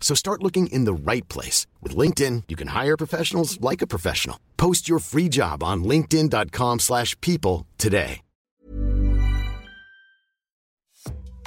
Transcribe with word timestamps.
So 0.00 0.16
start 0.16 0.42
looking 0.42 0.66
in 0.68 0.86
the 0.86 0.92
right 0.92 1.28
place. 1.28 1.68
With 1.80 1.94
LinkedIn, 1.94 2.44
you 2.48 2.56
can 2.56 2.68
hire 2.68 2.96
professionals 2.96 3.60
like 3.60 3.80
a 3.80 3.86
professional. 3.86 4.40
Post 4.56 4.88
your 4.88 4.98
free 4.98 5.28
job 5.28 5.62
on 5.62 5.84
linkedin.com 5.84 6.80
slash 6.80 7.14
people 7.20 7.68
today. 7.78 8.22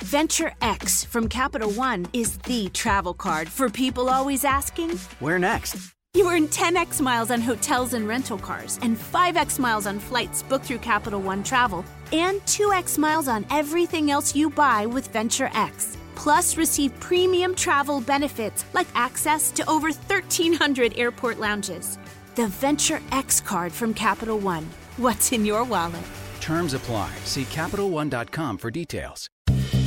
Venture 0.02 0.52
X 0.62 1.06
from 1.06 1.30
Capital 1.30 1.72
One 1.72 2.06
is 2.14 2.38
the 2.40 2.70
travel 2.70 3.14
card 3.14 3.48
for 3.48 3.70
people 3.70 4.10
always 4.10 4.44
asking, 4.44 4.98
Where 5.20 5.40
next? 5.40 5.78
You 6.14 6.30
earn 6.30 6.48
10x 6.48 7.02
miles 7.02 7.32
on 7.32 7.42
hotels 7.42 7.94
and 7.94 8.08
rental 8.08 8.38
cars, 8.38 8.78
and 8.84 8.98
5x 8.98 9.58
miles 9.58 9.88
on 9.88 10.00
flights 10.00 10.44
booked 10.44 10.66
through 10.66 10.80
Capital 10.80 11.20
One 11.20 11.42
Travel, 11.42 11.84
and 12.12 12.42
2x 12.42 12.98
miles 13.00 13.28
on 13.28 13.46
everything 13.50 14.12
else 14.12 14.36
you 14.36 14.50
buy 14.50 14.86
with 14.86 15.08
Venture 15.08 15.50
X. 15.54 15.98
Plus, 16.16 16.58
receive 16.58 16.98
premium 17.00 17.56
travel 17.56 18.02
benefits 18.02 18.66
like 18.74 18.88
access 18.96 19.52
to 19.52 19.64
over 19.70 19.90
1,300 19.90 20.98
airport 20.98 21.40
lounges. 21.40 21.98
The 22.36 22.48
Venture 22.48 23.02
X 23.12 23.42
card 23.42 23.72
from 23.72 23.94
Capital 23.94 24.40
One. 24.40 24.66
What's 24.98 25.32
in 25.32 25.46
your 25.46 25.64
wallet? 25.64 26.04
Terms 26.40 26.74
apply. 26.74 27.10
See 27.26 27.46
CapitalOne.com 27.46 28.58
for 28.58 28.72
details. 28.72 29.28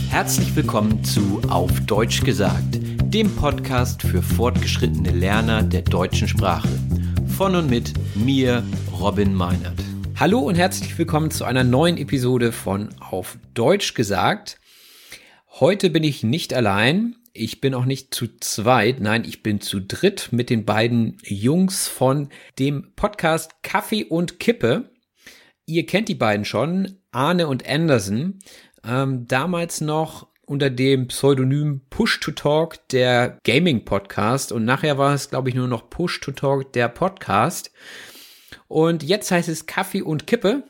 Herzlich 0.09 0.55
willkommen 0.57 1.05
zu 1.05 1.43
Auf 1.51 1.81
Deutsch 1.81 2.23
gesagt, 2.23 2.79
dem 3.13 3.35
Podcast 3.37 4.03
für 4.03 4.23
fortgeschrittene 4.23 5.11
Lerner 5.11 5.63
der 5.63 5.83
deutschen 5.83 6.29
Sprache. 6.29 6.69
Von 7.37 7.55
und 7.55 7.69
mit 7.69 7.93
mir, 8.15 8.63
Robin 8.99 9.35
Meinert. 9.35 9.79
Hallo 10.19 10.39
und 10.39 10.55
herzlich 10.55 10.97
willkommen 10.97 11.31
zu 11.31 11.45
einer 11.45 11.65
neuen 11.65 11.99
Episode 11.99 12.53
von 12.53 12.89
Auf 13.01 13.37
Deutsch 13.53 13.93
gesagt. 13.93 14.59
Heute 15.59 15.89
bin 15.89 16.05
ich 16.05 16.23
nicht 16.23 16.53
allein. 16.53 17.17
Ich 17.33 17.63
bin 17.63 17.73
auch 17.73 17.87
nicht 17.87 18.13
zu 18.13 18.27
zweit, 18.41 19.01
nein, 19.01 19.25
ich 19.27 19.43
bin 19.43 19.63
zu 19.63 19.81
dritt 19.81 20.29
mit 20.31 20.51
den 20.51 20.67
beiden 20.67 21.17
Jungs 21.23 21.89
von 21.89 22.29
dem 22.59 22.93
Podcast 22.95 23.63
Kaffee 23.63 24.05
und 24.05 24.39
Kippe. 24.39 24.91
Ihr 25.65 25.87
kennt 25.87 26.09
die 26.11 26.15
beiden 26.15 26.45
schon, 26.45 26.99
Arne 27.11 27.49
und 27.49 27.67
Anderson 27.67 28.39
ähm, 28.85 29.27
damals 29.29 29.81
noch 29.81 30.29
unter 30.45 30.69
dem 30.69 31.09
Pseudonym 31.09 31.81
Push 31.89 32.21
to 32.21 32.33
Talk 32.33 32.87
der 32.91 33.39
Gaming 33.43 33.87
Podcast 33.87 34.53
und 34.53 34.67
nachher 34.67 34.99
war 34.99 35.15
es, 35.15 35.31
glaube 35.31 35.49
ich, 35.49 35.55
nur 35.55 35.69
noch 35.69 35.89
Push 35.89 36.21
to 36.21 36.33
Talk 36.33 36.71
der 36.75 36.89
Podcast. 36.89 37.73
Und 38.69 39.03
jetzt 39.03 39.31
heißt 39.31 39.49
es 39.49 39.65
Kaffee 39.65 40.03
und 40.03 40.27
Kippe. 40.27 40.65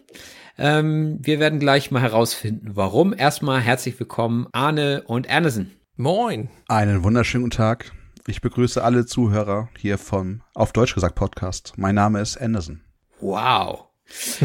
Ähm, 0.58 1.18
wir 1.20 1.38
werden 1.38 1.60
gleich 1.60 1.90
mal 1.90 2.00
herausfinden, 2.00 2.70
warum. 2.74 3.14
Erstmal 3.16 3.60
herzlich 3.60 3.98
willkommen, 3.98 4.46
Arne 4.52 5.02
und 5.06 5.26
Ernesen. 5.26 5.72
Moin. 5.96 6.48
Einen 6.68 7.02
wunderschönen 7.02 7.44
guten 7.44 7.56
Tag. 7.56 7.92
Ich 8.26 8.40
begrüße 8.40 8.82
alle 8.82 9.04
Zuhörer 9.06 9.68
hier 9.78 9.98
vom 9.98 10.40
Auf 10.54 10.72
Deutsch 10.72 10.94
gesagt 10.94 11.14
Podcast. 11.14 11.74
Mein 11.76 11.94
Name 11.94 12.20
ist 12.20 12.38
Anderson. 12.38 12.80
Wow. 13.20 13.84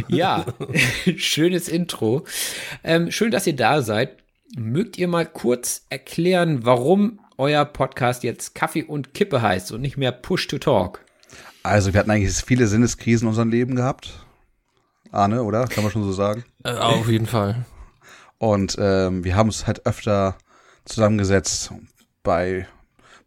Ja, 0.07 0.45
schönes 1.17 1.69
Intro. 1.69 2.25
Ähm, 2.83 3.09
schön, 3.11 3.31
dass 3.31 3.47
ihr 3.47 3.55
da 3.55 3.81
seid. 3.81 4.17
Mögt 4.57 4.97
ihr 4.97 5.07
mal 5.07 5.25
kurz 5.25 5.85
erklären, 5.89 6.65
warum 6.65 7.21
euer 7.37 7.63
Podcast 7.63 8.23
jetzt 8.23 8.53
Kaffee 8.53 8.83
und 8.83 9.13
Kippe 9.13 9.41
heißt 9.41 9.71
und 9.71 9.81
nicht 9.81 9.97
mehr 9.97 10.11
Push 10.11 10.47
to 10.47 10.57
Talk? 10.57 11.05
Also, 11.63 11.93
wir 11.93 11.99
hatten 11.99 12.11
eigentlich 12.11 12.33
viele 12.33 12.67
Sinneskrisen 12.67 13.25
in 13.25 13.29
unserem 13.29 13.49
Leben 13.49 13.75
gehabt. 13.75 14.20
Arne, 15.11 15.43
oder? 15.43 15.67
Kann 15.67 15.83
man 15.83 15.91
schon 15.91 16.03
so 16.03 16.11
sagen? 16.11 16.43
Äh, 16.63 16.71
auf 16.71 17.07
jeden 17.07 17.27
Fall. 17.27 17.65
Und 18.37 18.77
ähm, 18.79 19.23
wir 19.23 19.35
haben 19.35 19.49
uns 19.49 19.67
halt 19.67 19.85
öfter 19.85 20.35
zusammengesetzt 20.85 21.71
bei 22.23 22.67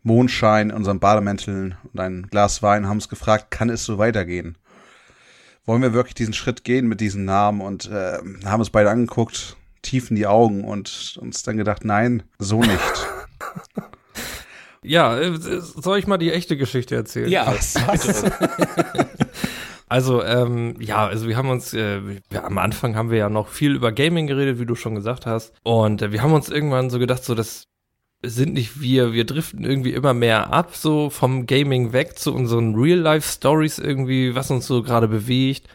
Mondschein 0.03 0.71
in 0.71 0.77
unseren 0.77 1.01
Bademänteln 1.01 1.77
und 1.93 2.01
ein 2.01 2.27
Glas 2.31 2.63
Wein, 2.63 2.87
haben 2.87 2.97
uns 2.97 3.09
gefragt, 3.09 3.51
kann 3.51 3.71
es 3.71 3.85
so 3.85 3.99
weitergehen? 3.99 4.59
wollen 5.67 5.83
wir 5.83 5.93
wirklich 5.93 6.15
diesen 6.15 6.35
Schritt 6.35 6.65
gehen 6.65 6.87
mit 6.87 7.01
diesem 7.01 7.25
Namen 7.25 7.61
und 7.61 7.91
äh, 7.91 8.19
haben 8.45 8.61
uns 8.61 8.71
beide 8.71 8.91
angeguckt, 8.91 9.57
tief 9.83 10.11
in 10.11 10.17
die 10.17 10.27
Augen 10.27 10.65
und 10.65 11.19
uns 11.21 11.43
dann 11.43 11.57
gedacht, 11.57 11.85
nein, 11.85 12.23
so 12.39 12.61
nicht. 12.61 12.79
ja, 14.83 15.19
äh, 15.19 15.39
soll 15.61 15.99
ich 15.99 16.07
mal 16.07 16.19
die 16.19 16.33
echte 16.33 16.57
Geschichte 16.57 16.95
erzählen? 16.95 17.29
Ja, 17.29 17.53
was? 17.87 18.25
Also, 19.89 20.23
ähm, 20.25 20.77
ja, 20.81 21.07
also 21.07 21.29
wir 21.29 21.37
haben 21.37 21.51
uns, 21.51 21.75
äh, 21.75 22.01
wir, 22.31 22.45
am 22.45 22.59
Anfang 22.59 22.97
haben 22.97 23.11
wir 23.11 23.19
ja 23.19 23.29
noch 23.29 23.49
viel 23.49 23.75
über 23.75 23.93
Gaming 23.93 24.27
geredet, 24.27 24.59
wie 24.59 24.67
du 24.67 24.75
schon 24.75 24.95
gesagt 24.95 25.27
hast. 25.27 25.53
Und 25.63 26.03
äh, 26.03 26.13
wir 26.13 26.23
haben 26.23 26.33
uns 26.33 26.49
irgendwann 26.49 26.91
so 26.91 26.99
gedacht, 26.99 27.25
so 27.25 27.35
das 27.35 27.69
sind 28.23 28.55
nicht 28.55 28.81
wir, 28.81 29.13
wir 29.13 29.25
driften 29.27 29.65
irgendwie 29.65 29.93
immer 29.93 30.15
mehr 30.15 30.53
ab, 30.53 30.75
so 30.75 31.11
vom 31.11 31.47
Gaming 31.47 31.93
weg 31.93 32.19
zu 32.19 32.35
unseren 32.35 32.75
Real-Life-Stories 32.75 33.79
irgendwie, 33.79 34.35
was 34.35 34.51
uns 34.51 34.67
so 34.67 34.83
gerade 34.83 35.09
bewegt, 35.09 35.69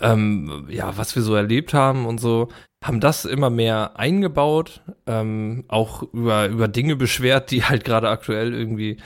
ähm, 0.00 0.66
ja, 0.68 0.96
was 0.96 1.14
wir 1.16 1.22
so 1.22 1.34
erlebt 1.34 1.74
haben 1.74 2.06
und 2.06 2.18
so, 2.18 2.48
haben 2.82 3.00
das 3.00 3.24
immer 3.24 3.50
mehr 3.50 3.98
eingebaut, 3.98 4.82
ähm, 5.06 5.64
auch 5.68 6.02
über, 6.12 6.46
über 6.46 6.68
Dinge 6.68 6.96
beschwert, 6.96 7.50
die 7.50 7.64
halt 7.64 7.84
gerade 7.84 8.08
aktuell 8.08 8.54
irgendwie, 8.54 8.98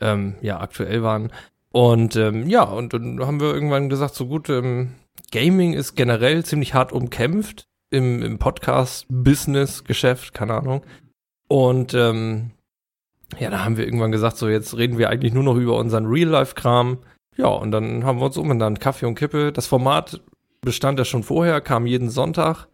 ähm, 0.00 0.34
ja, 0.40 0.60
aktuell 0.60 1.02
waren. 1.02 1.30
Und 1.72 2.16
ähm, 2.16 2.48
ja, 2.48 2.64
und 2.64 2.92
dann 2.92 3.20
haben 3.20 3.40
wir 3.40 3.54
irgendwann 3.54 3.88
gesagt, 3.88 4.14
so 4.14 4.26
gut, 4.26 4.48
ähm, 4.48 4.94
Gaming 5.30 5.72
ist 5.72 5.94
generell 5.94 6.44
ziemlich 6.44 6.74
hart 6.74 6.92
umkämpft 6.92 7.68
im, 7.90 8.22
im 8.22 8.38
Podcast-Business-Geschäft, 8.38 10.34
keine 10.34 10.54
Ahnung. 10.54 10.82
Und 11.48 11.94
ähm, 11.94 12.50
ja, 13.38 13.50
da 13.50 13.64
haben 13.64 13.76
wir 13.76 13.84
irgendwann 13.84 14.12
gesagt, 14.12 14.36
so 14.36 14.48
jetzt 14.48 14.76
reden 14.76 14.98
wir 14.98 15.08
eigentlich 15.08 15.32
nur 15.32 15.44
noch 15.44 15.56
über 15.56 15.76
unseren 15.76 16.06
Real-Life-Kram. 16.06 16.98
Ja, 17.36 17.48
und 17.48 17.70
dann 17.70 18.04
haben 18.04 18.18
wir 18.18 18.26
uns 18.26 18.36
umbenannt, 18.36 18.80
Kaffee 18.80 19.06
und 19.06 19.14
Kippe. 19.14 19.52
Das 19.52 19.66
Format 19.66 20.20
bestand 20.60 20.98
ja 20.98 21.04
schon 21.04 21.22
vorher, 21.22 21.60
kam 21.60 21.86
jeden 21.86 22.10
Sonntag. 22.10 22.66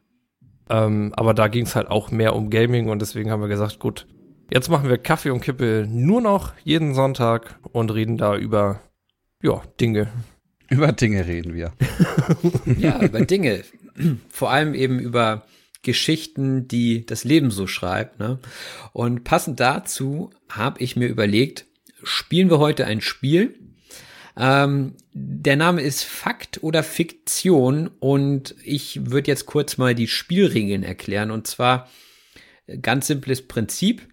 Ähm, 0.69 1.13
aber 1.17 1.35
da 1.35 1.49
ging 1.49 1.65
es 1.65 1.77
halt 1.77 1.91
auch 1.91 2.11
mehr 2.11 2.35
um 2.35 2.51
Gaming 2.51 2.89
und 2.89 3.01
deswegen 3.01 3.31
haben 3.31 3.41
wir 3.41 3.49
gesagt, 3.49 3.79
gut, 3.79 4.07
jetzt 4.51 4.69
machen 4.69 4.89
wir 4.89 4.99
Kaffee 4.99 5.31
und 5.31 5.41
Kippe 5.41 5.87
nur 5.89 6.21
noch 6.21 6.55
jeden 6.65 6.95
Sonntag 6.95 7.59
und 7.73 7.95
reden 7.95 8.19
da 8.19 8.37
über, 8.37 8.81
ja, 9.47 9.63
Dinge. 9.81 10.09
Über 10.69 10.93
Dinge 10.93 11.27
reden 11.27 11.55
wir. 11.55 11.73
ja, 12.79 13.03
über 13.03 13.25
Dinge. 13.25 13.63
Vor 14.29 14.51
allem 14.51 14.75
eben 14.75 14.99
über 14.99 15.47
Geschichten, 15.83 16.67
die 16.69 17.07
das 17.07 17.25
Leben 17.25 17.51
so 17.51 17.67
schreibt. 17.67 18.19
Ne? 18.19 18.39
Und 18.93 19.25
passend 19.25 19.61
dazu 19.61 20.31
habe 20.49 20.83
ich 20.83 20.97
mir 20.97 21.07
überlegt, 21.07 21.67
spielen 22.03 22.51
wir 22.51 22.59
heute 22.59 22.87
ein 22.87 23.01
Spiel. 23.01 23.59
Ähm, 24.37 24.95
der 25.13 25.57
Name 25.57 25.81
ist 25.81 26.03
Fakt 26.03 26.63
oder 26.63 26.83
Fiktion 26.83 27.89
und 28.01 28.55
ich 28.63 29.11
würde 29.11 29.31
jetzt 29.31 29.47
kurz 29.47 29.79
mal 29.79 29.95
die 29.95 30.09
Spielregeln 30.09 30.83
erklären. 30.83 31.31
Und 31.31 31.47
zwar 31.47 31.89
Ganz 32.83 33.07
simples 33.07 33.47
Prinzip. 33.47 34.09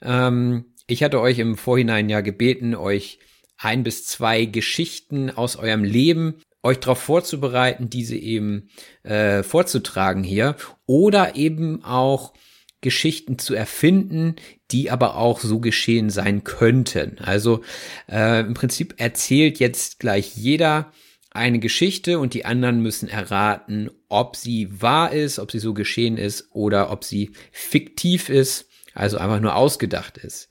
Ähm, 0.00 0.66
ich 0.86 1.02
hatte 1.02 1.20
euch 1.20 1.38
im 1.38 1.56
Vorhinein 1.56 2.08
ja 2.08 2.20
gebeten, 2.20 2.74
euch 2.74 3.18
ein 3.58 3.82
bis 3.82 4.06
zwei 4.06 4.44
Geschichten 4.44 5.30
aus 5.30 5.56
eurem 5.56 5.84
Leben 5.84 6.40
euch 6.62 6.80
darauf 6.80 6.98
vorzubereiten, 6.98 7.88
diese 7.88 8.16
eben 8.16 8.68
äh, 9.02 9.42
vorzutragen 9.42 10.24
hier 10.24 10.56
oder 10.84 11.36
eben 11.36 11.84
auch 11.84 12.34
Geschichten 12.80 13.38
zu 13.38 13.54
erfinden, 13.54 14.36
die 14.70 14.90
aber 14.90 15.16
auch 15.16 15.40
so 15.40 15.60
geschehen 15.60 16.10
sein 16.10 16.44
könnten. 16.44 17.18
Also 17.20 17.62
äh, 18.08 18.40
im 18.40 18.54
Prinzip 18.54 18.94
erzählt 18.98 19.58
jetzt 19.58 19.98
gleich 19.98 20.36
jeder 20.36 20.92
eine 21.30 21.58
Geschichte 21.58 22.18
und 22.18 22.34
die 22.34 22.44
anderen 22.44 22.80
müssen 22.80 23.08
erraten, 23.08 23.90
ob 24.08 24.36
sie 24.36 24.80
wahr 24.80 25.12
ist, 25.12 25.38
ob 25.38 25.52
sie 25.52 25.58
so 25.58 25.74
geschehen 25.74 26.16
ist 26.16 26.48
oder 26.52 26.90
ob 26.90 27.04
sie 27.04 27.32
fiktiv 27.52 28.28
ist, 28.28 28.68
also 28.94 29.18
einfach 29.18 29.40
nur 29.40 29.54
ausgedacht 29.54 30.18
ist. 30.18 30.48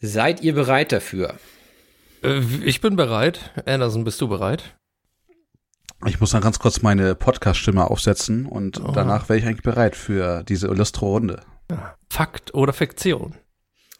Seid 0.00 0.42
ihr 0.42 0.54
bereit 0.54 0.92
dafür? 0.92 1.38
Äh, 2.26 2.42
ich 2.64 2.80
bin 2.80 2.96
bereit. 2.96 3.52
Anderson, 3.64 4.04
bist 4.04 4.20
du 4.20 4.28
bereit? 4.28 4.76
Ich 6.06 6.20
muss 6.20 6.30
dann 6.30 6.42
ganz 6.42 6.58
kurz 6.58 6.82
meine 6.82 7.14
Podcast-Stimme 7.14 7.90
aufsetzen 7.90 8.44
und 8.46 8.80
oh. 8.80 8.92
danach 8.92 9.28
wäre 9.28 9.38
ich 9.38 9.46
eigentlich 9.46 9.62
bereit 9.62 9.96
für 9.96 10.42
diese 10.42 10.66
illustre 10.66 11.06
Runde. 11.06 11.40
Fakt 12.10 12.54
oder 12.54 12.72
Fiktion? 12.72 13.34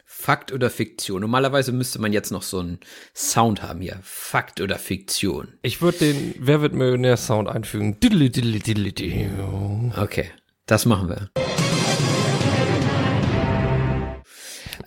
Fakt 0.05 0.51
oder 0.51 0.69
Fiktion? 0.69 1.21
Normalerweise 1.21 1.71
müsste 1.71 1.99
man 1.99 2.13
jetzt 2.13 2.31
noch 2.31 2.43
so 2.43 2.59
einen 2.59 2.79
Sound 3.15 3.63
haben 3.63 3.81
hier. 3.81 3.99
Fakt 4.03 4.61
oder 4.61 4.77
Fiktion? 4.77 5.53
Ich 5.63 5.81
würde 5.81 5.97
den 5.99 6.35
Wer 6.39 6.61
wird 6.61 6.73
Millionär-Sound 6.73 7.49
einfügen. 7.49 7.97
Okay, 9.97 10.31
das 10.65 10.85
machen 10.85 11.09
wir. 11.09 11.29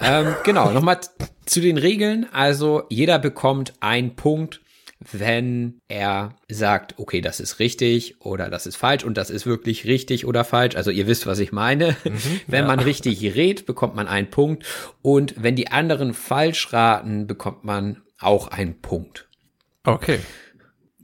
Ähm, 0.01 0.35
genau, 0.45 0.71
nochmal 0.71 1.01
zu 1.47 1.61
den 1.61 1.79
Regeln. 1.79 2.27
Also 2.33 2.83
jeder 2.89 3.19
bekommt 3.19 3.75
einen 3.81 4.17
Punkt 4.17 4.61
wenn 5.13 5.81
er 5.89 6.37
sagt, 6.49 6.99
okay, 6.99 7.23
das 7.23 7.41
ist 7.41 7.59
richtig 7.59 8.21
oder 8.21 8.51
das 8.51 8.67
ist 8.67 8.77
falsch 8.77 9.03
und 9.03 9.17
das 9.17 9.31
ist 9.31 9.47
wirklich 9.47 9.87
richtig 9.87 10.27
oder 10.27 10.45
falsch. 10.45 10.77
Also 10.77 10.91
ihr 10.91 11.07
wisst, 11.07 11.27
was 11.27 11.39
ich 11.39 11.53
meine. 11.53 11.97
Mhm, 12.05 12.41
wenn 12.47 12.63
ja. 12.63 12.67
man 12.67 12.81
richtig 12.81 13.23
rät, 13.35 13.65
bekommt 13.65 13.95
man 13.95 14.09
einen 14.09 14.29
Punkt 14.29 14.65
und 15.01 15.35
wenn 15.43 15.57
die 15.57 15.69
anderen 15.69 16.13
falsch 16.13 16.73
raten, 16.73 17.27
bekommt 17.27 17.65
man 17.65 18.03
auch 18.19 18.49
einen 18.49 18.81
Punkt. 18.81 19.29
Okay. 19.85 20.21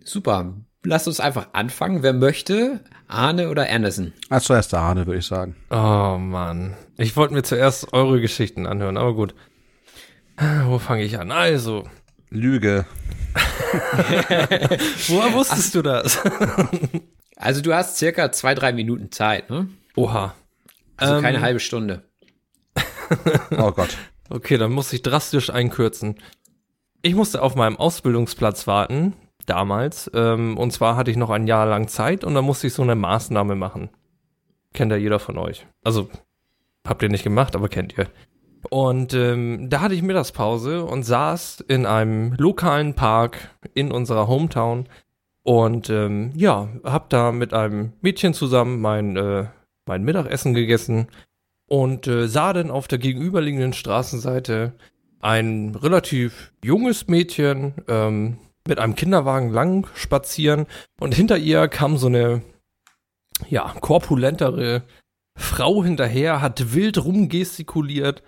Super. 0.05 0.55
Lasst 0.87 1.09
uns 1.09 1.19
einfach 1.19 1.49
anfangen. 1.53 2.05
Wer 2.05 2.13
möchte? 2.13 2.81
Arne 3.09 3.51
oder 3.51 3.69
Anderson? 3.69 4.13
Als 4.31 4.45
zuerst 4.45 4.73
der 4.73 4.79
Arne, 4.79 5.07
würde 5.07 5.19
ich 5.19 5.27
sagen. 5.27 5.57
Oh 5.69 6.17
Mann. 6.17 6.77
Ich 6.97 7.17
wollte 7.17 7.35
mir 7.35 7.43
zuerst 7.43 7.93
eure 7.93 8.21
Geschichten 8.21 8.67
anhören, 8.67 8.97
aber 8.97 9.15
gut. 9.15 9.35
Wo 10.65 10.79
fange 10.79 11.03
ich 11.03 11.19
an? 11.19 11.33
Also. 11.33 11.89
Lüge. 12.31 12.87
Woher 15.09 15.33
wusstest 15.33 15.75
du 15.75 15.83
das? 15.83 16.21
also 17.37 17.61
du 17.63 17.75
hast 17.75 17.97
circa 17.97 18.31
zwei, 18.31 18.55
drei 18.55 18.73
Minuten 18.73 19.11
Zeit, 19.11 19.51
ne? 19.51 19.69
Oha. 19.97 20.35
Also 20.97 21.17
ähm, 21.17 21.23
keine 21.23 21.41
halbe 21.41 21.59
Stunde. 21.59 22.05
oh 23.59 23.73
Gott. 23.73 23.97
Okay, 24.29 24.57
dann 24.57 24.71
muss 24.71 24.93
ich 24.93 25.03
drastisch 25.03 25.51
einkürzen. 25.51 26.17
Ich 27.03 27.15
musste 27.15 27.43
auf 27.43 27.57
meinem 27.57 27.77
Ausbildungsplatz 27.77 28.67
warten, 28.69 29.15
damals. 29.47 30.11
Ähm, 30.15 30.59
und 30.59 30.73
zwar 30.73 30.97
hatte 30.97 31.11
ich 31.11 31.17
noch 31.17 31.31
ein 31.31 31.47
Jahr 31.47 31.67
lang 31.67 31.89
Zeit 31.89 32.25
und 32.25 32.35
dann 32.35 32.45
musste 32.45 32.67
ich 32.67 32.75
so 32.75 32.83
eine 32.83 32.95
Maßnahme 32.95 33.55
machen. 33.55 33.91
Kennt 34.73 34.93
ja 34.93 34.99
jeder 34.99 35.19
von 35.19 35.39
euch. 35.39 35.67
Also, 35.83 36.09
habt 36.87 37.03
ihr 37.03 37.09
nicht 37.09 37.25
gemacht, 37.25 37.57
aber 37.57 37.69
kennt 37.69 37.97
ihr. 37.97 38.07
Und 38.71 39.15
ähm, 39.15 39.69
da 39.71 39.81
hatte 39.81 39.95
ich 39.95 40.03
Mittagspause 40.03 40.85
und 40.85 41.05
saß 41.05 41.61
in 41.69 41.87
einem 41.87 42.35
lokalen 42.35 42.95
Park 42.95 43.57
in 43.75 43.93
unserer 43.93 44.27
Hometown 44.29 44.89
und 45.43 45.91
ähm, 45.91 46.33
ja, 46.35 46.69
hab 46.83 47.09
da 47.09 47.31
mit 47.31 47.55
einem 47.55 47.93
Mädchen 48.01 48.35
zusammen 48.35 48.81
mein, 48.81 49.17
äh, 49.17 49.47
mein 49.87 50.03
Mittagessen 50.03 50.55
gegessen 50.55 51.07
und 51.69 52.09
äh, 52.09 52.27
sah 52.27 52.53
dann 52.53 52.71
auf 52.71 52.89
der 52.89 52.99
gegenüberliegenden 52.99 53.73
Straßenseite 53.73 54.73
ein 55.21 55.75
relativ 55.75 56.53
junges 56.65 57.07
Mädchen 57.07 57.75
ähm, 57.89 58.39
mit 58.69 58.79
einem 58.79 58.95
Kinderwagen 58.95 59.51
lang 59.51 59.89
spazieren 59.95 60.67
und 61.01 61.15
hinter 61.15 61.39
ihr 61.39 61.69
kam 61.69 61.97
so 61.97 62.07
eine 62.07 62.43
ja 63.49 63.75
korpulentere 63.81 64.83
Frau 65.37 65.85
hinterher, 65.85 66.41
hat 66.41 66.75
wild 66.75 67.05
rumgestikuliert 67.05 68.23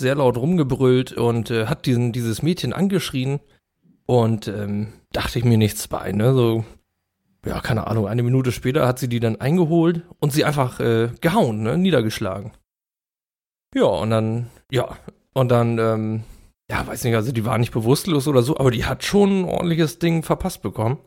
sehr 0.00 0.16
laut 0.16 0.36
rumgebrüllt 0.36 1.12
und 1.12 1.50
äh, 1.52 1.66
hat 1.66 1.86
diesen, 1.86 2.10
dieses 2.12 2.42
Mädchen 2.42 2.72
angeschrien 2.72 3.38
und 4.06 4.48
ähm, 4.48 4.94
dachte 5.12 5.38
ich 5.38 5.44
mir 5.44 5.58
nichts 5.58 5.86
bei, 5.86 6.10
ne? 6.10 6.32
So, 6.34 6.64
ja, 7.46 7.60
keine 7.60 7.86
Ahnung, 7.86 8.08
eine 8.08 8.24
Minute 8.24 8.50
später 8.50 8.88
hat 8.88 8.98
sie 8.98 9.08
die 9.08 9.20
dann 9.20 9.40
eingeholt 9.40 10.02
und 10.18 10.32
sie 10.32 10.44
einfach 10.44 10.80
äh, 10.80 11.10
gehauen, 11.20 11.62
ne? 11.62 11.78
Niedergeschlagen. 11.78 12.52
Ja, 13.74 13.84
und 13.84 14.10
dann, 14.10 14.50
ja, 14.72 14.96
und 15.34 15.50
dann, 15.50 15.78
ähm, 15.78 16.24
ja, 16.70 16.86
weiß 16.86 17.02
nicht, 17.02 17.16
also 17.16 17.32
die 17.32 17.44
war 17.44 17.58
nicht 17.58 17.72
bewusstlos 17.72 18.28
oder 18.28 18.42
so, 18.42 18.56
aber 18.56 18.70
die 18.70 18.84
hat 18.84 19.04
schon 19.04 19.40
ein 19.40 19.44
ordentliches 19.44 19.98
Ding 19.98 20.22
verpasst 20.22 20.62
bekommen. 20.62 20.98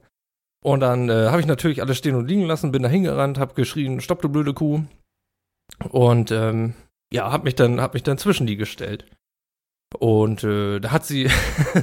Und 0.62 0.81
dann 0.81 1.10
äh, 1.10 1.27
habe 1.30 1.39
ich 1.39 1.48
natürlich 1.48 1.81
alles 1.81 1.98
stehen 1.98 2.15
und 2.15 2.27
liegen 2.27 2.44
lassen, 2.44 2.71
bin 2.71 2.83
da 2.83 2.89
hingerannt, 2.89 3.39
hab 3.39 3.56
geschrien, 3.56 4.01
stopp 4.01 4.21
du 4.21 4.30
blöde 4.30 4.54
Kuh. 4.54 4.83
Und 5.89 6.31
ähm, 6.31 6.74
ja, 7.13 7.31
hab 7.31 7.45
mich 7.45 7.56
dann, 7.56 7.80
hab 7.80 7.94
mich 7.94 8.04
dann 8.04 8.18
zwischen 8.18 8.45
die 8.45 8.57
gestellt. 8.57 9.06
Und 9.98 10.44
äh, 10.44 10.80
da 10.80 10.92
hat 10.92 11.06
sie, 11.06 11.30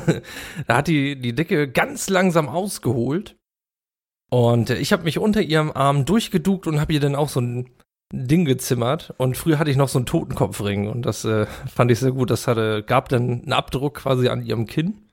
da 0.66 0.76
hat 0.76 0.88
die, 0.88 1.18
die 1.18 1.34
Decke 1.34 1.70
ganz 1.70 2.10
langsam 2.10 2.48
ausgeholt. 2.48 3.36
Und 4.30 4.68
äh, 4.68 4.76
ich 4.76 4.92
habe 4.92 5.04
mich 5.04 5.18
unter 5.18 5.40
ihrem 5.40 5.72
Arm 5.72 6.04
durchgeduckt 6.04 6.66
und 6.66 6.80
habe 6.80 6.92
ihr 6.92 7.00
dann 7.00 7.16
auch 7.16 7.30
so 7.30 7.40
ein 7.40 7.70
Ding 8.12 8.44
gezimmert. 8.44 9.14
Und 9.18 9.36
früher 9.36 9.58
hatte 9.58 9.70
ich 9.70 9.76
noch 9.76 9.88
so 9.88 9.98
einen 9.98 10.06
Totenkopfring 10.06 10.88
und 10.88 11.02
das 11.02 11.24
äh, 11.24 11.46
fand 11.72 11.90
ich 11.90 11.98
sehr 11.98 12.12
gut. 12.12 12.30
Das 12.30 12.46
hatte, 12.46 12.82
gab 12.82 13.08
dann 13.08 13.42
einen 13.42 13.52
Abdruck 13.52 13.96
quasi 13.96 14.28
an 14.28 14.44
ihrem 14.44 14.66
Kinn. 14.66 15.08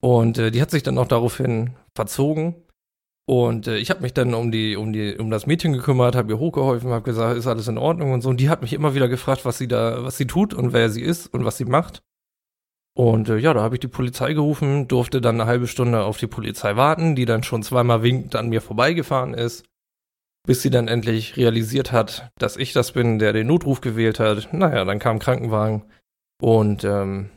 Und 0.00 0.38
äh, 0.38 0.50
die 0.50 0.60
hat 0.60 0.70
sich 0.70 0.82
dann 0.82 0.98
auch 0.98 1.06
daraufhin 1.06 1.74
verzogen. 1.94 2.56
Und 3.24 3.68
äh, 3.68 3.76
ich 3.76 3.90
habe 3.90 4.02
mich 4.02 4.14
dann 4.14 4.34
um 4.34 4.50
die, 4.50 4.76
um 4.76 4.92
die, 4.92 5.16
um 5.16 5.30
das 5.30 5.46
Mädchen 5.46 5.72
gekümmert, 5.72 6.16
habe 6.16 6.32
ihr 6.32 6.38
hochgeholfen, 6.38 6.90
habe 6.90 7.04
gesagt, 7.04 7.38
ist 7.38 7.46
alles 7.46 7.68
in 7.68 7.78
Ordnung 7.78 8.12
und 8.12 8.20
so. 8.20 8.30
Und 8.30 8.40
die 8.40 8.50
hat 8.50 8.62
mich 8.62 8.72
immer 8.72 8.94
wieder 8.94 9.08
gefragt, 9.08 9.44
was 9.44 9.58
sie 9.58 9.68
da, 9.68 10.02
was 10.02 10.16
sie 10.16 10.26
tut 10.26 10.54
und 10.54 10.72
wer 10.72 10.90
sie 10.90 11.02
ist 11.02 11.28
und 11.32 11.44
was 11.44 11.56
sie 11.56 11.64
macht. 11.64 12.02
Und 12.94 13.28
äh, 13.28 13.38
ja, 13.38 13.54
da 13.54 13.62
habe 13.62 13.76
ich 13.76 13.80
die 13.80 13.88
Polizei 13.88 14.34
gerufen, 14.34 14.88
durfte 14.88 15.20
dann 15.20 15.40
eine 15.40 15.48
halbe 15.48 15.66
Stunde 15.66 16.04
auf 16.04 16.18
die 16.18 16.26
Polizei 16.26 16.76
warten, 16.76 17.14
die 17.14 17.24
dann 17.24 17.42
schon 17.42 17.62
zweimal 17.62 18.02
winkend 18.02 18.36
an 18.36 18.48
mir 18.48 18.60
vorbeigefahren 18.60 19.34
ist, 19.34 19.64
bis 20.44 20.62
sie 20.62 20.70
dann 20.70 20.88
endlich 20.88 21.36
realisiert 21.36 21.92
hat, 21.92 22.30
dass 22.38 22.56
ich 22.56 22.72
das 22.72 22.92
bin, 22.92 23.18
der 23.18 23.32
den 23.32 23.46
Notruf 23.46 23.80
gewählt 23.80 24.18
hat. 24.18 24.52
Naja, 24.52 24.84
dann 24.84 24.98
kam 24.98 25.18
Krankenwagen 25.18 25.84
und 26.40 26.84
ähm, 26.84 27.30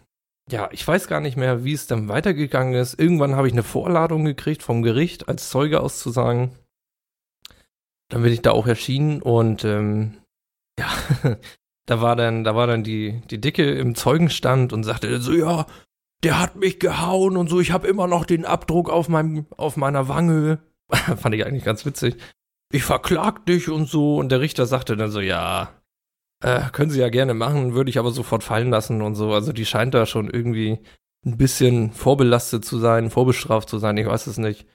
ja, 0.49 0.69
ich 0.71 0.87
weiß 0.87 1.07
gar 1.07 1.21
nicht 1.21 1.37
mehr, 1.37 1.63
wie 1.63 1.73
es 1.73 1.87
dann 1.87 2.07
weitergegangen 2.07 2.75
ist. 2.75 2.99
Irgendwann 2.99 3.35
habe 3.35 3.47
ich 3.47 3.53
eine 3.53 3.63
Vorladung 3.63 4.25
gekriegt 4.25 4.61
vom 4.61 4.83
Gericht, 4.83 5.27
als 5.27 5.49
Zeuge 5.49 5.81
auszusagen. 5.81 6.51
Dann 8.09 8.21
bin 8.21 8.31
ich 8.31 8.41
da 8.41 8.51
auch 8.51 8.67
erschienen 8.67 9.21
und 9.21 9.63
ähm, 9.63 10.17
ja, 10.79 10.87
da 11.85 12.01
war 12.01 12.15
dann, 12.15 12.43
da 12.43 12.55
war 12.55 12.67
dann 12.67 12.83
die, 12.83 13.21
die 13.29 13.41
Dicke 13.41 13.71
im 13.71 13.95
Zeugenstand 13.95 14.73
und 14.73 14.83
sagte 14.83 15.19
so, 15.19 15.33
ja, 15.33 15.65
der 16.23 16.39
hat 16.39 16.55
mich 16.55 16.79
gehauen 16.79 17.37
und 17.37 17.49
so, 17.49 17.59
ich 17.59 17.71
habe 17.71 17.87
immer 17.87 18.07
noch 18.07 18.25
den 18.25 18.45
Abdruck 18.45 18.89
auf 18.89 19.09
meinem, 19.09 19.45
auf 19.57 19.77
meiner 19.77 20.07
Wange. 20.07 20.59
Fand 20.89 21.35
ich 21.35 21.45
eigentlich 21.45 21.63
ganz 21.63 21.85
witzig. 21.85 22.17
Ich 22.71 22.83
verklag 22.83 23.45
dich 23.45 23.69
und 23.69 23.87
so. 23.87 24.17
Und 24.17 24.29
der 24.31 24.41
Richter 24.41 24.65
sagte 24.65 24.97
dann 24.97 25.11
so, 25.11 25.19
ja, 25.19 25.81
äh, 26.43 26.69
können 26.71 26.91
sie 26.91 26.99
ja 26.99 27.09
gerne 27.09 27.33
machen, 27.33 27.73
würde 27.73 27.89
ich 27.89 27.97
aber 27.97 28.11
sofort 28.11 28.43
fallen 28.43 28.69
lassen 28.69 29.01
und 29.01 29.15
so. 29.15 29.33
Also 29.33 29.53
die 29.53 29.65
scheint 29.65 29.93
da 29.93 30.05
schon 30.05 30.29
irgendwie 30.29 30.79
ein 31.25 31.37
bisschen 31.37 31.91
vorbelastet 31.91 32.65
zu 32.65 32.77
sein, 32.77 33.09
vorbestraft 33.09 33.69
zu 33.69 33.79
sein, 33.79 33.97
ich 33.97 34.05
weiß 34.05 34.27
es 34.27 34.37
nicht. 34.37 34.67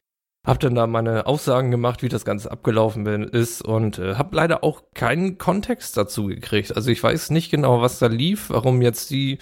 Hab 0.47 0.59
dann 0.61 0.75
da 0.75 0.87
meine 0.87 1.27
Aussagen 1.27 1.71
gemacht, 1.71 2.03
wie 2.03 2.09
das 2.09 2.25
Ganze 2.25 2.51
abgelaufen 2.51 3.07
ist 3.07 3.63
und 3.63 3.99
äh, 3.99 4.15
hab 4.15 4.35
leider 4.35 4.65
auch 4.65 4.85
keinen 4.95 5.37
Kontext 5.37 5.97
dazu 5.99 6.27
gekriegt. 6.27 6.75
Also 6.75 6.91
ich 6.91 7.03
weiß 7.03 7.31
nicht 7.31 7.51
genau, 7.51 7.83
was 7.83 7.99
da 7.99 8.07
lief, 8.07 8.49
warum 8.49 8.81
jetzt 8.81 9.11
die 9.11 9.39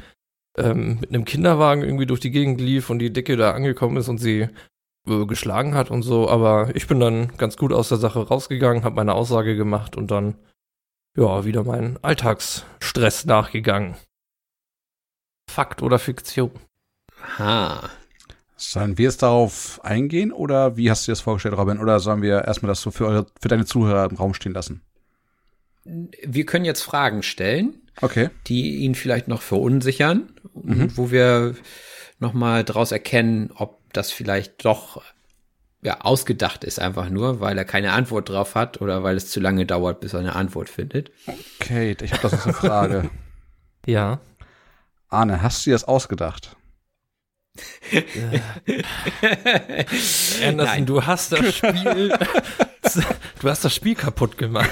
ähm, 0.58 0.98
mit 1.00 1.10
einem 1.10 1.24
Kinderwagen 1.24 1.82
irgendwie 1.82 2.06
durch 2.06 2.20
die 2.20 2.32
Gegend 2.32 2.60
lief 2.60 2.90
und 2.90 2.98
die 2.98 3.12
Dicke 3.12 3.36
da 3.36 3.52
angekommen 3.52 3.96
ist 3.96 4.08
und 4.08 4.18
sie 4.18 4.48
äh, 5.08 5.26
geschlagen 5.26 5.74
hat 5.74 5.90
und 5.90 6.02
so. 6.02 6.28
Aber 6.28 6.74
ich 6.74 6.86
bin 6.86 7.00
dann 7.00 7.36
ganz 7.36 7.56
gut 7.56 7.72
aus 7.72 7.88
der 7.88 7.98
Sache 7.98 8.26
rausgegangen, 8.26 8.84
hab 8.84 8.94
meine 8.94 9.14
Aussage 9.14 9.56
gemacht 9.56 9.96
und 9.96 10.10
dann 10.10 10.36
ja, 11.16 11.44
wieder 11.44 11.64
meinen 11.64 11.98
Alltagsstress 12.02 13.24
nachgegangen. 13.24 13.96
Fakt 15.50 15.82
oder 15.82 15.98
Fiktion? 15.98 16.50
Ha. 17.38 17.88
Sollen 18.56 18.98
wir 18.98 19.08
es 19.08 19.16
darauf 19.16 19.80
eingehen 19.84 20.32
oder 20.32 20.76
wie 20.76 20.90
hast 20.90 21.06
du 21.06 21.10
dir 21.10 21.12
das 21.12 21.20
vorgestellt, 21.20 21.56
Robin? 21.56 21.78
Oder 21.78 22.00
sollen 22.00 22.22
wir 22.22 22.44
erstmal 22.44 22.68
das 22.68 22.80
so 22.80 22.90
für, 22.90 23.06
eure, 23.06 23.26
für 23.40 23.48
deine 23.48 23.64
Zuhörer 23.64 24.08
im 24.10 24.16
Raum 24.16 24.34
stehen 24.34 24.52
lassen? 24.52 24.82
wir 25.84 26.44
können 26.44 26.64
jetzt 26.64 26.82
Fragen 26.82 27.22
stellen, 27.22 27.80
Okay. 28.00 28.30
die 28.46 28.76
ihn 28.76 28.94
vielleicht 28.94 29.26
noch 29.26 29.42
verunsichern, 29.42 30.28
und 30.52 30.96
wo 30.96 31.10
wir 31.10 31.54
noch 32.18 32.32
mal 32.32 32.64
draus 32.64 32.92
erkennen, 32.92 33.50
ob 33.54 33.80
das 33.92 34.10
vielleicht 34.12 34.64
doch 34.64 35.02
ja, 35.82 36.00
ausgedacht 36.00 36.64
ist 36.64 36.80
einfach 36.80 37.08
nur, 37.08 37.40
weil 37.40 37.56
er 37.56 37.64
keine 37.64 37.92
Antwort 37.92 38.28
drauf 38.28 38.54
hat 38.54 38.80
oder 38.80 39.02
weil 39.04 39.16
es 39.16 39.30
zu 39.30 39.38
lange 39.40 39.64
dauert, 39.64 40.00
bis 40.00 40.12
er 40.12 40.20
eine 40.20 40.34
Antwort 40.34 40.68
findet. 40.68 41.12
Kate, 41.60 42.04
ich 42.04 42.12
habe 42.12 42.22
das 42.22 42.44
eine 42.44 42.54
Frage. 42.54 43.10
Ja. 43.86 44.18
Arne, 45.08 45.40
hast 45.40 45.64
du 45.64 45.70
dir 45.70 45.74
das 45.76 45.84
ausgedacht? 45.84 46.56
Anderson, 50.44 50.56
Nein. 50.56 50.84
du 50.84 51.06
hast 51.06 51.32
das 51.32 51.54
Spiel, 51.56 52.08
du 53.40 53.48
hast 53.48 53.64
das 53.64 53.74
Spiel 53.74 53.94
kaputt 53.94 54.36
gemacht. 54.36 54.70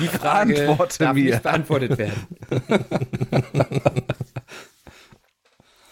Die 0.00 0.08
Frage 0.08 0.68
Antworte 0.68 0.98
darf 0.98 1.14
mir. 1.14 1.30
nicht 1.30 1.42
beantwortet 1.42 1.96
werden. 1.96 2.26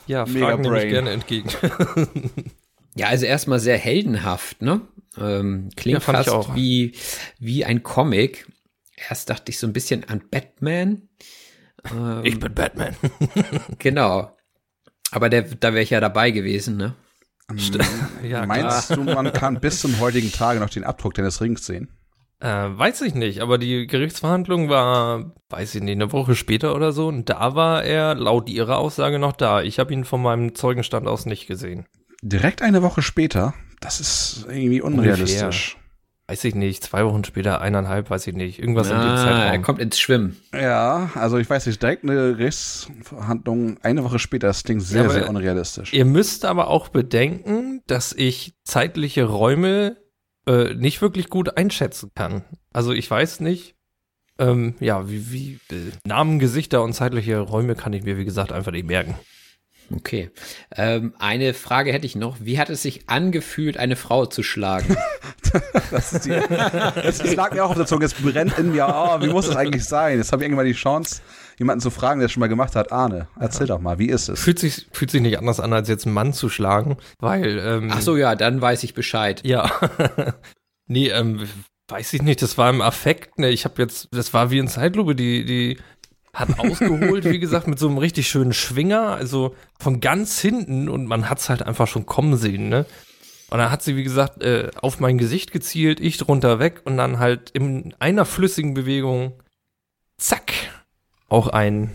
Ja, 0.06 0.26
Mega 0.26 0.46
Fragen 0.48 0.62
nehme 0.62 0.82
ich 0.84 0.90
gerne 0.90 1.10
entgegen. 1.10 1.48
Ja, 2.96 3.08
also 3.08 3.26
erstmal 3.26 3.58
sehr 3.58 3.76
heldenhaft, 3.76 4.62
ne? 4.62 4.80
Ähm, 5.18 5.70
klingt 5.74 5.94
Ja, 5.94 6.00
fast 6.00 6.28
auch. 6.28 6.54
wie, 6.54 6.94
wie 7.40 7.64
ein 7.64 7.82
Comic. 7.82 8.46
Erst 9.08 9.30
dachte 9.30 9.50
ich 9.50 9.58
so 9.58 9.66
ein 9.66 9.72
bisschen 9.72 10.04
an 10.08 10.22
Batman. 10.30 11.08
Ähm, 11.92 12.20
Ich 12.22 12.38
bin 12.38 12.54
Batman. 12.54 12.94
Genau. 13.80 14.36
Aber 15.10 15.28
der, 15.28 15.42
da 15.42 15.72
wäre 15.72 15.82
ich 15.82 15.90
ja 15.90 15.98
dabei 15.98 16.30
gewesen, 16.30 16.76
ne? 16.76 16.94
Ja, 18.22 18.46
klar. 18.46 18.46
Meinst 18.46 18.90
du, 18.90 19.02
man 19.02 19.32
kann 19.32 19.58
bis 19.60 19.80
zum 19.80 19.98
heutigen 19.98 20.30
Tage 20.30 20.60
noch 20.60 20.70
den 20.70 20.84
Abdruck 20.84 21.14
deines 21.14 21.40
Rings 21.40 21.66
sehen? 21.66 21.88
Äh, 22.40 22.46
weiß 22.48 23.00
ich 23.02 23.14
nicht, 23.14 23.40
aber 23.40 23.58
die 23.58 23.86
Gerichtsverhandlung 23.86 24.68
war, 24.68 25.32
weiß 25.50 25.74
ich 25.76 25.82
nicht, 25.82 25.92
eine 25.92 26.12
Woche 26.12 26.34
später 26.34 26.74
oder 26.74 26.92
so. 26.92 27.06
Und 27.08 27.28
da 27.30 27.54
war 27.54 27.84
er 27.84 28.14
laut 28.14 28.48
ihrer 28.50 28.78
Aussage 28.78 29.18
noch 29.18 29.32
da. 29.32 29.62
Ich 29.62 29.78
habe 29.78 29.92
ihn 29.94 30.04
von 30.04 30.20
meinem 30.20 30.54
Zeugenstand 30.54 31.06
aus 31.08 31.26
nicht 31.26 31.46
gesehen. 31.46 31.86
Direkt 32.22 32.60
eine 32.62 32.82
Woche 32.82 33.02
später? 33.02 33.54
Das 33.80 34.00
ist 34.00 34.46
irgendwie 34.48 34.80
unrealistisch. 34.82 35.78
Weiß 36.26 36.42
ich 36.44 36.54
nicht, 36.54 36.82
zwei 36.82 37.04
Wochen 37.04 37.22
später, 37.22 37.60
eineinhalb, 37.60 38.08
weiß 38.08 38.26
ich 38.28 38.34
nicht. 38.34 38.58
Irgendwas 38.58 38.86
in 38.88 38.94
dem 38.94 39.00
Ah, 39.02 39.12
er 39.14 39.16
Zeitraum. 39.46 39.62
kommt 39.62 39.78
ins 39.80 39.98
Schwimmen. 40.00 40.36
Ja, 40.54 41.10
also 41.14 41.36
ich 41.36 41.50
weiß 41.50 41.66
nicht, 41.66 41.82
direkt 41.82 42.02
eine 42.04 42.34
Gerichtsverhandlung 42.34 43.76
eine 43.82 44.04
Woche 44.04 44.18
später, 44.18 44.46
das 44.46 44.62
klingt 44.64 44.82
sehr, 44.82 45.02
Ja, 45.02 45.08
sehr 45.10 45.28
unrealistisch. 45.28 45.92
Ihr 45.92 46.06
müsst 46.06 46.46
aber 46.46 46.68
auch 46.68 46.88
bedenken, 46.88 47.82
dass 47.86 48.12
ich 48.14 48.54
zeitliche 48.64 49.24
Räume 49.24 49.98
äh, 50.46 50.74
nicht 50.74 51.02
wirklich 51.02 51.28
gut 51.28 51.56
einschätzen 51.56 52.10
kann. 52.14 52.44
Also 52.72 52.92
ich 52.92 53.10
weiß 53.10 53.40
nicht, 53.40 53.74
ähm, 54.38 54.74
ja, 54.80 55.08
wie, 55.08 55.32
wie 55.32 55.60
äh, 55.74 55.92
Namen, 56.04 56.38
Gesichter 56.38 56.82
und 56.82 56.92
zeitliche 56.92 57.38
Räume 57.38 57.74
kann 57.74 57.92
ich 57.92 58.02
mir, 58.02 58.16
wie 58.18 58.24
gesagt, 58.24 58.52
einfach 58.52 58.72
nicht 58.72 58.86
merken. 58.86 59.14
Okay. 59.94 60.30
Ähm, 60.74 61.14
eine 61.18 61.52
Frage 61.54 61.92
hätte 61.92 62.06
ich 62.06 62.16
noch. 62.16 62.38
Wie 62.40 62.58
hat 62.58 62.70
es 62.70 62.82
sich 62.82 63.08
angefühlt, 63.08 63.76
eine 63.76 63.96
Frau 63.96 64.26
zu 64.26 64.42
schlagen? 64.42 64.96
Das, 65.92 66.12
ist 66.12 66.24
die, 66.24 66.30
das, 66.30 67.18
das 67.18 67.34
lag 67.36 67.52
mir 67.52 67.64
auch 67.64 67.70
auf 67.70 67.76
der 67.76 67.86
Zunge, 67.86 68.06
es 68.06 68.14
brennt 68.14 68.58
in 68.58 68.72
mir. 68.72 68.88
Oh, 68.88 69.20
wie 69.20 69.28
muss 69.28 69.46
das 69.46 69.54
eigentlich 69.54 69.84
sein? 69.84 70.18
Jetzt 70.18 70.32
habe 70.32 70.42
ich 70.42 70.46
irgendwann 70.46 70.66
die 70.66 70.72
Chance, 70.72 71.22
jemanden 71.58 71.80
zu 71.80 71.90
fragen, 71.90 72.20
der 72.20 72.26
es 72.26 72.32
schon 72.32 72.40
mal 72.40 72.48
gemacht 72.48 72.76
hat. 72.76 72.92
Arne, 72.92 73.28
erzähl 73.38 73.66
doch 73.66 73.80
mal, 73.80 73.98
wie 73.98 74.08
ist 74.08 74.28
es? 74.28 74.40
Fühlt 74.40 74.58
sich, 74.58 74.86
fühlt 74.92 75.10
sich 75.10 75.22
nicht 75.22 75.38
anders 75.38 75.60
an, 75.60 75.72
als 75.72 75.88
jetzt 75.88 76.06
einen 76.06 76.14
Mann 76.14 76.32
zu 76.32 76.48
schlagen, 76.48 76.96
weil, 77.18 77.58
ähm, 77.58 77.90
Ach 77.92 78.00
so, 78.00 78.16
ja, 78.16 78.34
dann 78.34 78.60
weiß 78.60 78.82
ich 78.84 78.94
Bescheid. 78.94 79.40
Ja. 79.44 79.70
nee, 80.86 81.08
ähm, 81.08 81.46
weiß 81.88 82.12
ich 82.14 82.22
nicht, 82.22 82.42
das 82.42 82.58
war 82.58 82.70
im 82.70 82.80
Affekt, 82.80 83.38
ne, 83.38 83.50
ich 83.50 83.64
habe 83.64 83.82
jetzt, 83.82 84.08
das 84.12 84.32
war 84.32 84.50
wie 84.50 84.58
in 84.58 84.68
Zeitlupe, 84.68 85.14
die, 85.14 85.44
die 85.44 85.78
hat 86.32 86.58
ausgeholt, 86.58 87.24
wie 87.24 87.38
gesagt, 87.38 87.68
mit 87.68 87.78
so 87.78 87.88
einem 87.88 87.98
richtig 87.98 88.28
schönen 88.28 88.52
Schwinger, 88.52 89.10
also 89.10 89.54
von 89.78 90.00
ganz 90.00 90.40
hinten 90.40 90.88
und 90.88 91.06
man 91.06 91.30
hat's 91.30 91.48
halt 91.48 91.62
einfach 91.62 91.86
schon 91.86 92.06
kommen 92.06 92.36
sehen, 92.36 92.68
ne. 92.68 92.86
Und 93.50 93.58
dann 93.58 93.70
hat 93.70 93.82
sie, 93.82 93.94
wie 93.94 94.02
gesagt, 94.02 94.42
äh, 94.42 94.70
auf 94.80 94.98
mein 94.98 95.18
Gesicht 95.18 95.52
gezielt, 95.52 96.00
ich 96.00 96.16
drunter 96.16 96.58
weg 96.58 96.80
und 96.84 96.96
dann 96.96 97.18
halt 97.18 97.50
in 97.50 97.94
einer 98.00 98.24
flüssigen 98.24 98.74
Bewegung, 98.74 99.34
zack, 100.18 100.52
auch 101.34 101.48
ein, 101.48 101.90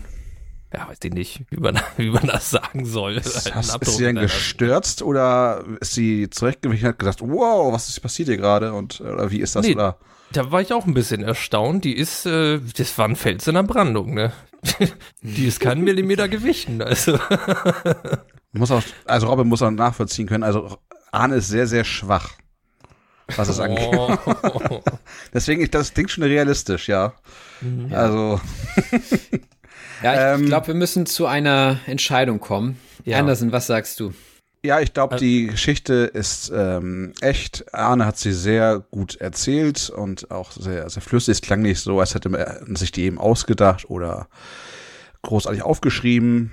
ja, 0.72 0.88
weiß 0.88 0.98
ich 1.02 1.12
nicht, 1.12 1.42
wie 1.50 1.56
man, 1.56 1.80
wie 1.96 2.10
man 2.10 2.26
das 2.26 2.50
sagen 2.50 2.84
soll. 2.84 3.16
Ist, 3.16 3.54
hast, 3.54 3.74
ist 3.82 3.96
sie 3.96 4.04
denn 4.04 4.16
gestürzt 4.16 5.02
oder 5.02 5.64
ist 5.80 5.94
sie 5.94 6.28
zurechtgewichen 6.30 6.86
und 6.86 6.92
hat 6.92 6.98
gedacht, 6.98 7.20
wow, 7.22 7.72
was 7.72 7.88
ist 7.88 8.00
passiert 8.00 8.28
hier 8.28 8.36
gerade 8.36 8.72
und 8.72 9.00
oder 9.00 9.30
wie 9.30 9.40
ist 9.40 9.56
das 9.56 9.66
Nee. 9.66 9.74
oder? 9.74 9.96
Da 10.32 10.52
war 10.52 10.60
ich 10.60 10.72
auch 10.72 10.86
ein 10.86 10.94
bisschen 10.94 11.24
erstaunt. 11.24 11.84
Die 11.84 11.96
ist, 11.96 12.24
äh, 12.24 12.60
das 12.76 12.96
war 12.98 13.08
ein 13.08 13.16
Fels 13.16 13.48
in 13.48 13.54
der 13.54 13.64
Brandung, 13.64 14.14
ne? 14.14 14.32
Die 15.22 15.46
ist 15.46 15.58
kein 15.58 15.80
Millimeter 15.80 16.28
gewichen, 16.28 16.82
also. 16.82 17.18
Muss 18.52 18.70
auch, 18.70 18.82
also 19.06 19.26
Robin 19.28 19.48
muss 19.48 19.62
auch 19.62 19.70
nachvollziehen 19.70 20.26
können. 20.26 20.44
Also 20.44 20.78
Arne 21.12 21.36
ist 21.36 21.48
sehr, 21.48 21.66
sehr 21.66 21.84
schwach, 21.84 22.32
was 23.36 23.48
es 23.48 23.60
angeht. 23.60 23.88
Oh. 23.94 24.16
Deswegen, 25.34 25.62
ich, 25.62 25.70
das 25.70 25.92
klingt 25.94 26.10
schon 26.10 26.24
realistisch, 26.24 26.88
ja. 26.88 27.14
Mhm. 27.60 27.92
Also, 27.92 28.40
Ja, 30.02 30.14
ich 30.34 30.40
Ähm, 30.40 30.46
glaube, 30.46 30.68
wir 30.68 30.74
müssen 30.74 31.06
zu 31.06 31.26
einer 31.26 31.78
Entscheidung 31.86 32.40
kommen. 32.40 32.78
Ja. 33.04 33.18
Anderson, 33.18 33.52
was 33.52 33.66
sagst 33.66 34.00
du? 34.00 34.12
ja, 34.62 34.80
ich 34.80 34.92
glaube, 34.92 35.16
die 35.16 35.46
Geschichte 35.46 35.94
ist 36.12 36.52
ähm, 36.54 37.14
echt. 37.22 37.72
Arne 37.74 38.04
hat 38.04 38.18
sie 38.18 38.32
sehr 38.32 38.80
gut 38.90 39.16
erzählt 39.16 39.88
und 39.88 40.30
auch 40.30 40.52
sehr, 40.52 40.88
sehr 40.90 41.00
flüssig. 41.00 41.32
Es 41.32 41.40
klang 41.40 41.62
nicht 41.62 41.80
so, 41.80 41.98
als 41.98 42.14
hätte 42.14 42.28
man 42.28 42.76
sich 42.76 42.92
die 42.92 43.04
eben 43.04 43.18
ausgedacht 43.18 43.88
oder 43.88 44.28
großartig 45.22 45.62
aufgeschrieben. 45.62 46.50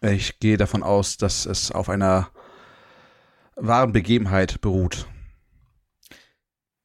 Ich 0.00 0.38
gehe 0.40 0.56
davon 0.56 0.82
aus, 0.82 1.18
dass 1.18 1.44
es 1.44 1.70
auf 1.70 1.90
einer 1.90 2.28
wahren 3.56 3.92
Begebenheit 3.92 4.60
beruht. 4.62 5.06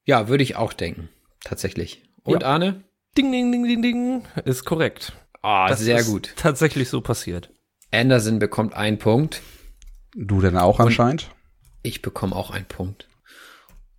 Ja, 0.10 0.28
würde 0.28 0.44
ich 0.44 0.56
auch 0.56 0.74
denken. 0.74 1.08
Tatsächlich. 1.44 2.02
Und 2.24 2.42
Ja. 2.42 2.50
Arne? 2.50 2.84
Ding, 3.16 3.32
ding, 3.32 3.52
ding, 3.52 3.64
ding, 3.68 3.82
ding. 3.84 4.24
Ist 4.44 4.66
korrekt. 4.66 5.14
Ah, 5.44 5.68
Das 5.68 5.82
sehr 5.82 6.00
ist 6.00 6.08
gut. 6.08 6.34
Tatsächlich 6.36 6.90
so 6.90 7.02
passiert. 7.02 7.52
Anderson 7.92 8.40
bekommt 8.40 8.74
einen 8.74 8.98
Punkt. 8.98 9.44
Du 10.16 10.42
denn 10.42 10.58
auch 10.58 10.80
anscheinend? 10.80 11.30
Ich 11.84 12.02
bekomme 12.02 12.36
auch 12.36 12.50
einen 12.50 12.66
Punkt. 12.66 13.08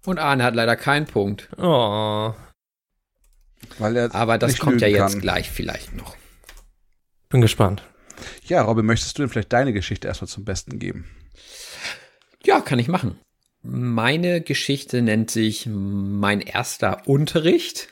Und 0.05 0.19
Arne 0.19 0.43
hat 0.43 0.57
leider 0.57 0.75
keinen 0.75 1.07
Punkt. 1.07 1.49
Oh. 1.57 2.35
Weil 3.79 3.97
er 3.97 4.12
Aber 4.12 4.37
das 4.37 4.50
nicht 4.52 4.61
kommt 4.61 4.81
ja 4.81 4.88
jetzt 4.88 5.12
kann. 5.12 5.21
gleich 5.21 5.49
vielleicht 5.49 5.95
noch. 5.95 6.17
Bin 7.29 7.40
gespannt. 7.40 7.85
Ja, 8.47 8.62
Robin, 8.62 8.85
möchtest 8.85 9.17
du 9.17 9.23
denn 9.23 9.31
vielleicht 9.31 9.52
deine 9.52 9.73
Geschichte 9.73 10.09
erstmal 10.09 10.26
zum 10.29 10.45
Besten 10.45 10.81
geben? 10.81 11.09
Ja, 12.45 12.61
kann 12.61 12.81
ich 12.81 12.88
machen. 12.88 13.17
Meine 13.62 14.40
Geschichte 14.40 15.02
nennt 15.02 15.31
sich 15.31 15.67
mein 15.67 16.40
erster 16.40 17.07
Unterricht. 17.07 17.88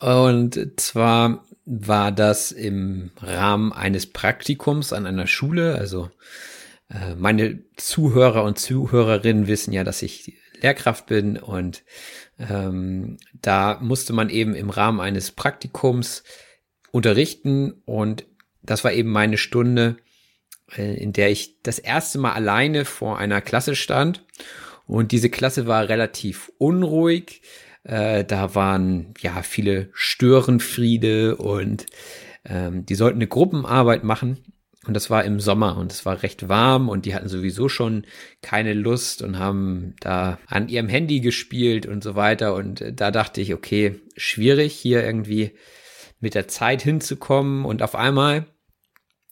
Und 0.00 0.80
zwar 0.80 1.44
war 1.64 2.12
das 2.12 2.52
im 2.52 3.10
Rahmen 3.20 3.72
eines 3.72 4.06
Praktikums 4.06 4.92
an 4.92 5.06
einer 5.06 5.26
Schule. 5.26 5.74
Also 5.76 6.10
äh, 6.90 7.14
meine 7.14 7.62
Zuhörer 7.76 8.44
und 8.44 8.58
Zuhörerinnen 8.58 9.46
wissen 9.46 9.72
ja, 9.72 9.84
dass 9.84 10.02
ich 10.02 10.38
Lehrkraft 10.60 11.06
bin 11.06 11.36
und 11.36 11.84
ähm, 12.38 13.18
da 13.32 13.78
musste 13.80 14.12
man 14.12 14.28
eben 14.28 14.54
im 14.54 14.70
Rahmen 14.70 15.00
eines 15.00 15.30
Praktikums 15.30 16.24
unterrichten 16.90 17.82
und 17.84 18.26
das 18.62 18.82
war 18.84 18.92
eben 18.92 19.10
meine 19.10 19.38
Stunde, 19.38 19.96
in 20.76 21.12
der 21.12 21.30
ich 21.30 21.62
das 21.62 21.78
erste 21.78 22.18
Mal 22.18 22.32
alleine 22.32 22.84
vor 22.84 23.18
einer 23.18 23.40
Klasse 23.40 23.74
stand. 23.74 24.24
Und 24.86 25.12
diese 25.12 25.30
Klasse 25.30 25.66
war 25.66 25.88
relativ 25.88 26.50
unruhig. 26.58 27.42
Äh, 27.84 28.24
da 28.24 28.54
waren 28.54 29.14
ja 29.20 29.42
viele 29.42 29.90
Störenfriede 29.92 31.36
und 31.36 31.86
ähm, 32.44 32.86
die 32.86 32.94
sollten 32.94 33.18
eine 33.18 33.28
Gruppenarbeit 33.28 34.04
machen. 34.04 34.38
Und 34.86 34.94
das 34.94 35.10
war 35.10 35.24
im 35.24 35.38
Sommer 35.38 35.76
und 35.76 35.92
es 35.92 36.06
war 36.06 36.22
recht 36.22 36.48
warm 36.48 36.88
und 36.88 37.04
die 37.04 37.14
hatten 37.14 37.28
sowieso 37.28 37.68
schon 37.68 38.06
keine 38.40 38.72
Lust 38.72 39.20
und 39.20 39.38
haben 39.38 39.94
da 40.00 40.38
an 40.46 40.68
ihrem 40.68 40.88
Handy 40.88 41.20
gespielt 41.20 41.84
und 41.84 42.02
so 42.02 42.14
weiter. 42.14 42.54
Und 42.54 42.80
äh, 42.80 42.92
da 42.92 43.10
dachte 43.10 43.40
ich, 43.40 43.52
okay, 43.52 44.00
schwierig 44.16 44.72
hier 44.72 45.04
irgendwie 45.04 45.52
mit 46.20 46.34
der 46.34 46.48
Zeit 46.48 46.82
hinzukommen. 46.82 47.64
Und 47.64 47.82
auf 47.82 47.94
einmal 47.94 48.46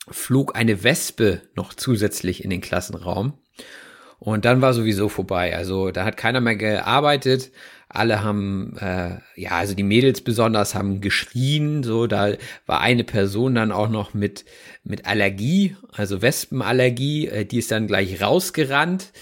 flog 0.08 0.56
eine 0.56 0.82
Wespe 0.82 1.42
noch 1.54 1.74
zusätzlich 1.74 2.44
in 2.44 2.50
den 2.50 2.60
Klassenraum. 2.60 3.34
Und 4.18 4.44
dann 4.44 4.62
war 4.62 4.72
sowieso 4.72 5.08
vorbei. 5.08 5.54
Also 5.56 5.90
da 5.90 6.04
hat 6.04 6.16
keiner 6.16 6.40
mehr 6.40 6.56
gearbeitet. 6.56 7.52
Alle 7.88 8.22
haben, 8.22 8.76
äh, 8.78 9.18
ja, 9.36 9.50
also 9.50 9.74
die 9.74 9.82
Mädels 9.82 10.22
besonders 10.22 10.74
haben 10.74 11.00
geschrien. 11.00 11.82
So, 11.82 12.06
da 12.06 12.32
war 12.66 12.80
eine 12.80 13.04
Person 13.04 13.54
dann 13.54 13.72
auch 13.72 13.88
noch 13.88 14.14
mit 14.14 14.44
mit 14.84 15.06
Allergie, 15.06 15.76
also 15.92 16.22
Wespenallergie. 16.22 17.28
Äh, 17.28 17.44
die 17.44 17.58
ist 17.58 17.70
dann 17.70 17.86
gleich 17.86 18.22
rausgerannt. 18.22 19.12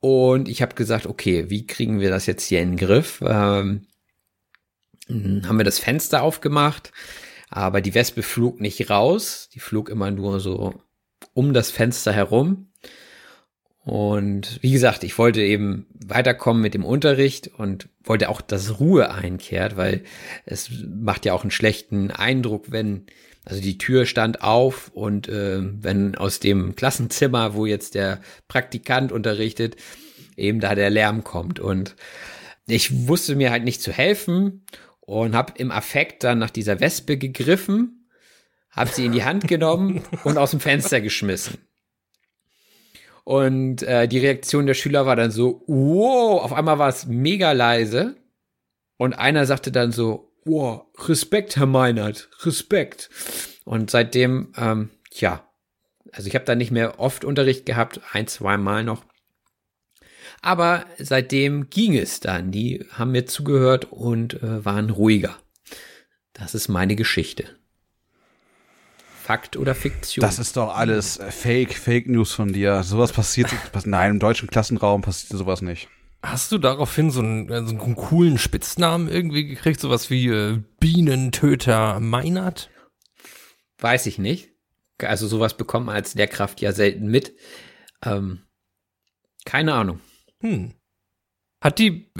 Und 0.00 0.48
ich 0.48 0.62
habe 0.62 0.74
gesagt, 0.74 1.06
okay, 1.06 1.50
wie 1.50 1.66
kriegen 1.66 2.00
wir 2.00 2.10
das 2.10 2.26
jetzt 2.26 2.46
hier 2.46 2.60
in 2.60 2.72
den 2.72 2.78
Griff? 2.78 3.22
Ähm, 3.26 3.86
Hm, 5.08 5.42
haben 5.48 5.58
wir 5.58 5.64
das 5.64 5.78
Fenster 5.78 6.22
aufgemacht, 6.22 6.92
aber 7.50 7.80
die 7.80 7.94
Wespe 7.94 8.22
flog 8.22 8.60
nicht 8.60 8.90
raus. 8.90 9.48
Die 9.54 9.60
flog 9.60 9.88
immer 9.88 10.10
nur 10.10 10.40
so 10.40 10.74
um 11.34 11.54
das 11.54 11.70
Fenster 11.70 12.12
herum. 12.12 12.68
Und 13.84 14.58
wie 14.60 14.72
gesagt, 14.72 15.02
ich 15.02 15.16
wollte 15.16 15.40
eben 15.40 15.86
weiterkommen 16.06 16.60
mit 16.60 16.74
dem 16.74 16.84
Unterricht 16.84 17.48
und 17.48 17.88
wollte 18.04 18.28
auch, 18.28 18.42
dass 18.42 18.80
Ruhe 18.80 19.10
einkehrt, 19.10 19.78
weil 19.78 20.04
es 20.44 20.70
macht 20.86 21.24
ja 21.24 21.32
auch 21.32 21.40
einen 21.42 21.50
schlechten 21.50 22.10
Eindruck, 22.10 22.70
wenn, 22.70 23.06
also 23.46 23.62
die 23.62 23.78
Tür 23.78 24.04
stand 24.04 24.42
auf 24.42 24.90
und 24.92 25.28
äh, 25.28 25.60
wenn 25.62 26.16
aus 26.16 26.38
dem 26.38 26.76
Klassenzimmer, 26.76 27.54
wo 27.54 27.64
jetzt 27.64 27.94
der 27.94 28.20
Praktikant 28.46 29.10
unterrichtet, 29.10 29.76
eben 30.36 30.60
da 30.60 30.74
der 30.74 30.90
Lärm 30.90 31.24
kommt. 31.24 31.58
Und 31.58 31.96
ich 32.66 33.08
wusste 33.08 33.36
mir 33.36 33.50
halt 33.50 33.64
nicht 33.64 33.80
zu 33.80 33.90
helfen 33.90 34.64
und 35.08 35.34
habe 35.34 35.54
im 35.56 35.70
Affekt 35.70 36.22
dann 36.22 36.38
nach 36.38 36.50
dieser 36.50 36.80
Wespe 36.80 37.16
gegriffen, 37.16 38.10
habe 38.70 38.90
sie 38.90 39.06
in 39.06 39.12
die 39.12 39.24
Hand 39.24 39.48
genommen 39.48 40.02
und 40.24 40.36
aus 40.36 40.50
dem 40.50 40.60
Fenster 40.60 41.00
geschmissen. 41.00 41.56
Und 43.24 43.82
äh, 43.82 44.06
die 44.06 44.18
Reaktion 44.18 44.66
der 44.66 44.74
Schüler 44.74 45.06
war 45.06 45.16
dann 45.16 45.30
so, 45.30 45.64
wow, 45.66 46.42
auf 46.42 46.52
einmal 46.52 46.78
war 46.78 46.90
es 46.90 47.06
mega 47.06 47.52
leise. 47.52 48.16
Und 48.98 49.14
einer 49.14 49.46
sagte 49.46 49.72
dann 49.72 49.92
so, 49.92 50.30
wow, 50.44 50.82
Respekt, 51.08 51.56
Herr 51.56 51.66
Meinert, 51.66 52.28
Respekt. 52.44 53.08
Und 53.64 53.90
seitdem, 53.90 54.52
ähm, 54.58 54.90
ja, 55.12 55.48
also 56.12 56.28
ich 56.28 56.34
habe 56.34 56.44
da 56.44 56.54
nicht 56.54 56.70
mehr 56.70 57.00
oft 57.00 57.24
Unterricht 57.24 57.64
gehabt, 57.64 58.02
ein, 58.12 58.26
zwei 58.26 58.58
Mal 58.58 58.84
noch. 58.84 59.04
Aber 60.40 60.86
seitdem 60.98 61.68
ging 61.70 61.96
es 61.96 62.20
dann. 62.20 62.50
Die 62.50 62.86
haben 62.92 63.12
mir 63.12 63.26
zugehört 63.26 63.86
und 63.90 64.42
äh, 64.42 64.64
waren 64.64 64.90
ruhiger. 64.90 65.36
Das 66.32 66.54
ist 66.54 66.68
meine 66.68 66.96
Geschichte. 66.96 67.56
Fakt 69.22 69.56
oder 69.56 69.74
Fiktion? 69.74 70.22
Das 70.22 70.38
ist 70.38 70.56
doch 70.56 70.74
alles 70.74 71.20
Fake, 71.30 71.74
Fake 71.74 72.08
News 72.08 72.32
von 72.32 72.52
dir. 72.52 72.82
Sowas 72.82 73.12
passiert, 73.12 73.50
nein, 73.84 74.12
im 74.12 74.18
deutschen 74.20 74.48
Klassenraum 74.48 75.02
passiert 75.02 75.38
sowas 75.38 75.60
nicht. 75.60 75.88
Hast 76.22 76.50
du 76.50 76.58
daraufhin 76.58 77.10
so 77.10 77.20
einen, 77.20 77.50
äh, 77.50 77.62
so 77.64 77.76
einen 77.76 77.94
coolen 77.94 78.38
Spitznamen 78.38 79.08
irgendwie 79.08 79.46
gekriegt? 79.46 79.80
Sowas 79.80 80.10
wie 80.10 80.28
äh, 80.28 80.62
Bienentöter 80.80 82.00
Meinert? 82.00 82.70
Weiß 83.78 84.06
ich 84.06 84.18
nicht. 84.18 84.50
Also 84.98 85.28
sowas 85.28 85.56
bekommt 85.56 85.86
man 85.86 85.94
als 85.94 86.14
Lehrkraft 86.14 86.60
ja 86.60 86.72
selten 86.72 87.06
mit. 87.06 87.34
Ähm, 88.04 88.40
keine 89.44 89.74
Ahnung. 89.74 90.00
Hm. 90.40 90.72
Hat 91.60 91.78
die, 91.78 92.10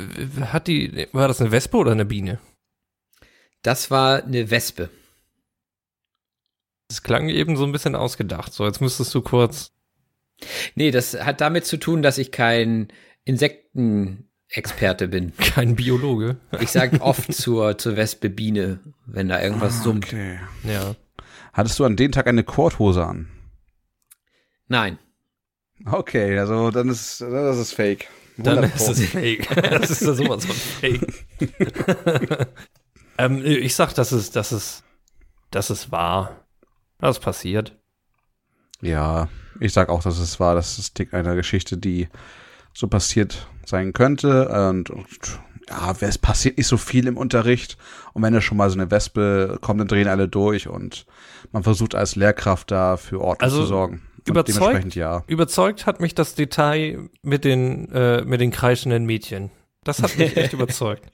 hat 0.41 0.67
die, 0.67 1.07
war 1.13 1.29
das 1.29 1.41
eine 1.41 1.53
Wespe 1.53 1.77
oder 1.77 1.93
eine 1.93 2.05
Biene? 2.05 2.41
Das 3.63 3.91
war 3.91 4.25
eine 4.25 4.51
Wespe. 4.51 4.91
Das 6.89 7.03
klang 7.03 7.29
eben 7.29 7.57
so 7.57 7.65
ein 7.65 7.73
bisschen 7.73 7.95
ausgedacht. 7.95 8.53
So, 8.53 8.65
jetzt 8.67 8.81
müsstest 8.81 9.15
du 9.15 9.21
kurz. 9.21 9.73
Nee, 10.75 10.91
das 10.91 11.15
hat 11.15 11.41
damit 11.41 11.67
zu 11.67 11.77
tun, 11.77 12.03
dass 12.03 12.19
ich 12.19 12.33
kein 12.33 12.89
Insektenexperte 13.25 15.09
bin. 15.09 15.37
Kein 15.37 15.77
Biologe. 15.77 16.37
Ich 16.61 16.71
sage 16.71 17.01
oft 17.03 17.33
zur, 17.35 17.77
zur 17.77 17.97
Wespe 17.97 18.31
Biene, 18.31 18.81
wenn 19.07 19.29
da 19.29 19.43
irgendwas 19.43 19.81
Ah, 19.81 19.83
summt. 19.83 20.07
Okay. 20.07 20.39
Ja. 20.65 20.95
Hattest 21.53 21.79
du 21.79 21.85
an 21.85 21.97
dem 21.97 22.13
Tag 22.13 22.27
eine 22.27 22.45
Korthose 22.45 23.05
an? 23.05 23.29
Nein. 24.69 24.99
Okay, 25.85 26.39
also 26.39 26.71
dann 26.71 26.89
ist 26.89 27.21
das 27.21 27.59
ist 27.59 27.73
Fake. 27.73 28.09
Dann 28.39 28.59
100 28.59 28.77
ist 28.77 28.89
es 28.89 29.11
fake. 29.11 29.49
Das 29.81 29.91
ist 29.91 30.03
ja 30.03 30.15
sowas 30.15 30.47
von 30.47 30.55
fake. 30.55 31.25
ähm, 33.19 33.43
ich 33.45 33.75
sag, 33.75 33.95
dass 33.95 34.13
es, 34.13 34.31
dass 34.31 34.53
es, 34.53 34.85
dass 35.51 35.71
es 35.71 35.91
wahr. 35.91 36.47
Das 37.01 37.19
passiert. 37.19 37.77
Ja, 38.81 39.29
ich 39.59 39.73
sag 39.73 39.89
auch, 39.89 40.05
dass 40.05 40.19
es 40.19 40.39
war. 40.39 40.55
Das 40.55 40.79
ist 40.79 41.01
einer 41.13 41.35
Geschichte, 41.35 41.77
die 41.77 42.09
so 42.73 42.87
passiert 42.87 43.49
sein 43.67 43.93
könnte. 43.93 44.49
Und, 44.49 44.91
und 44.91 45.41
ja, 45.69 45.95
es 46.01 46.19
passiert 46.19 46.59
nicht 46.59 46.69
so 46.69 46.77
viel 46.77 47.09
im 47.09 47.17
Unterricht. 47.17 47.77
Und 48.13 48.23
wenn 48.23 48.35
da 48.35 48.41
schon 48.41 48.57
mal 48.57 48.71
so 48.71 48.79
eine 48.79 48.91
Wespe 48.91 49.59
kommt, 49.61 49.81
dann 49.81 49.89
drehen 49.89 50.07
alle 50.07 50.29
durch 50.29 50.69
und 50.69 51.07
man 51.51 51.65
versucht 51.65 51.97
als 51.97 52.15
Lehrkraft 52.15 52.71
da 52.71 52.97
für 52.97 53.21
Ordnung 53.21 53.45
Also, 53.45 53.63
zu 53.63 53.67
sorgen. 53.67 54.03
Überzeugt- 54.29 54.59
dementsprechend 54.59 54.95
ja. 54.95 55.25
Überzeugt 55.27 55.87
hat 55.87 56.01
mich 56.01 56.15
das 56.15 56.35
Detail 56.35 57.09
mit 57.23 57.45
den, 57.45 57.91
äh, 57.93 58.23
mit 58.25 58.41
den 58.41 58.51
kreischenden 58.51 59.05
Mädchen. 59.07 59.51
Das 59.85 60.03
hat 60.03 60.17
mich 60.19 60.37
echt 60.37 60.53
überzeugt. 60.53 61.05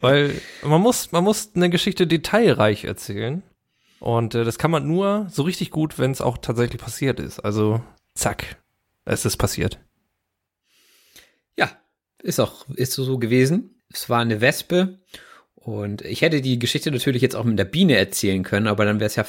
Weil 0.00 0.40
man 0.62 0.80
muss, 0.80 1.10
man 1.12 1.24
muss 1.24 1.50
eine 1.54 1.68
Geschichte 1.70 2.06
detailreich 2.06 2.84
erzählen. 2.84 3.42
Und 4.00 4.34
äh, 4.34 4.44
das 4.44 4.58
kann 4.58 4.70
man 4.70 4.86
nur 4.86 5.26
so 5.30 5.42
richtig 5.42 5.70
gut, 5.70 5.98
wenn 5.98 6.10
es 6.10 6.20
auch 6.20 6.38
tatsächlich 6.38 6.80
passiert 6.80 7.20
ist. 7.20 7.40
Also, 7.40 7.82
zack, 8.14 8.56
es 9.04 9.24
ist 9.24 9.36
passiert. 9.36 9.78
Ja, 11.56 11.70
ist 12.22 12.40
auch, 12.40 12.68
ist 12.70 12.92
so 12.94 13.18
gewesen. 13.18 13.82
Es 13.92 14.08
war 14.08 14.20
eine 14.20 14.40
Wespe. 14.40 14.98
Und 15.54 16.02
ich 16.02 16.22
hätte 16.22 16.40
die 16.40 16.58
Geschichte 16.58 16.90
natürlich 16.90 17.22
jetzt 17.22 17.36
auch 17.36 17.44
mit 17.44 17.58
der 17.58 17.64
Biene 17.64 17.96
erzählen 17.96 18.42
können, 18.42 18.66
aber 18.66 18.84
dann 18.84 18.98
wäre 18.98 19.06
es 19.06 19.16
ja 19.16 19.24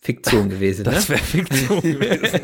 Fiktion 0.00 0.48
gewesen. 0.48 0.84
Ne? 0.86 0.92
Das 0.92 1.08
wäre 1.08 1.18
Fiktion 1.20 1.80
gewesen. 1.82 2.40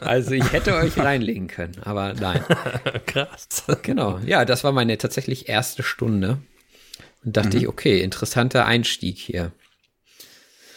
Also 0.00 0.32
ich 0.32 0.52
hätte 0.52 0.74
euch 0.74 0.96
reinlegen 0.98 1.46
können, 1.48 1.76
aber 1.82 2.14
nein. 2.14 2.44
Krass. 3.06 3.64
Genau. 3.82 4.18
Ja, 4.26 4.44
das 4.44 4.64
war 4.64 4.72
meine 4.72 4.98
tatsächlich 4.98 5.48
erste 5.48 5.82
Stunde. 5.82 6.38
Und 7.24 7.36
dachte 7.36 7.56
ich, 7.56 7.68
okay, 7.68 8.00
interessanter 8.00 8.66
Einstieg 8.66 9.18
hier. 9.18 9.52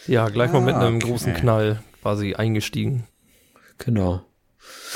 Ja, 0.06 0.28
gleich 0.28 0.50
mal 0.52 0.62
mit 0.62 0.74
Ah, 0.74 0.86
einem 0.86 0.96
okay. 0.96 1.06
großen 1.08 1.34
Knall 1.34 1.82
quasi 2.00 2.34
eingestiegen. 2.34 3.06
Genau. 3.76 4.24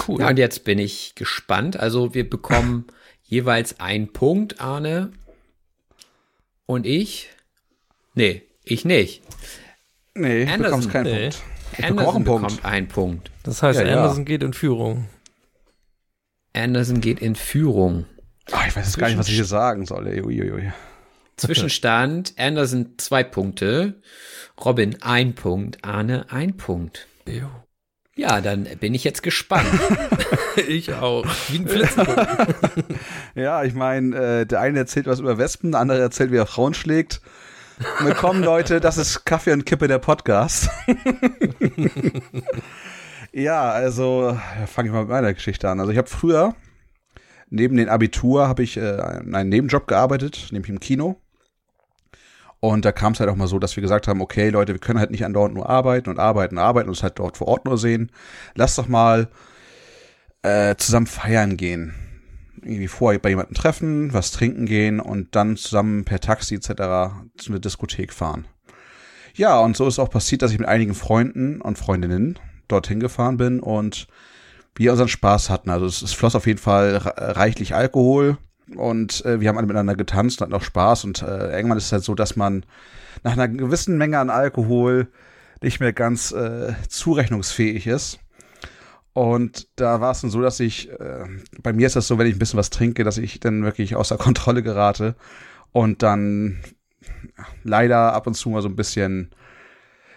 Cool. 0.07 0.21
Ja, 0.21 0.29
und 0.29 0.39
jetzt 0.39 0.65
bin 0.65 0.79
ich 0.79 1.15
gespannt. 1.15 1.79
Also 1.79 2.15
wir 2.15 2.29
bekommen 2.29 2.87
jeweils 3.25 3.81
einen 3.81 4.13
Punkt, 4.13 4.61
Arne. 4.61 5.13
Und 6.65 6.87
ich? 6.87 7.29
Nee, 8.15 8.43
ich 8.65 8.85
nicht. 8.87 9.23
Nee, 10.15 10.45
du 10.45 10.53
Anderson, 10.53 10.63
bekommst 10.81 10.91
keinen 10.91 11.05
nee. 11.05 11.21
Punkt. 11.31 11.43
Ich 11.73 11.87
bekomme 11.87 12.07
auch 12.09 12.15
Anderson 12.15 12.17
einen 12.17 12.25
Punkt. 12.25 12.43
bekommt 12.49 12.65
einen 12.65 12.89
Punkt. 12.89 13.31
Das 13.45 13.63
heißt, 13.63 13.81
Ja, 13.81 13.87
ja. 13.87 13.97
Anderson 13.97 14.25
geht 14.25 14.43
in 14.43 14.53
Führung. 14.53 15.09
Anderson 16.55 17.01
geht 17.01 17.21
in 17.21 17.35
Führung. 17.35 18.05
Ah, 18.51 18.65
ich 18.69 18.77
weiß 18.77 18.87
jetzt 18.87 18.99
gar 18.99 19.09
nicht, 19.09 19.19
was 19.19 19.29
ich 19.29 19.35
hier 19.35 19.45
sagen 19.45 19.87
soll. 19.87 20.07
Uiuiui. 20.07 20.73
Zwischenstand, 21.37 22.35
Anderson 22.37 22.95
zwei 22.99 23.25
Punkte, 23.25 24.01
Robin 24.63 24.99
ein 25.01 25.35
Punkt, 25.35 25.79
Arne 25.83 26.27
ein 26.31 26.57
Punkt. 26.57 27.09
Ja, 28.15 28.43
dann 28.43 28.65
bin 28.81 28.95
ich 28.95 29.05
jetzt 29.05 29.23
gespannt. 29.23 29.69
Ich 30.69 30.93
auch. 30.93 31.25
Wie 31.49 31.61
ein 31.61 31.67
Flitzebogen. 31.67 32.27
Ja, 33.35 33.65
ich 33.65 33.73
meine, 33.73 34.41
äh, 34.41 34.47
der 34.47 34.61
eine 34.61 34.81
erzählt 34.81 35.07
was 35.07 35.19
über 35.19 35.39
Wespen, 35.39 35.73
der 35.73 35.81
andere 35.81 35.99
erzählt, 35.99 36.31
wie 36.31 36.37
er 36.37 36.45
Frauen 36.45 36.75
schlägt. 36.75 37.23
Willkommen, 38.01 38.43
Leute, 38.43 38.81
das 38.81 38.99
ist 38.99 39.25
Kaffee 39.25 39.53
und 39.53 39.65
Kippe, 39.65 39.89
der 39.89 39.99
Podcast. 39.99 40.69
ja, 43.33 43.71
also 43.71 44.39
fange 44.67 44.89
ich 44.89 44.93
mal 44.93 45.03
mit 45.03 45.11
meiner 45.11 45.33
Geschichte 45.33 45.69
an. 45.69 45.81
Also 45.81 45.93
ich 45.93 45.99
habe 45.99 46.09
früher, 46.09 46.55
neben 47.51 47.77
dem 47.77 47.89
Abitur, 47.89 48.49
habe 48.49 48.63
ich 48.63 48.77
äh, 48.77 49.01
einen 49.01 49.49
Nebenjob 49.49 49.87
gearbeitet, 49.87 50.49
nämlich 50.51 50.71
im 50.71 50.81
Kino. 50.81 51.17
Und 52.61 52.85
da 52.85 52.93
kam 52.93 53.15
es 53.15 53.21
halt 53.21 53.31
auch 53.31 53.37
mal 53.37 53.49
so, 53.49 53.59
dass 53.59 53.77
wir 53.77 53.81
gesagt 53.81 54.07
haben, 54.07 54.21
okay, 54.21 54.51
Leute, 54.51 54.73
wir 54.73 54.81
können 54.81 54.99
halt 54.99 55.11
nicht 55.11 55.25
andauernd 55.25 55.55
nur 55.55 55.69
arbeiten 55.69 56.11
und 56.11 56.19
arbeiten 56.19 56.59
und 56.59 56.63
arbeiten 56.63 56.89
und 56.89 56.97
es 56.97 57.03
halt 57.03 57.19
dort 57.19 57.37
vor 57.37 57.49
Ort 57.49 57.65
nur 57.65 57.79
sehen. 57.79 58.11
Lasst 58.55 58.79
doch 58.79 58.89
mal 58.89 59.29
äh, 60.43 60.77
zusammen 60.77 61.07
feiern 61.07 61.57
gehen 61.57 61.95
irgendwie 62.63 62.89
vorher 62.89 63.19
bei 63.19 63.31
jemandem 63.31 63.55
treffen, 63.55 64.13
was 64.13 64.31
trinken 64.31 64.67
gehen 64.67 65.01
und 65.01 65.35
dann 65.35 65.57
zusammen 65.57 66.05
per 66.05 66.21
Taxi 66.21 66.55
etc. 66.55 66.69
zu 67.37 67.51
einer 67.51 67.61
Diskothek 67.61 68.13
fahren. 68.13 68.47
Ja, 69.35 69.59
und 69.61 69.77
so 69.77 69.87
ist 69.87 69.99
auch 69.99 70.11
passiert, 70.11 70.43
dass 70.43 70.53
ich 70.53 70.59
mit 70.59 70.69
einigen 70.69 70.95
Freunden 70.95 71.61
und 71.61 71.79
Freundinnen 71.79 72.39
dorthin 72.69 73.01
gefahren 73.01 73.37
bin 73.37 73.61
und 73.61 74.07
wir 74.75 74.93
unseren 74.93 75.09
Spaß 75.09 75.51
hatten. 75.51 75.71
Also 75.71 75.87
es, 75.87 76.03
es 76.03 76.13
floss 76.13 76.35
auf 76.35 76.47
jeden 76.47 76.59
Fall 76.59 76.97
re- 76.97 77.37
reichlich 77.37 77.75
Alkohol 77.75 78.39
und 78.77 79.25
äh, 79.25 79.41
wir 79.41 79.49
haben 79.49 79.59
alle 79.59 79.67
miteinander 79.67 79.97
getanzt 79.97 80.41
und 80.41 80.47
hatten 80.47 80.55
auch 80.55 80.65
Spaß 80.65 81.05
und 81.05 81.23
äh, 81.23 81.55
irgendwann 81.57 81.79
ist 81.79 81.87
es 81.87 81.93
halt 81.93 82.05
so, 82.05 82.15
dass 82.15 82.37
man 82.37 82.65
nach 83.23 83.33
einer 83.33 83.49
gewissen 83.49 83.99
Menge 83.99 84.19
an 84.19 84.31
Alkohol 84.31 85.09
nicht 85.63 85.81
mehr 85.81 85.93
ganz 85.93 86.33
äh, 86.33 86.75
zurechnungsfähig 86.89 87.87
ist. 87.87 88.19
Und 89.15 89.69
da 89.77 90.01
war 90.01 90.13
es 90.13 90.23
dann 90.23 90.31
so, 90.31 90.41
dass 90.41 90.59
ich, 90.61 90.91
äh, 90.91 91.27
bei 91.63 91.73
mir 91.73 91.87
ist 91.87 91.97
das 91.97 92.07
so, 92.07 92.19
wenn 92.19 92.27
ich 92.27 92.37
ein 92.37 92.39
bisschen 92.39 92.59
was 92.59 92.71
trinke, 92.71 93.05
dass 93.05 93.19
ich 93.19 93.41
dann 93.41 93.63
wirklich 93.63 93.95
außer 93.95 94.17
Kontrolle 94.19 94.63
gerate 94.63 95.17
und 95.71 96.03
dann 96.03 96.61
leider 97.63 98.15
ab 98.15 98.27
und 98.27 98.35
zu 98.35 98.51
mal 98.51 98.63
so 98.63 98.69
ein 98.69 98.77
bisschen 98.77 99.31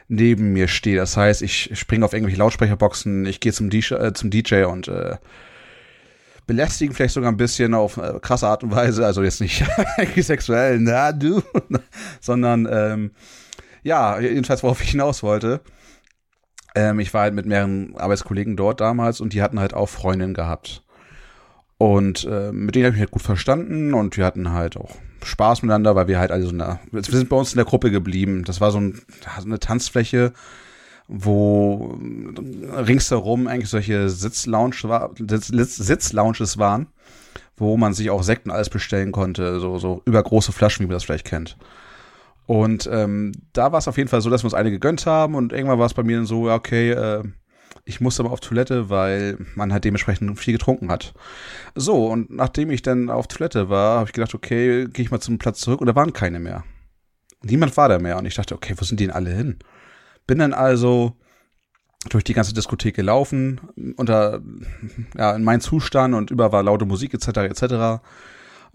neben 0.07 0.53
mir 0.53 0.67
stehe. 0.67 0.97
Das 0.97 1.17
heißt, 1.17 1.41
ich 1.41 1.77
springe 1.77 2.05
auf 2.05 2.13
irgendwelche 2.13 2.39
Lautsprecherboxen, 2.39 3.25
ich 3.25 3.39
gehe 3.39 3.53
zum, 3.53 3.69
DJ, 3.69 3.95
äh, 3.95 4.13
zum 4.13 4.29
DJ 4.29 4.63
und 4.63 4.87
äh, 4.87 5.17
belästigen 6.47 6.93
vielleicht 6.93 7.15
sogar 7.15 7.31
ein 7.31 7.37
bisschen 7.37 7.73
auf 7.73 7.97
äh, 7.97 8.19
krasse 8.21 8.47
Art 8.47 8.63
und 8.63 8.71
Weise, 8.71 9.05
also 9.05 9.23
jetzt 9.23 9.41
nicht 9.41 9.65
sexuell, 10.17 10.79
na 10.79 11.11
du, 11.11 11.41
sondern 12.21 12.67
ähm, 12.71 13.11
ja, 13.83 14.19
jedenfalls 14.19 14.63
worauf 14.63 14.81
ich 14.81 14.91
hinaus 14.91 15.23
wollte. 15.23 15.61
Ähm, 16.75 16.99
ich 16.99 17.13
war 17.13 17.23
halt 17.23 17.33
mit 17.33 17.45
mehreren 17.45 17.95
Arbeitskollegen 17.95 18.55
dort 18.55 18.81
damals 18.81 19.21
und 19.21 19.33
die 19.33 19.41
hatten 19.41 19.59
halt 19.59 19.73
auch 19.73 19.89
Freundinnen 19.89 20.33
gehabt. 20.33 20.83
Und 21.77 22.25
äh, 22.25 22.51
mit 22.51 22.75
denen 22.75 22.85
habe 22.85 22.95
ich 22.95 22.99
mich 22.99 23.01
halt 23.01 23.11
gut 23.11 23.21
verstanden 23.21 23.93
und 23.93 24.15
wir 24.15 24.25
hatten 24.25 24.51
halt 24.51 24.77
auch 24.77 24.95
Spaß 25.23 25.61
miteinander, 25.61 25.95
weil 25.95 26.07
wir 26.07 26.19
halt 26.19 26.31
also 26.31 26.49
in 26.49 26.59
der, 26.59 26.79
wir 26.91 27.03
sind 27.03 27.29
bei 27.29 27.35
uns 27.35 27.51
in 27.53 27.57
der 27.57 27.65
Gruppe 27.65 27.91
geblieben. 27.91 28.43
Das 28.45 28.61
war 28.61 28.71
so 28.71 28.79
ein, 28.79 29.01
eine 29.43 29.59
Tanzfläche, 29.59 30.33
wo 31.07 31.99
ringsherum 32.77 33.47
eigentlich 33.47 33.69
solche 33.69 34.09
Sitzlounge 34.09 34.75
war, 34.83 35.11
Sitz, 35.17 35.75
Sitzlounges 35.75 36.57
waren, 36.57 36.87
wo 37.57 37.77
man 37.77 37.93
sich 37.93 38.09
auch 38.09 38.23
Sekten 38.23 38.51
alles 38.51 38.69
bestellen 38.69 39.11
konnte, 39.11 39.59
so, 39.59 39.77
so 39.77 40.01
übergroße 40.05 40.51
Flaschen, 40.51 40.83
wie 40.83 40.87
man 40.87 40.95
das 40.95 41.03
vielleicht 41.03 41.25
kennt. 41.25 41.57
Und 42.45 42.89
ähm, 42.91 43.31
da 43.53 43.71
war 43.71 43.79
es 43.79 43.87
auf 43.87 43.97
jeden 43.97 44.09
Fall 44.09 44.21
so, 44.21 44.29
dass 44.29 44.43
wir 44.43 44.47
uns 44.47 44.53
eine 44.53 44.71
gegönnt 44.71 45.05
haben 45.05 45.35
und 45.35 45.51
irgendwann 45.51 45.79
war 45.79 45.87
es 45.87 45.93
bei 45.93 46.03
mir 46.03 46.17
dann 46.17 46.25
so, 46.25 46.49
okay, 46.49 46.91
äh, 46.91 47.23
ich 47.85 48.01
musste 48.01 48.23
aber 48.23 48.31
auf 48.31 48.39
Toilette, 48.39 48.89
weil 48.89 49.37
man 49.55 49.71
halt 49.71 49.85
dementsprechend 49.85 50.39
viel 50.39 50.53
getrunken 50.53 50.91
hat. 50.91 51.13
So, 51.75 52.07
und 52.07 52.31
nachdem 52.31 52.71
ich 52.71 52.81
dann 52.81 53.09
auf 53.09 53.27
Toilette 53.27 53.69
war, 53.69 53.99
habe 53.99 54.09
ich 54.09 54.13
gedacht, 54.13 54.33
okay, 54.33 54.87
gehe 54.87 55.05
ich 55.05 55.11
mal 55.11 55.19
zum 55.19 55.37
Platz 55.37 55.59
zurück 55.59 55.81
und 55.81 55.87
da 55.87 55.95
waren 55.95 56.13
keine 56.13 56.39
mehr. 56.39 56.63
Niemand 57.43 57.77
war 57.77 57.89
da 57.89 57.99
mehr 57.99 58.17
und 58.17 58.25
ich 58.25 58.35
dachte, 58.35 58.55
okay, 58.55 58.73
wo 58.77 58.83
sind 58.83 58.99
die 58.99 59.05
denn 59.05 59.15
alle 59.15 59.29
hin? 59.31 59.59
Bin 60.25 60.39
dann 60.39 60.53
also 60.53 61.13
durch 62.09 62.23
die 62.23 62.33
ganze 62.33 62.53
Diskothek 62.53 62.95
gelaufen, 62.95 63.61
unter, 63.97 64.41
ja, 65.17 65.35
in 65.35 65.43
meinem 65.43 65.61
Zustand 65.61 66.13
und 66.13 66.31
über 66.31 66.51
war 66.51 66.63
laute 66.63 66.85
Musik 66.85 67.13
etc. 67.13 67.27
etc. 67.37 68.03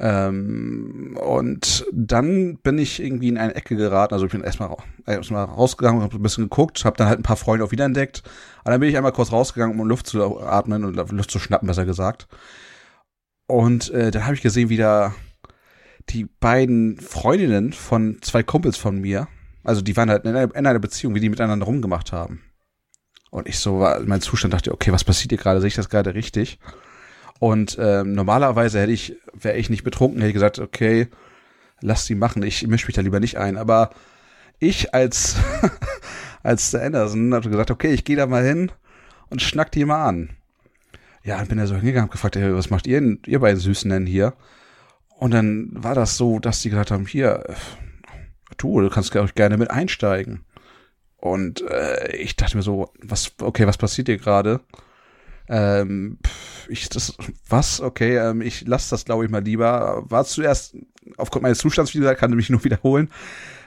Ähm, 0.03 1.19
und 1.21 1.85
dann 1.93 2.57
bin 2.57 2.79
ich 2.79 3.03
irgendwie 3.03 3.29
in 3.29 3.37
eine 3.37 3.55
Ecke 3.55 3.77
geraten. 3.77 4.15
Also 4.15 4.25
ich 4.25 4.33
bin 4.33 4.43
erstmal 4.43 4.75
erst 5.07 5.31
rausgegangen, 5.31 6.03
habe 6.03 6.17
ein 6.17 6.23
bisschen 6.23 6.45
geguckt, 6.45 6.87
habe 6.87 6.97
dann 6.97 7.07
halt 7.07 7.19
ein 7.19 7.23
paar 7.23 7.37
Freunde 7.37 7.67
auch 7.67 7.71
wiederentdeckt. 7.71 8.23
Und 8.65 8.71
dann 8.71 8.81
bin 8.81 8.89
ich 8.89 8.97
einmal 8.97 9.13
kurz 9.13 9.31
rausgegangen, 9.31 9.79
um 9.79 9.87
Luft 9.87 10.07
zu 10.07 10.41
atmen 10.41 10.85
und 10.85 10.97
Luft 10.97 11.31
zu 11.31 11.39
schnappen, 11.39 11.69
besser 11.69 11.85
gesagt. 11.85 12.29
Und 13.47 13.91
äh, 13.91 14.11
dann 14.11 14.25
habe 14.25 14.35
ich 14.35 14.41
gesehen, 14.41 14.71
wie 14.71 14.79
da 14.79 15.15
die 16.09 16.25
beiden 16.25 16.99
Freundinnen 16.99 17.75
von 17.75 18.23
zwei 18.23 18.43
Kumpels 18.43 18.79
von 18.79 19.01
mir, 19.01 19.29
also 19.65 19.83
die 19.83 19.97
waren 19.99 20.09
halt 20.09 20.25
in 20.25 20.35
einer, 20.35 20.55
in 20.55 20.67
einer 20.67 20.79
Beziehung, 20.79 21.15
wie 21.15 21.21
die 21.21 21.29
miteinander 21.29 21.67
rumgemacht 21.67 22.13
haben. 22.13 22.41
Und 23.31 23.49
ich 23.49 23.59
so 23.59 23.81
war, 23.81 24.01
mein 24.01 24.23
Zustand 24.23 24.55
dachte, 24.55 24.73
okay, 24.73 24.93
was 24.93 25.05
passiert 25.05 25.31
hier 25.31 25.39
gerade? 25.39 25.61
Sehe 25.61 25.69
ich 25.69 25.75
das 25.75 25.91
gerade 25.91 26.15
richtig? 26.15 26.59
Und 27.41 27.79
ähm, 27.81 28.13
normalerweise 28.13 28.81
hätte 28.81 28.93
ich, 28.93 29.17
wäre 29.33 29.57
ich 29.57 29.71
nicht 29.71 29.83
betrunken, 29.83 30.21
hätte 30.21 30.29
ich 30.29 30.35
gesagt, 30.35 30.59
okay, 30.59 31.09
lass 31.81 32.05
sie 32.05 32.15
machen, 32.15 32.43
ich 32.43 32.67
mische 32.67 32.87
mich 32.87 32.95
da 32.95 33.01
lieber 33.01 33.19
nicht 33.19 33.39
ein. 33.39 33.57
Aber 33.57 33.91
ich 34.59 34.95
als, 34.95 35.37
als 36.43 36.71
der 36.71 36.83
Anderson 36.83 37.33
habe 37.33 37.49
gesagt, 37.49 37.71
okay, 37.71 37.93
ich 37.93 38.05
gehe 38.05 38.17
da 38.17 38.27
mal 38.27 38.45
hin 38.45 38.71
und 39.31 39.41
schnack 39.41 39.73
die 39.73 39.87
mal 39.87 40.05
an. 40.07 40.37
Ja, 41.25 41.39
dann 41.39 41.49
bin 41.49 41.59
er 41.59 41.67
so 41.67 41.77
hingegangen 41.77 42.09
und 42.09 42.13
gefragt, 42.13 42.37
hey, 42.37 42.55
was 42.55 42.69
macht 42.69 42.87
ihr 42.87 43.01
denn, 43.01 43.21
ihr 43.27 43.41
beiden 43.41 43.59
Süßen 43.59 43.91
denn 43.91 44.05
hier? 44.05 44.35
Und 45.17 45.33
dann 45.33 45.71
war 45.73 45.95
das 45.95 46.19
so, 46.19 46.41
dass 46.41 46.61
die 46.61 46.69
gesagt 46.69 46.91
haben, 46.91 47.07
hier, 47.07 47.45
du, 48.59 48.83
du 48.83 48.91
kannst 48.91 49.17
auch 49.17 49.35
gerne 49.35 49.57
mit 49.57 49.71
einsteigen. 49.71 50.45
Und 51.17 51.63
äh, 51.63 52.17
ich 52.17 52.37
dachte 52.37 52.59
mir 52.59 52.63
so, 52.63 52.93
was, 53.01 53.33
okay, 53.41 53.67
was 53.67 53.79
passiert 53.79 54.09
hier 54.09 54.19
gerade? 54.19 54.61
Ähm, 55.49 56.19
ich, 56.71 56.89
das, 56.89 57.15
was? 57.49 57.81
Okay, 57.81 58.17
ähm, 58.17 58.41
ich 58.41 58.67
lasse 58.67 58.91
das, 58.91 59.05
glaube 59.05 59.25
ich, 59.25 59.31
mal 59.31 59.43
lieber. 59.43 60.05
War 60.09 60.25
zuerst, 60.25 60.77
aufgrund 61.17 61.43
meines 61.43 61.59
Zustands, 61.59 61.95
wie 61.95 61.99
gesagt, 61.99 62.21
kann 62.21 62.31
mich 62.33 62.51
nur 62.51 62.65
wiederholen, 62.65 63.11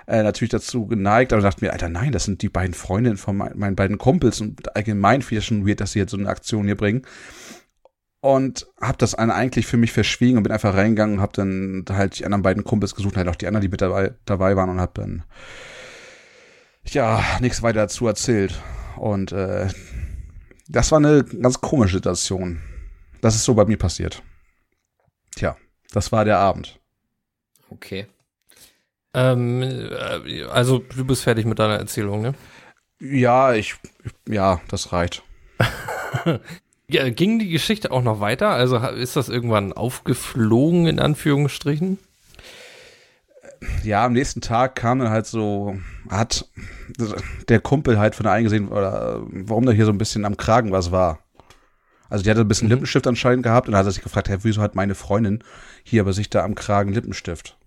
äh, 0.08 0.24
natürlich 0.24 0.52
dazu 0.52 0.88
geneigt, 0.88 1.34
aber 1.34 1.42
dachte 1.42 1.64
mir, 1.64 1.72
Alter, 1.72 1.90
nein, 1.90 2.12
das 2.12 2.26
sind 2.26 2.42
die 2.42 2.50
beiden 2.50 2.74
Freundinnen 2.74 3.18
von 3.18 3.38
mein, 3.38 3.58
meinen 3.58 3.76
beiden 3.76 3.98
Kumpels 3.98 4.42
und 4.42 4.76
allgemein 4.76 5.22
finde 5.22 5.40
ich 5.40 5.46
schon 5.46 5.68
weird, 5.68 5.82
dass 5.82 5.94
sie 5.94 6.00
jetzt 6.00 6.12
so 6.12 6.18
eine 6.18 6.30
Aktion 6.30 6.66
hier 6.66 6.78
bringen. 6.78 7.04
Und 8.20 8.68
habe 8.80 8.98
das 8.98 9.16
eine 9.16 9.34
eigentlich 9.34 9.68
für 9.68 9.76
mich 9.76 9.92
verschwiegen 9.92 10.38
und 10.38 10.44
bin 10.44 10.54
einfach 10.54 10.74
reingegangen 10.74 11.18
und 11.18 11.22
habe 11.22 11.34
dann 11.36 11.84
halt 11.90 12.20
die 12.20 12.26
anderen 12.26 12.42
beiden 12.42 12.64
Kumpels 12.64 12.96
gesucht, 12.96 13.18
halt 13.18 13.28
auch 13.28 13.36
die 13.36 13.48
anderen, 13.48 13.64
die 13.64 13.68
mit 13.68 13.82
dabei, 13.82 14.14
dabei 14.24 14.56
waren 14.56 14.70
und 14.70 14.80
habe 14.80 14.94
dann 14.96 15.24
ja 16.86 17.22
nichts 17.42 17.62
weiter 17.64 17.82
dazu 17.82 18.08
erzählt. 18.08 18.62
Und 18.96 19.34
äh, 19.34 19.68
das 20.70 20.92
war 20.92 21.00
eine 21.00 21.26
ganz 21.26 21.60
komische 21.60 21.98
Situation. 21.98 22.62
Das 23.24 23.36
ist 23.36 23.46
so 23.46 23.54
bei 23.54 23.64
mir 23.64 23.78
passiert. 23.78 24.22
Tja, 25.34 25.56
das 25.94 26.12
war 26.12 26.26
der 26.26 26.40
Abend. 26.40 26.82
Okay. 27.70 28.06
Ähm, 29.14 29.62
äh, 29.64 30.44
also 30.52 30.80
du 30.80 31.06
bist 31.06 31.24
fertig 31.24 31.46
mit 31.46 31.58
deiner 31.58 31.78
Erzählung, 31.78 32.22
ne? 32.22 32.34
Ja, 33.00 33.54
ich, 33.54 33.76
ja, 34.28 34.60
das 34.68 34.92
reicht. 34.92 35.24
ja, 36.90 37.10
ging 37.12 37.40
die 37.40 37.48
Geschichte 37.48 37.92
auch 37.92 38.02
noch 38.02 38.20
weiter? 38.20 38.50
Also 38.50 38.78
ist 38.80 39.16
das 39.16 39.30
irgendwann 39.30 39.72
aufgeflogen, 39.72 40.86
in 40.86 41.00
Anführungsstrichen? 41.00 42.00
Ja, 43.86 44.04
am 44.04 44.12
nächsten 44.12 44.42
Tag 44.42 44.76
kam 44.76 45.00
dann 45.00 45.12
halt 45.12 45.28
so, 45.28 45.78
hat 46.10 46.50
der 47.48 47.62
Kumpel 47.62 48.00
halt 48.00 48.16
von 48.16 48.26
der 48.26 48.34
eingesehen, 48.34 48.68
oder 48.68 49.22
warum 49.30 49.66
da 49.66 49.72
hier 49.72 49.86
so 49.86 49.94
ein 49.94 49.98
bisschen 49.98 50.26
am 50.26 50.36
Kragen 50.36 50.74
was 50.74 50.92
war. 50.92 51.23
Also 52.14 52.26
die 52.26 52.30
hatte 52.30 52.42
ein 52.42 52.48
bisschen 52.48 52.68
mhm. 52.68 52.74
Lippenstift 52.74 53.08
anscheinend 53.08 53.42
gehabt 53.42 53.68
und 53.68 53.72
dann 53.72 53.80
hat 53.80 53.88
er 53.88 53.92
sich 53.92 54.04
gefragt, 54.04 54.30
hey, 54.30 54.38
wieso 54.44 54.62
hat 54.62 54.76
meine 54.76 54.94
Freundin 54.94 55.44
hier 55.84 56.04
aber 56.04 56.14
sich 56.14 56.30
da 56.30 56.44
am 56.44 56.54
Kragen 56.54 56.94
Lippenstift? 56.94 57.58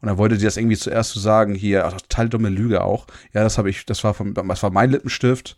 Und 0.00 0.08
dann 0.08 0.18
wollte 0.18 0.34
sie 0.36 0.44
das 0.44 0.56
irgendwie 0.56 0.76
zuerst 0.76 1.12
so 1.12 1.20
sagen, 1.20 1.54
hier, 1.54 1.86
ach, 1.86 1.92
total 2.00 2.28
dumme 2.28 2.48
Lüge 2.48 2.82
auch. 2.82 3.06
Ja, 3.32 3.44
das 3.44 3.56
habe 3.56 3.70
ich, 3.70 3.86
das 3.86 4.02
war 4.02 4.12
vom, 4.12 4.34
das 4.34 4.64
war 4.64 4.70
mein 4.72 4.90
Lippenstift 4.90 5.56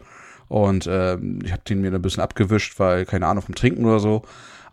und 0.49 0.87
äh, 0.87 1.15
ich 1.15 1.51
habe 1.51 1.63
den 1.67 1.81
mir 1.81 1.91
ein 1.91 2.03
bisschen 2.03 2.23
abgewischt, 2.23 2.79
weil 2.79 3.07
keine 3.07 3.27
Ahnung 3.27 3.43
vom 3.43 3.55
Trinken 3.55 3.87
oder 3.87 4.01
so. 4.01 4.21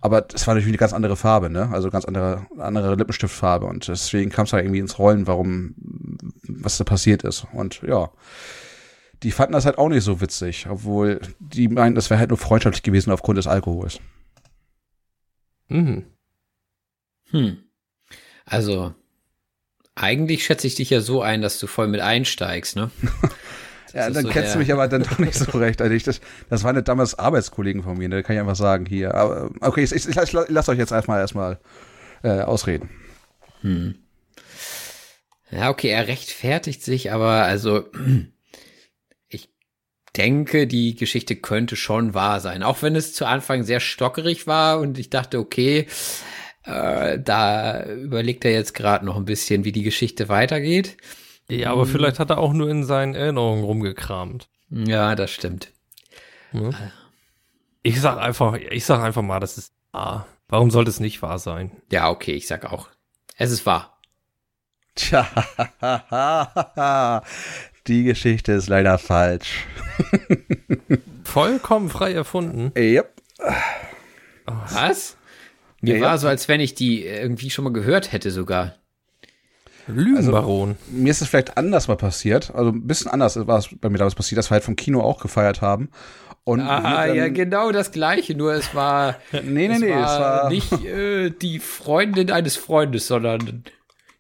Aber 0.02 0.26
es 0.34 0.45
war 0.45 0.56
natürlich 0.56 0.73
eine 0.73 0.78
ganz 0.80 0.91
andere 0.91 1.15
Farbe, 1.15 1.49
ne? 1.49 1.69
Also 1.71 1.89
ganz 1.89 2.04
andere, 2.04 2.45
andere 2.60 2.95
Lippenstiftfarbe. 2.95 3.65
Und 3.65 3.88
deswegen 3.88 4.30
kam 4.30 4.43
es 4.43 4.52
halt 4.52 4.65
irgendwie 4.65 4.80
ins 4.80 4.99
Rollen, 4.99 5.26
warum, 5.26 5.73
was 6.45 6.78
da 6.78 6.84
passiert 6.84 7.23
ist. 7.23 7.47
Und 7.54 7.82
ja, 7.84 8.10
die 9.23 9.31
fanden 9.31 9.53
das 9.53 9.65
halt 9.65 9.77
auch 9.77 9.89
nicht 9.89 10.03
so 10.03 10.21
witzig, 10.21 10.67
obwohl 10.69 11.21
die 11.39 11.67
meinten, 11.69 11.95
das 11.95 12.09
wäre 12.09 12.19
halt 12.19 12.29
nur 12.29 12.38
freundschaftlich 12.38 12.83
gewesen 12.83 13.12
aufgrund 13.12 13.38
des 13.38 13.47
Alkohols. 13.47 13.99
Mhm. 15.69 16.05
Hm. 17.31 17.57
Also, 18.45 18.93
eigentlich 19.95 20.45
schätze 20.45 20.67
ich 20.67 20.75
dich 20.75 20.89
ja 20.89 21.01
so 21.01 21.21
ein, 21.21 21.41
dass 21.41 21.59
du 21.59 21.67
voll 21.67 21.88
mit 21.88 22.01
einsteigst, 22.01 22.75
ne? 22.75 22.91
ja, 23.93 24.09
dann 24.09 24.23
so 24.23 24.29
kennst 24.29 24.55
du 24.55 24.59
mich 24.59 24.71
aber 24.71 24.88
dann 24.88 25.03
doch 25.03 25.17
nicht 25.19 25.36
so 25.36 25.57
recht. 25.57 25.81
Also 25.81 25.93
ich, 25.93 26.03
das, 26.03 26.19
das 26.49 26.63
waren 26.63 26.83
damals 26.83 27.17
Arbeitskollegen 27.17 27.83
von 27.83 27.97
mir, 27.97 28.09
ne? 28.09 28.23
kann 28.23 28.36
ich 28.36 28.39
einfach 28.41 28.55
sagen 28.55 28.86
hier. 28.86 29.15
Aber, 29.15 29.51
okay, 29.62 29.83
ich, 29.83 29.93
ich, 29.93 30.07
ich 30.07 30.15
lasse 30.15 30.45
lass 30.49 30.69
euch 30.69 30.77
jetzt 30.77 30.91
erstmal 30.91 31.21
erstmal 31.21 31.59
äh, 32.23 32.41
ausreden. 32.41 32.89
Hm. 33.62 33.95
Ja, 35.51 35.69
okay, 35.69 35.89
er 35.89 36.07
rechtfertigt 36.07 36.83
sich, 36.83 37.12
aber 37.12 37.43
also 37.43 37.86
denke, 40.15 40.67
die 40.67 40.95
Geschichte 40.95 41.36
könnte 41.36 41.76
schon 41.76 42.13
wahr 42.13 42.39
sein. 42.39 42.63
Auch 42.63 42.82
wenn 42.82 42.95
es 42.95 43.13
zu 43.13 43.26
Anfang 43.26 43.63
sehr 43.63 43.80
stockerig 43.80 44.47
war 44.47 44.80
und 44.80 44.99
ich 44.99 45.10
dachte, 45.10 45.39
okay, 45.39 45.88
äh, 46.65 47.19
da 47.19 47.84
überlegt 47.86 48.45
er 48.45 48.52
jetzt 48.52 48.73
gerade 48.73 49.06
noch 49.06 49.17
ein 49.17 49.26
bisschen, 49.26 49.65
wie 49.65 49.71
die 49.71 49.84
Geschichte 49.84 50.30
weitergeht. 50.30 50.97
Ja, 51.49 51.71
aber 51.71 51.86
vielleicht 51.86 52.19
hat 52.19 52.30
er 52.30 52.38
auch 52.38 52.54
nur 52.54 52.69
in 52.69 52.84
seinen 52.84 53.15
Erinnerungen 53.15 53.63
rumgekramt. 53.63 54.47
Ja, 54.69 55.15
das 55.15 55.32
stimmt. 55.32 55.71
Ja. 56.54 56.69
Ich 57.82 57.99
sag 57.99 58.17
einfach, 58.17 58.56
ich 58.56 58.86
sag 58.86 59.02
einfach 59.04 59.21
mal, 59.21 59.39
das 59.39 59.58
ist 59.58 59.73
wahr. 59.91 60.28
Warum 60.47 60.71
sollte 60.71 60.89
es 60.89 60.99
nicht 60.99 61.21
wahr 61.21 61.39
sein? 61.39 61.71
Ja, 61.91 62.10
okay, 62.10 62.34
ich 62.34 62.47
sag 62.47 62.71
auch. 62.71 62.89
Es 63.38 63.52
ist 63.52 63.65
wahr. 63.65 63.99
Tja, 64.95 65.28
die 67.87 68.03
Geschichte 68.03 68.53
ist 68.53 68.67
leider 68.67 68.97
falsch. 68.97 69.65
Vollkommen 71.23 71.89
frei 71.89 72.13
erfunden. 72.13 72.71
Yep. 72.77 73.11
Was? 74.45 75.17
Mir 75.81 75.97
ja, 75.97 76.05
war 76.05 76.17
so, 76.17 76.27
als 76.27 76.47
wenn 76.47 76.61
ich 76.61 76.75
die 76.75 77.05
irgendwie 77.05 77.49
schon 77.49 77.65
mal 77.65 77.73
gehört 77.73 78.11
hätte 78.11 78.31
sogar. 78.31 78.75
Lügenbaron. 79.87 80.69
Also, 80.69 80.91
mir 80.91 81.11
ist 81.11 81.21
es 81.21 81.27
vielleicht 81.27 81.57
anders 81.57 81.87
mal 81.89 81.97
passiert. 81.97 82.55
Also 82.55 82.71
ein 82.71 82.87
bisschen 82.87 83.11
anders 83.11 83.35
war 83.47 83.57
es 83.57 83.69
bei 83.79 83.89
mir 83.89 83.97
damals 83.97 84.15
passiert, 84.15 84.37
dass 84.37 84.49
wir 84.49 84.55
halt 84.55 84.63
vom 84.63 84.77
Kino 84.77 85.01
auch 85.01 85.21
gefeiert 85.21 85.61
haben. 85.61 85.89
Und 86.45 86.61
ah, 86.61 87.05
ja, 87.05 87.29
genau 87.29 87.71
das 87.71 87.91
gleiche, 87.91 88.35
nur 88.35 88.53
es 88.53 88.75
war, 88.75 89.15
nee, 89.31 89.67
nee, 89.67 89.73
es 89.73 89.79
nee, 89.79 89.91
war, 89.91 90.03
es 90.03 90.19
war 90.19 90.49
nicht 90.49 90.85
äh, 90.85 91.29
die 91.29 91.59
Freundin 91.59 92.31
eines 92.31 92.57
Freundes, 92.57 93.07
sondern 93.07 93.63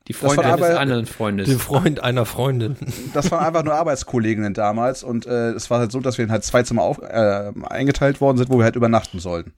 die 0.07 0.13
Freundin 0.13 0.45
eines 0.45 0.75
anderen 0.75 1.05
Freundes. 1.05 1.47
Der 1.47 1.59
Freund 1.59 2.03
einer 2.03 2.25
Freundin. 2.25 2.75
Das 3.13 3.31
waren 3.31 3.45
einfach 3.45 3.63
nur 3.63 3.75
Arbeitskolleginnen 3.75 4.53
damals 4.53 5.03
und 5.03 5.25
äh, 5.25 5.51
es 5.51 5.69
war 5.69 5.79
halt 5.79 5.91
so, 5.91 5.99
dass 5.99 6.17
wir 6.17 6.25
in 6.25 6.31
halt 6.31 6.43
zwei 6.43 6.63
Zimmer 6.63 6.81
auf, 6.81 6.99
äh, 7.01 7.51
eingeteilt 7.69 8.19
worden 8.19 8.37
sind, 8.37 8.49
wo 8.49 8.57
wir 8.57 8.65
halt 8.65 8.75
übernachten 8.75 9.19
sollten. 9.19 9.53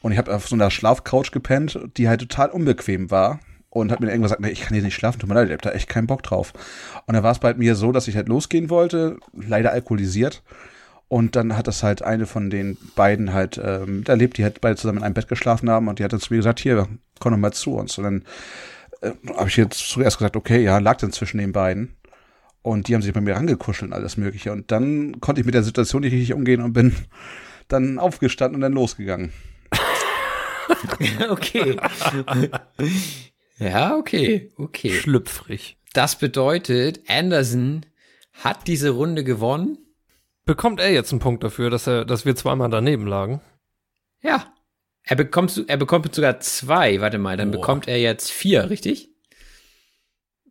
Und 0.00 0.12
ich 0.12 0.18
habe 0.18 0.34
auf 0.34 0.48
so 0.48 0.54
einer 0.54 0.70
Schlafcouch 0.70 1.30
gepennt, 1.30 1.78
die 1.96 2.08
halt 2.08 2.20
total 2.20 2.50
unbequem 2.50 3.10
war. 3.10 3.40
Und 3.68 3.90
hat 3.90 4.00
mir 4.00 4.06
irgendwann 4.06 4.22
gesagt, 4.22 4.40
nee, 4.40 4.48
ich 4.48 4.62
kann 4.62 4.72
hier 4.72 4.82
nicht 4.82 4.94
schlafen, 4.94 5.18
tut 5.18 5.28
mir 5.28 5.34
leid, 5.34 5.48
ich 5.48 5.52
hab 5.52 5.60
da 5.60 5.72
echt 5.72 5.90
keinen 5.90 6.06
Bock 6.06 6.22
drauf. 6.22 6.54
Und 7.06 7.12
dann 7.14 7.22
war 7.22 7.32
es 7.32 7.40
bei 7.40 7.52
mir 7.52 7.74
so, 7.74 7.92
dass 7.92 8.08
ich 8.08 8.16
halt 8.16 8.26
losgehen 8.26 8.70
wollte, 8.70 9.18
leider 9.34 9.70
alkoholisiert. 9.70 10.42
Und 11.08 11.36
dann 11.36 11.56
hat 11.56 11.66
das 11.66 11.82
halt 11.82 12.00
eine 12.00 12.24
von 12.24 12.48
den 12.48 12.78
beiden 12.94 13.34
halt 13.34 13.60
ähm, 13.62 14.02
erlebt, 14.06 14.38
die 14.38 14.44
halt 14.44 14.62
beide 14.62 14.76
zusammen 14.76 14.98
in 14.98 15.04
einem 15.04 15.12
Bett 15.12 15.28
geschlafen 15.28 15.68
haben 15.68 15.88
und 15.88 15.98
die 15.98 16.04
hat 16.04 16.12
dann 16.12 16.20
zu 16.20 16.32
mir 16.32 16.38
gesagt, 16.38 16.58
hier, 16.58 16.88
komm 17.18 17.32
doch 17.32 17.38
mal 17.38 17.52
zu 17.52 17.74
uns. 17.74 17.98
Und 17.98 18.04
dann 18.04 18.24
äh, 19.00 19.12
habe 19.34 19.48
ich 19.48 19.56
jetzt 19.56 19.78
zuerst 19.78 20.18
gesagt, 20.18 20.36
okay, 20.36 20.62
ja, 20.62 20.78
lag 20.78 20.96
dann 20.98 21.12
zwischen 21.12 21.38
den 21.38 21.52
beiden. 21.52 21.96
Und 22.62 22.88
die 22.88 22.94
haben 22.94 23.02
sich 23.02 23.12
bei 23.12 23.20
mir 23.20 23.36
rangekuschelt 23.36 23.90
und 23.90 23.96
alles 23.96 24.16
Mögliche. 24.16 24.50
Und 24.50 24.72
dann 24.72 25.20
konnte 25.20 25.40
ich 25.40 25.46
mit 25.46 25.54
der 25.54 25.62
Situation 25.62 26.02
nicht 26.02 26.12
richtig 26.12 26.32
umgehen 26.32 26.60
und 26.60 26.72
bin 26.72 26.96
dann 27.68 27.98
aufgestanden 27.98 28.56
und 28.56 28.60
dann 28.62 28.72
losgegangen. 28.72 29.32
okay. 31.28 31.76
ja, 33.58 33.96
okay, 33.96 34.52
okay. 34.56 34.90
Schlüpfrig. 34.90 35.78
Das 35.92 36.16
bedeutet, 36.16 37.00
Anderson 37.08 37.86
hat 38.32 38.66
diese 38.66 38.90
Runde 38.90 39.24
gewonnen. 39.24 39.78
Bekommt 40.44 40.80
er 40.80 40.92
jetzt 40.92 41.12
einen 41.12 41.20
Punkt 41.20 41.42
dafür, 41.42 41.70
dass 41.70 41.86
er, 41.86 42.04
dass 42.04 42.24
wir 42.24 42.36
zweimal 42.36 42.68
daneben 42.68 43.06
lagen? 43.06 43.40
Ja. 44.22 44.52
Er 45.08 45.16
bekommt, 45.16 45.64
er 45.68 45.76
bekommt 45.76 46.12
sogar 46.14 46.40
zwei. 46.40 47.00
Warte 47.00 47.18
mal, 47.18 47.36
dann 47.36 47.50
Boah. 47.52 47.60
bekommt 47.60 47.86
er 47.88 47.98
jetzt 47.98 48.30
vier, 48.30 48.68
richtig? 48.68 49.08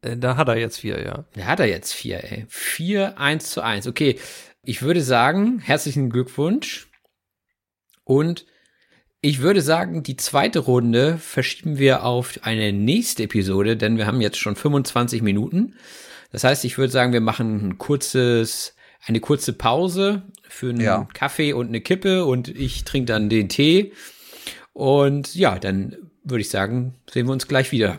Äh, 0.01 0.15
Da 0.17 0.37
hat 0.37 0.47
er 0.47 0.57
jetzt 0.57 0.79
vier, 0.79 1.03
ja. 1.03 1.25
Da 1.35 1.45
hat 1.45 1.59
er 1.59 1.67
jetzt 1.67 1.93
vier, 1.93 2.23
ey. 2.23 2.45
Vier, 2.47 3.19
eins 3.19 3.49
zu 3.51 3.61
eins. 3.61 3.85
Okay. 3.85 4.17
Ich 4.63 4.81
würde 4.81 5.01
sagen, 5.01 5.59
herzlichen 5.59 6.09
Glückwunsch. 6.09 6.87
Und 8.05 8.45
ich 9.21 9.41
würde 9.41 9.61
sagen, 9.61 10.03
die 10.03 10.15
zweite 10.17 10.59
Runde 10.59 11.17
verschieben 11.17 11.77
wir 11.77 12.03
auf 12.03 12.39
eine 12.43 12.71
nächste 12.71 13.23
Episode, 13.23 13.75
denn 13.75 13.97
wir 13.97 14.05
haben 14.07 14.21
jetzt 14.21 14.37
schon 14.37 14.55
25 14.55 15.21
Minuten. 15.21 15.75
Das 16.31 16.43
heißt, 16.43 16.63
ich 16.65 16.77
würde 16.77 16.91
sagen, 16.93 17.11
wir 17.13 17.21
machen 17.21 17.67
ein 17.69 17.77
kurzes, 17.77 18.75
eine 19.05 19.19
kurze 19.19 19.53
Pause 19.53 20.23
für 20.47 20.69
einen 20.69 20.81
Ja. 20.81 21.07
Kaffee 21.13 21.53
und 21.53 21.67
eine 21.67 21.81
Kippe 21.81 22.25
und 22.25 22.47
ich 22.47 22.83
trinke 22.85 23.07
dann 23.07 23.29
den 23.29 23.49
Tee. 23.49 23.93
Und 24.75 25.33
ja, 25.35 25.57
dann 25.57 25.95
würde 26.25 26.41
ich 26.41 26.49
sagen, 26.49 26.95
sehen 27.09 27.27
wir 27.27 27.31
uns 27.33 27.47
gleich 27.47 27.71
wieder. 27.71 27.97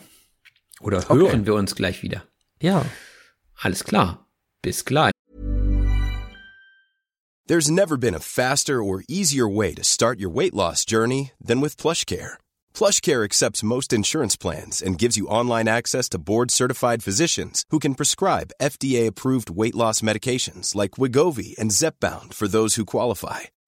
Oder 0.81 0.99
Okay. 0.99 1.15
hören 1.31 1.47
wir 1.47 1.55
uns 1.55 1.75
gleich 1.75 2.03
wieder. 2.03 2.23
Ja. 2.61 2.85
Alles 3.59 3.83
klar. 3.83 4.29
Bis 4.61 4.85
gleich. 4.85 5.13
There's 7.47 7.71
never 7.71 7.97
been 7.97 8.15
a 8.15 8.21
faster 8.21 8.83
or 8.83 9.03
easier 9.09 9.49
way 9.49 9.73
to 9.75 9.83
start 9.85 10.21
your 10.21 10.29
weight 10.35 10.53
loss 10.53 10.85
journey 10.85 11.31
than 11.41 11.61
with 11.63 11.77
PlushCare. 11.79 12.37
PlushCare 12.75 13.25
accepts 13.25 13.63
most 13.63 13.93
insurance 13.93 14.37
plans 14.37 14.83
and 14.83 14.99
gives 14.99 15.17
you 15.17 15.29
online 15.29 15.69
access 15.69 16.09
to 16.11 16.19
board-certified 16.19 17.03
physicians 17.03 17.65
who 17.71 17.79
can 17.79 17.95
prescribe 17.95 18.51
FDA-approved 18.61 19.49
weight 19.49 19.77
loss 19.77 20.03
medications 20.03 20.75
like 20.75 20.99
Wigovi 20.99 21.57
and 21.57 21.71
Zepbound 21.71 22.35
for 22.35 22.49
those 22.49 22.75
who 22.75 22.85
qualify. 22.85 23.43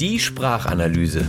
Die 0.00 0.18
Sprachanalyse. 0.18 1.26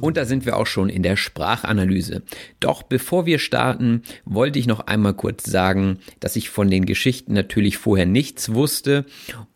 Und 0.00 0.16
da 0.16 0.24
sind 0.24 0.46
wir 0.46 0.56
auch 0.56 0.66
schon 0.66 0.88
in 0.88 1.04
der 1.04 1.14
Sprachanalyse. 1.14 2.22
Doch 2.58 2.82
bevor 2.82 3.24
wir 3.24 3.38
starten, 3.38 4.02
wollte 4.24 4.58
ich 4.58 4.66
noch 4.66 4.80
einmal 4.80 5.14
kurz 5.14 5.44
sagen, 5.44 6.00
dass 6.18 6.34
ich 6.34 6.50
von 6.50 6.68
den 6.68 6.86
Geschichten 6.86 7.34
natürlich 7.34 7.78
vorher 7.78 8.06
nichts 8.06 8.52
wusste 8.52 9.04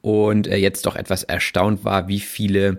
und 0.03 0.47
äh, 0.47 0.57
jetzt 0.57 0.87
doch 0.87 0.95
etwas 0.95 1.25
erstaunt 1.25 1.83
war, 1.83 2.07
wie 2.07 2.21
viele 2.21 2.79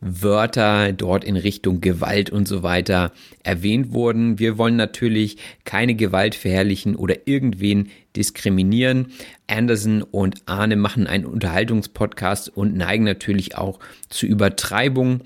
Wörter 0.00 0.94
dort 0.94 1.22
in 1.24 1.36
Richtung 1.36 1.82
Gewalt 1.82 2.30
und 2.30 2.48
so 2.48 2.62
weiter 2.62 3.12
erwähnt 3.42 3.92
wurden. 3.92 4.38
Wir 4.38 4.56
wollen 4.56 4.76
natürlich 4.76 5.36
keine 5.64 5.94
Gewalt 5.94 6.34
verherrlichen 6.34 6.96
oder 6.96 7.26
irgendwen 7.26 7.90
diskriminieren. 8.16 9.12
Anderson 9.46 10.02
und 10.02 10.42
Arne 10.46 10.76
machen 10.76 11.06
einen 11.06 11.26
Unterhaltungspodcast 11.26 12.48
und 12.48 12.76
neigen 12.76 13.04
natürlich 13.04 13.56
auch 13.56 13.78
zu 14.08 14.26
Übertreibung. 14.26 15.22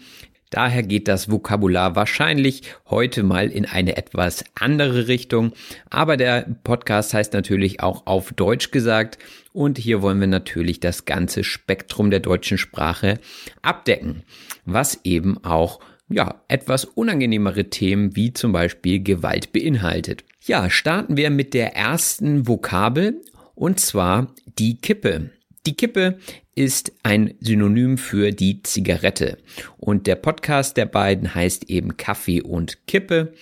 Daher 0.54 0.84
geht 0.84 1.08
das 1.08 1.30
Vokabular 1.30 1.96
wahrscheinlich 1.96 2.62
heute 2.88 3.24
mal 3.24 3.48
in 3.50 3.66
eine 3.66 3.96
etwas 3.96 4.44
andere 4.54 5.08
Richtung. 5.08 5.52
Aber 5.90 6.16
der 6.16 6.46
Podcast 6.62 7.12
heißt 7.12 7.32
natürlich 7.32 7.80
auch 7.80 8.06
auf 8.06 8.32
Deutsch 8.32 8.70
gesagt. 8.70 9.18
Und 9.52 9.78
hier 9.78 10.00
wollen 10.00 10.20
wir 10.20 10.28
natürlich 10.28 10.78
das 10.78 11.06
ganze 11.06 11.42
Spektrum 11.42 12.12
der 12.12 12.20
deutschen 12.20 12.56
Sprache 12.56 13.18
abdecken. 13.62 14.22
Was 14.64 15.00
eben 15.02 15.42
auch 15.42 15.80
ja, 16.08 16.40
etwas 16.46 16.84
unangenehmere 16.84 17.64
Themen 17.70 18.14
wie 18.14 18.32
zum 18.32 18.52
Beispiel 18.52 19.02
Gewalt 19.02 19.52
beinhaltet. 19.52 20.24
Ja, 20.46 20.68
starten 20.68 21.16
wir 21.16 21.30
mit 21.30 21.54
der 21.54 21.74
ersten 21.74 22.46
Vokabel 22.46 23.22
und 23.54 23.80
zwar 23.80 24.34
die 24.58 24.76
Kippe. 24.76 25.30
Die 25.64 25.74
Kippe 25.74 26.18
ist 26.54 26.92
ein 27.02 27.32
Synonym 27.40 27.96
für 27.96 28.30
die 28.30 28.62
Zigarette. 28.62 29.38
Und 29.78 30.06
der 30.06 30.16
Podcast 30.16 30.76
der 30.76 30.84
beiden 30.84 31.34
heißt 31.34 31.70
eben 31.70 31.96
Kaffee 31.96 32.42
und 32.42 32.86
Kippe, 32.86 33.32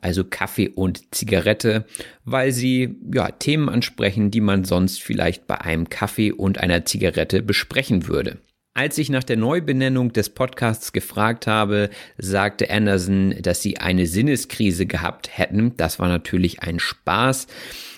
also 0.00 0.22
Kaffee 0.22 0.68
und 0.68 1.12
Zigarette, 1.12 1.84
weil 2.24 2.52
sie 2.52 2.94
ja 3.12 3.32
Themen 3.32 3.68
ansprechen, 3.68 4.30
die 4.30 4.40
man 4.40 4.62
sonst 4.62 5.02
vielleicht 5.02 5.48
bei 5.48 5.60
einem 5.60 5.90
Kaffee 5.90 6.30
und 6.30 6.58
einer 6.58 6.84
Zigarette 6.84 7.42
besprechen 7.42 8.06
würde. 8.06 8.38
Als 8.74 8.96
ich 8.96 9.10
nach 9.10 9.22
der 9.22 9.36
Neubenennung 9.36 10.14
des 10.14 10.30
Podcasts 10.30 10.94
gefragt 10.94 11.46
habe, 11.46 11.90
sagte 12.16 12.70
Anderson, 12.70 13.34
dass 13.42 13.60
sie 13.60 13.76
eine 13.76 14.06
Sinneskrise 14.06 14.86
gehabt 14.86 15.36
hätten. 15.36 15.76
Das 15.76 15.98
war 15.98 16.08
natürlich 16.08 16.62
ein 16.62 16.78
Spaß. 16.78 17.48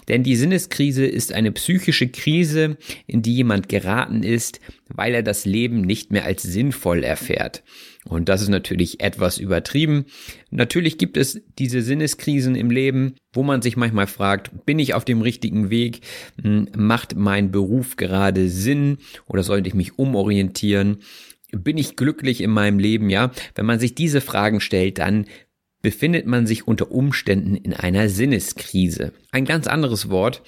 Denn 0.08 0.24
die 0.24 0.34
Sinneskrise 0.34 1.06
ist 1.06 1.32
eine 1.32 1.52
psychische 1.52 2.08
Krise, 2.08 2.76
in 3.06 3.22
die 3.22 3.36
jemand 3.36 3.68
geraten 3.68 4.24
ist, 4.24 4.58
weil 4.88 5.14
er 5.14 5.22
das 5.22 5.44
Leben 5.44 5.80
nicht 5.80 6.10
mehr 6.10 6.24
als 6.24 6.42
sinnvoll 6.42 7.04
erfährt. 7.04 7.62
Und 8.08 8.28
das 8.28 8.42
ist 8.42 8.48
natürlich 8.48 9.00
etwas 9.00 9.38
übertrieben. 9.38 10.04
Natürlich 10.50 10.98
gibt 10.98 11.16
es 11.16 11.40
diese 11.58 11.80
Sinneskrisen 11.80 12.54
im 12.54 12.70
Leben, 12.70 13.14
wo 13.32 13.42
man 13.42 13.62
sich 13.62 13.76
manchmal 13.76 14.06
fragt, 14.06 14.66
bin 14.66 14.78
ich 14.78 14.94
auf 14.94 15.04
dem 15.04 15.22
richtigen 15.22 15.70
Weg? 15.70 16.00
Hm, 16.42 16.68
Macht 16.76 17.16
mein 17.16 17.50
Beruf 17.50 17.96
gerade 17.96 18.48
Sinn? 18.48 18.98
Oder 19.26 19.42
sollte 19.42 19.68
ich 19.68 19.74
mich 19.74 19.98
umorientieren? 19.98 20.98
Bin 21.50 21.78
ich 21.78 21.96
glücklich 21.96 22.40
in 22.42 22.50
meinem 22.50 22.78
Leben? 22.78 23.08
Ja, 23.08 23.30
wenn 23.54 23.66
man 23.66 23.78
sich 23.78 23.94
diese 23.94 24.20
Fragen 24.20 24.60
stellt, 24.60 24.98
dann 24.98 25.26
befindet 25.84 26.26
man 26.26 26.46
sich 26.46 26.66
unter 26.66 26.90
Umständen 26.90 27.56
in 27.56 27.74
einer 27.74 28.08
Sinneskrise. 28.08 29.12
Ein 29.32 29.44
ganz 29.44 29.66
anderes 29.66 30.08
Wort, 30.08 30.42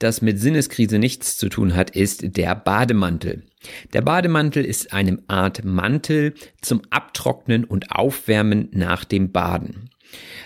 das 0.00 0.20
mit 0.20 0.40
Sinneskrise 0.40 0.98
nichts 0.98 1.38
zu 1.38 1.48
tun 1.48 1.76
hat, 1.76 1.90
ist 1.90 2.36
der 2.36 2.56
Bademantel. 2.56 3.44
Der 3.92 4.02
Bademantel 4.02 4.64
ist 4.64 4.92
eine 4.92 5.18
Art 5.28 5.64
Mantel 5.64 6.34
zum 6.60 6.82
Abtrocknen 6.90 7.64
und 7.64 7.92
Aufwärmen 7.92 8.68
nach 8.72 9.04
dem 9.04 9.32
Baden. 9.32 9.90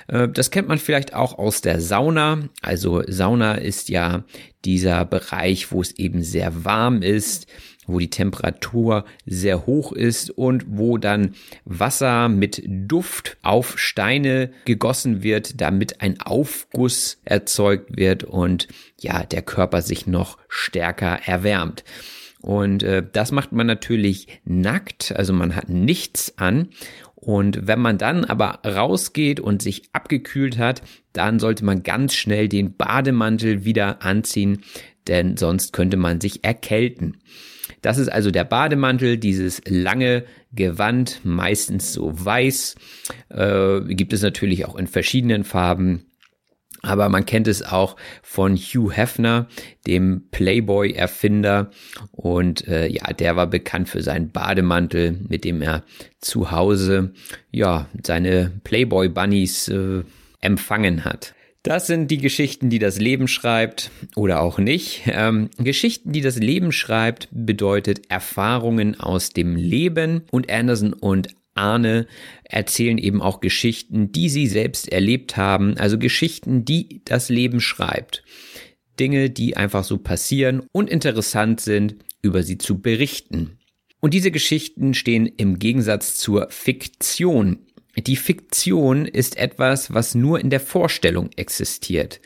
Äh, 0.09 0.29
Das 0.29 0.51
kennt 0.51 0.69
man 0.69 0.79
vielleicht 0.79 1.15
auch 1.15 1.39
aus 1.39 1.61
der 1.61 1.81
Sauna. 1.81 2.49
Also 2.63 3.03
Sauna 3.07 3.55
ist 3.55 3.89
ja 3.89 4.25
dieser 4.65 5.05
Bereich, 5.05 5.73
wo 5.73 5.81
es 5.81 5.93
eben 5.93 6.23
sehr 6.23 6.65
warm 6.65 7.03
ist, 7.03 7.47
wo 7.87 7.99
die 7.99 8.11
Temperatur 8.11 9.05
sehr 9.27 9.67
hoch 9.67 9.93
ist 9.93 10.31
und 10.31 10.65
wo 10.69 10.97
dann 10.97 11.35
Wasser 11.67 12.29
mit 12.29 12.63
Duft 12.67 13.37
auf 13.43 13.79
Steine 13.79 14.51
gegossen 14.65 15.23
wird, 15.23 15.61
damit 15.61 16.01
ein 16.01 16.21
Aufguss 16.21 17.21
erzeugt 17.25 17.97
wird 17.97 18.25
und 18.25 18.69
ja, 18.99 19.25
der 19.25 19.43
Körper 19.43 19.83
sich 19.83 20.07
noch 20.07 20.39
stärker 20.49 21.21
erwärmt. 21.27 21.85
Und 22.45 22.83
äh, 22.83 23.03
das 23.11 23.33
macht 23.33 23.53
man 23.53 23.67
natürlich 23.67 24.29
nackt, 24.45 25.17
also 25.17 25.33
man 25.33 25.57
hat 25.57 25.71
nichts 25.71 26.37
an. 26.37 26.69
Und 27.15 27.67
wenn 27.67 27.81
man 27.81 27.97
dann 27.97 28.27
aber 28.27 28.59
rausgeht 28.67 29.41
und 29.41 29.63
sich 29.63 29.85
abgekühlt 29.95 30.59
hat, 30.59 30.83
dann 31.15 31.39
sollte 31.39 31.65
man 31.65 31.83
ganz 31.83 32.13
schnell 32.13 32.51
den 32.51 32.77
Bademantel 32.77 33.65
wieder 33.65 34.03
anziehen, 34.03 34.61
denn 35.09 35.39
sonst 35.39 35.73
könnte 35.73 35.97
man 35.97 36.21
sich 36.21 36.45
erkälten. 36.45 37.17
Das 37.81 37.97
ist 37.97 38.13
also 38.13 38.31
der 38.31 38.45
Bademantel, 38.45 39.17
dieses 39.17 39.63
lange 39.67 40.25
Gewand, 40.53 41.21
meistens 41.25 41.95
so 41.95 42.13
weiß. 42.13 42.75
Äh, 43.31 43.81
gibt 43.95 44.13
es 44.13 44.21
natürlich 44.21 44.67
auch 44.67 44.77
in 44.77 44.87
verschiedenen 44.87 45.45
Farben. 45.45 46.05
Aber 46.85 47.09
man 47.09 47.27
kennt 47.27 47.49
es 47.49 47.63
auch 47.63 47.97
von 48.23 48.57
Hugh 48.57 48.93
Hefner, 48.93 49.49
dem 49.87 50.29
Playboy-Erfinder. 50.31 51.71
Und 52.13 52.69
äh, 52.69 52.87
ja, 52.89 53.13
der 53.13 53.37
war 53.37 53.47
bekannt 53.47 53.89
für 53.89 54.03
seinen 54.03 54.31
Bademantel, 54.31 55.19
mit 55.29 55.45
dem 55.45 55.63
er 55.63 55.85
zu 56.21 56.51
Hause 56.51 57.13
ja 57.51 57.87
seine 58.03 58.53
Playboy-Bunnies 58.65 59.69
äh, 59.69 60.03
empfangen 60.41 61.05
hat. 61.05 61.35
Das 61.65 61.87
sind 61.87 62.11
die 62.11 62.19
Geschichten, 62.19 62.69
die 62.69 62.79
das 62.79 63.01
Leben 63.01 63.27
schreibt 63.27 63.91
oder 64.17 64.43
auch 64.43 64.59
nicht. 64.59 65.05
Ähm, 65.07 65.49
Geschichten, 65.57 66.13
die 66.13 66.21
das 66.21 66.37
Leben 66.37 66.73
schreibt, 66.73 67.29
bedeutet 67.33 68.11
Erfahrungen 68.11 69.01
aus 69.01 69.31
dem 69.31 69.57
Leben 69.57 70.25
und 70.31 70.53
Anderson 70.53 70.93
und 70.93 71.35
Arne 71.55 72.07
erzählen 72.45 72.99
eben 72.99 73.23
auch 73.23 73.41
Geschichten, 73.41 74.13
die 74.13 74.29
sie 74.29 74.47
selbst 74.47 74.93
erlebt 74.93 75.37
haben, 75.37 75.77
also 75.77 75.99
Geschichten, 75.99 76.65
die 76.65 77.03
das 77.05 77.29
Leben 77.29 77.61
schreibt. 77.61 78.23
Dinge, 78.99 79.31
die 79.31 79.57
einfach 79.57 79.85
so 79.85 79.99
passieren 79.99 80.63
und 80.73 80.91
interessant 80.91 81.61
sind, 81.61 81.97
über 82.23 82.43
sie 82.43 82.59
zu 82.59 82.81
berichten. 82.81 83.59
Und 84.01 84.15
diese 84.15 84.31
Geschichten 84.31 84.95
stehen 84.95 85.27
im 85.27 85.59
Gegensatz 85.59 86.17
zur 86.17 86.49
Fiktion. 86.51 87.59
Die 87.97 88.17
Fiktion 88.17 89.07
ist 89.07 89.37
etwas, 89.37 89.95
was 89.95 90.15
nur 90.15 90.41
in 90.41 90.51
der 90.51 90.61
Vorstellung 90.61 91.31
existiert. 91.37 92.21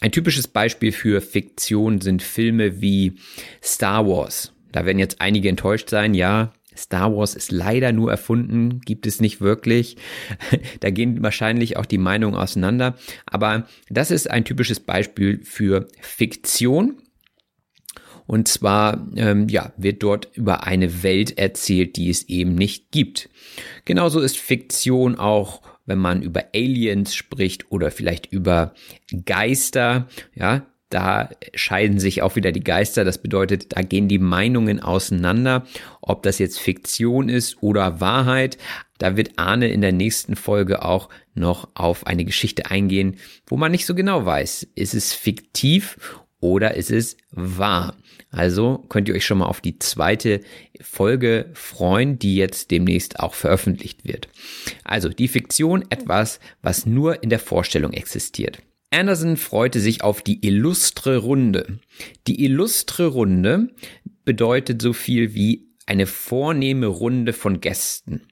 Ein 0.00 0.12
typisches 0.12 0.48
Beispiel 0.48 0.90
für 0.90 1.20
Fiktion 1.20 2.00
sind 2.00 2.22
Filme 2.22 2.80
wie 2.80 3.14
Star 3.62 4.06
Wars. 4.06 4.52
Da 4.72 4.84
werden 4.84 4.98
jetzt 4.98 5.20
einige 5.20 5.48
enttäuscht 5.48 5.90
sein, 5.90 6.14
ja, 6.14 6.52
Star 6.76 7.14
Wars 7.14 7.34
ist 7.34 7.52
leider 7.52 7.92
nur 7.92 8.10
erfunden, 8.10 8.80
gibt 8.80 9.06
es 9.06 9.20
nicht 9.20 9.40
wirklich. 9.40 9.96
da 10.80 10.90
gehen 10.90 11.22
wahrscheinlich 11.22 11.76
auch 11.76 11.86
die 11.86 11.98
Meinungen 11.98 12.34
auseinander. 12.34 12.96
Aber 13.26 13.66
das 13.88 14.10
ist 14.10 14.30
ein 14.30 14.44
typisches 14.44 14.80
Beispiel 14.80 15.40
für 15.42 15.88
Fiktion. 16.00 16.98
Und 18.26 18.48
zwar, 18.48 19.08
ähm, 19.16 19.48
ja, 19.48 19.72
wird 19.76 20.02
dort 20.02 20.28
über 20.34 20.64
eine 20.64 21.02
Welt 21.02 21.38
erzählt, 21.38 21.96
die 21.96 22.08
es 22.08 22.28
eben 22.28 22.54
nicht 22.54 22.92
gibt. 22.92 23.28
Genauso 23.84 24.20
ist 24.20 24.38
Fiktion 24.38 25.16
auch 25.16 25.62
wenn 25.86 25.98
man 25.98 26.22
über 26.22 26.46
Aliens 26.54 27.14
spricht 27.14 27.70
oder 27.70 27.90
vielleicht 27.90 28.26
über 28.26 28.74
Geister, 29.24 30.08
ja, 30.34 30.66
da 30.92 31.30
scheiden 31.54 31.98
sich 31.98 32.22
auch 32.22 32.36
wieder 32.36 32.52
die 32.52 32.64
Geister. 32.64 33.04
Das 33.04 33.18
bedeutet, 33.18 33.76
da 33.76 33.82
gehen 33.82 34.08
die 34.08 34.18
Meinungen 34.18 34.80
auseinander, 34.80 35.66
ob 36.00 36.22
das 36.22 36.38
jetzt 36.38 36.58
Fiktion 36.58 37.28
ist 37.28 37.62
oder 37.62 38.00
Wahrheit. 38.00 38.58
Da 38.98 39.16
wird 39.16 39.38
Arne 39.38 39.68
in 39.68 39.80
der 39.80 39.92
nächsten 39.92 40.36
Folge 40.36 40.84
auch 40.84 41.08
noch 41.34 41.68
auf 41.74 42.06
eine 42.06 42.24
Geschichte 42.24 42.70
eingehen, 42.70 43.16
wo 43.46 43.56
man 43.56 43.72
nicht 43.72 43.86
so 43.86 43.94
genau 43.94 44.26
weiß, 44.26 44.68
ist 44.74 44.94
es 44.94 45.14
fiktiv 45.14 46.20
oder 46.40 46.74
ist 46.74 46.90
es 46.90 47.16
wahr? 47.30 47.96
Also 48.30 48.84
könnt 48.88 49.08
ihr 49.08 49.14
euch 49.14 49.24
schon 49.24 49.38
mal 49.38 49.46
auf 49.46 49.60
die 49.60 49.78
zweite 49.78 50.40
Folge 50.80 51.50
freuen, 51.54 52.18
die 52.18 52.36
jetzt 52.36 52.70
demnächst 52.70 53.20
auch 53.20 53.34
veröffentlicht 53.34 54.04
wird. 54.04 54.28
Also 54.84 55.08
die 55.08 55.28
Fiktion 55.28 55.84
etwas, 55.90 56.40
was 56.60 56.84
nur 56.84 57.22
in 57.22 57.30
der 57.30 57.38
Vorstellung 57.38 57.92
existiert. 57.92 58.58
Anderson 58.92 59.36
freute 59.36 59.80
sich 59.80 60.02
auf 60.02 60.22
die 60.22 60.46
illustre 60.46 61.18
Runde. 61.18 61.78
Die 62.26 62.44
illustre 62.44 63.06
Runde 63.06 63.70
bedeutet 64.24 64.82
so 64.82 64.92
viel 64.92 65.34
wie 65.34 65.66
eine 65.86 66.06
vornehme 66.06 66.86
Runde 66.86 67.32
von 67.32 67.60
Gästen. 67.60 68.22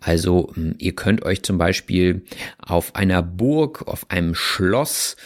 Also 0.00 0.52
hm, 0.54 0.76
ihr 0.78 0.94
könnt 0.94 1.24
euch 1.24 1.42
zum 1.42 1.58
Beispiel 1.58 2.24
auf 2.58 2.94
einer 2.94 3.22
Burg, 3.22 3.88
auf 3.88 4.10
einem 4.10 4.34
Schloss 4.34 5.16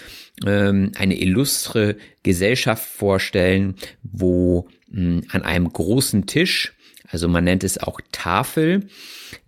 ähm, 0.46 0.92
eine 0.96 1.20
illustre 1.20 1.96
Gesellschaft 2.22 2.86
vorstellen, 2.86 3.74
wo 4.02 4.68
hm, 4.90 5.24
an 5.30 5.42
einem 5.42 5.68
großen 5.70 6.26
Tisch 6.26 6.74
also 7.10 7.28
man 7.28 7.44
nennt 7.44 7.64
es 7.64 7.78
auch 7.78 8.00
Tafel, 8.12 8.88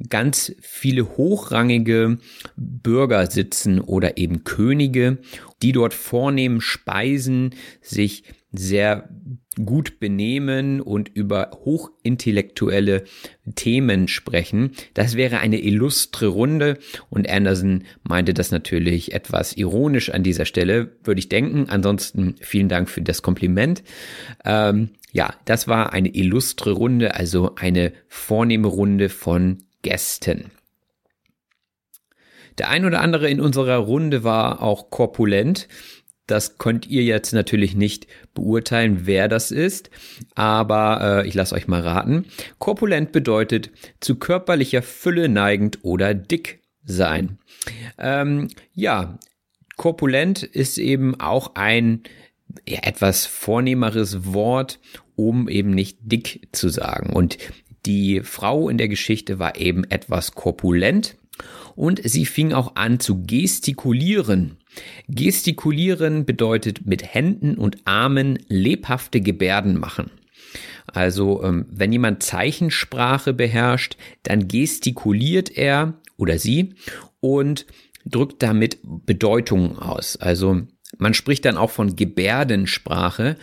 ganz 0.08 0.54
viele 0.60 1.16
hochrangige 1.16 2.18
Bürger 2.56 3.26
sitzen 3.30 3.80
oder 3.80 4.16
eben 4.16 4.44
Könige, 4.44 5.18
die 5.62 5.72
dort 5.72 5.94
vornehmen 5.94 6.60
Speisen, 6.60 7.54
sich 7.80 8.24
sehr 8.52 9.08
gut 9.64 10.00
benehmen 10.00 10.80
und 10.80 11.08
über 11.08 11.50
hochintellektuelle 11.64 13.04
Themen 13.54 14.08
sprechen. 14.08 14.72
Das 14.94 15.16
wäre 15.16 15.38
eine 15.38 15.60
illustre 15.60 16.26
Runde 16.28 16.78
und 17.10 17.28
Anderson 17.28 17.84
meinte 18.02 18.32
das 18.32 18.50
natürlich 18.50 19.12
etwas 19.12 19.52
ironisch 19.52 20.10
an 20.10 20.22
dieser 20.22 20.46
Stelle, 20.46 20.96
würde 21.04 21.18
ich 21.18 21.28
denken. 21.28 21.66
Ansonsten 21.68 22.36
vielen 22.40 22.68
Dank 22.68 22.88
für 22.88 23.02
das 23.02 23.22
Kompliment. 23.22 23.82
Ähm, 24.44 24.90
ja, 25.12 25.34
das 25.44 25.66
war 25.66 25.92
eine 25.92 26.14
illustre 26.14 26.70
Runde, 26.70 27.14
also 27.14 27.54
eine 27.56 27.92
vornehme 28.08 28.68
Runde 28.68 29.08
von 29.08 29.58
Gästen. 29.82 30.50
Der 32.58 32.68
ein 32.68 32.84
oder 32.84 33.00
andere 33.00 33.30
in 33.30 33.40
unserer 33.40 33.76
Runde 33.76 34.24
war 34.24 34.62
auch 34.62 34.90
korpulent. 34.90 35.68
Das 36.26 36.58
könnt 36.58 36.86
ihr 36.86 37.02
jetzt 37.02 37.32
natürlich 37.32 37.74
nicht 37.74 38.06
beurteilen, 38.34 39.06
wer 39.06 39.26
das 39.26 39.50
ist, 39.50 39.90
aber 40.36 41.24
äh, 41.24 41.28
ich 41.28 41.34
lasse 41.34 41.54
euch 41.54 41.66
mal 41.66 41.80
raten. 41.80 42.26
Korpulent 42.58 43.10
bedeutet 43.10 43.70
zu 43.98 44.16
körperlicher 44.16 44.82
Fülle 44.82 45.28
neigend 45.28 45.80
oder 45.82 46.14
dick 46.14 46.60
sein. 46.84 47.38
Ähm, 47.98 48.48
ja, 48.74 49.18
korpulent 49.76 50.44
ist 50.44 50.78
eben 50.78 51.18
auch 51.18 51.56
ein 51.56 52.04
ja, 52.68 52.80
etwas 52.82 53.26
vornehmeres 53.26 54.32
Wort, 54.32 54.78
um 55.16 55.48
eben 55.48 55.70
nicht 55.70 55.98
dick 56.00 56.48
zu 56.52 56.68
sagen. 56.68 57.12
Und 57.12 57.38
die 57.86 58.20
Frau 58.20 58.68
in 58.68 58.78
der 58.78 58.88
Geschichte 58.88 59.38
war 59.38 59.56
eben 59.56 59.84
etwas 59.84 60.32
korpulent 60.32 61.16
und 61.74 62.00
sie 62.04 62.26
fing 62.26 62.52
auch 62.52 62.76
an 62.76 63.00
zu 63.00 63.22
gestikulieren. 63.24 64.58
Gestikulieren 65.08 66.24
bedeutet 66.24 66.86
mit 66.86 67.14
Händen 67.14 67.56
und 67.56 67.78
Armen 67.84 68.38
lebhafte 68.48 69.20
Gebärden 69.20 69.78
machen. 69.78 70.10
Also 70.86 71.42
ähm, 71.42 71.66
wenn 71.70 71.92
jemand 71.92 72.22
Zeichensprache 72.22 73.32
beherrscht, 73.32 73.96
dann 74.22 74.48
gestikuliert 74.48 75.56
er 75.56 75.94
oder 76.16 76.38
sie 76.38 76.74
und 77.20 77.66
drückt 78.04 78.42
damit 78.42 78.78
Bedeutungen 78.82 79.78
aus. 79.78 80.16
Also 80.16 80.62
man 80.98 81.14
spricht 81.14 81.44
dann 81.44 81.56
auch 81.56 81.70
von 81.70 81.96
Gebärdensprache, 81.96 83.36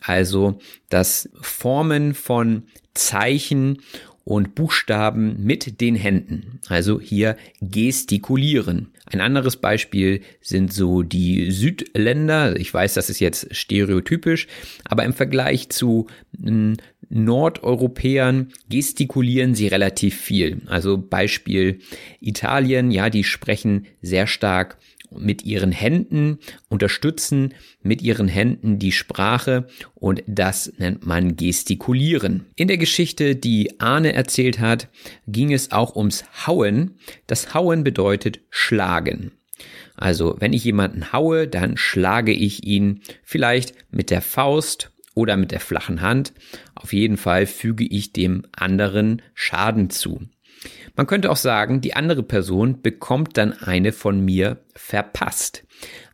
also 0.00 0.58
das 0.88 1.28
Formen 1.40 2.14
von 2.14 2.64
Zeichen 2.98 3.78
und 4.24 4.54
Buchstaben 4.54 5.42
mit 5.42 5.80
den 5.80 5.94
Händen. 5.94 6.60
Also 6.68 7.00
hier 7.00 7.36
gestikulieren. 7.62 8.92
Ein 9.06 9.22
anderes 9.22 9.56
Beispiel 9.56 10.20
sind 10.42 10.70
so 10.70 11.02
die 11.02 11.50
Südländer. 11.50 12.56
Ich 12.60 12.72
weiß, 12.74 12.92
das 12.92 13.08
ist 13.08 13.20
jetzt 13.20 13.56
stereotypisch, 13.56 14.46
aber 14.84 15.04
im 15.04 15.14
Vergleich 15.14 15.70
zu 15.70 16.08
hm, 16.38 16.76
Nordeuropäern 17.08 18.48
gestikulieren 18.68 19.54
sie 19.54 19.68
relativ 19.68 20.20
viel. 20.20 20.60
Also 20.66 20.98
Beispiel 20.98 21.78
Italien, 22.20 22.90
ja, 22.90 23.08
die 23.08 23.24
sprechen 23.24 23.86
sehr 24.02 24.26
stark 24.26 24.76
mit 25.10 25.44
ihren 25.44 25.72
Händen, 25.72 26.38
unterstützen 26.68 27.54
mit 27.82 28.02
ihren 28.02 28.28
Händen 28.28 28.78
die 28.78 28.92
Sprache 28.92 29.66
und 29.94 30.22
das 30.26 30.72
nennt 30.78 31.06
man 31.06 31.36
Gestikulieren. 31.36 32.46
In 32.56 32.68
der 32.68 32.78
Geschichte, 32.78 33.36
die 33.36 33.80
Arne 33.80 34.12
erzählt 34.12 34.58
hat, 34.58 34.88
ging 35.26 35.52
es 35.52 35.72
auch 35.72 35.96
ums 35.96 36.24
Hauen. 36.46 36.96
Das 37.26 37.54
Hauen 37.54 37.84
bedeutet 37.84 38.40
schlagen. 38.50 39.32
Also 39.96 40.36
wenn 40.38 40.52
ich 40.52 40.64
jemanden 40.64 41.12
haue, 41.12 41.48
dann 41.48 41.76
schlage 41.76 42.32
ich 42.32 42.64
ihn 42.64 43.02
vielleicht 43.24 43.74
mit 43.90 44.10
der 44.10 44.22
Faust 44.22 44.92
oder 45.14 45.36
mit 45.36 45.50
der 45.50 45.58
flachen 45.58 46.00
Hand. 46.00 46.32
Auf 46.76 46.92
jeden 46.92 47.16
Fall 47.16 47.46
füge 47.46 47.84
ich 47.84 48.12
dem 48.12 48.46
anderen 48.52 49.22
Schaden 49.34 49.90
zu. 49.90 50.20
Man 50.98 51.06
könnte 51.06 51.30
auch 51.30 51.36
sagen, 51.36 51.80
die 51.80 51.94
andere 51.94 52.24
Person 52.24 52.82
bekommt 52.82 53.36
dann 53.36 53.52
eine 53.52 53.92
von 53.92 54.18
mir 54.24 54.64
verpasst. 54.74 55.64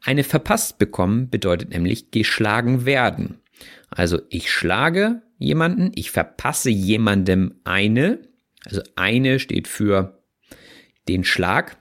Eine 0.02 0.24
verpasst 0.24 0.76
bekommen 0.76 1.30
bedeutet 1.30 1.70
nämlich 1.70 2.10
geschlagen 2.10 2.84
werden. 2.84 3.40
Also 3.88 4.20
ich 4.28 4.52
schlage 4.52 5.22
jemanden, 5.38 5.90
ich 5.94 6.10
verpasse 6.10 6.68
jemandem 6.68 7.54
eine, 7.64 8.28
also 8.66 8.82
eine 8.94 9.38
steht 9.38 9.68
für 9.68 10.22
den 11.08 11.24
Schlag 11.24 11.78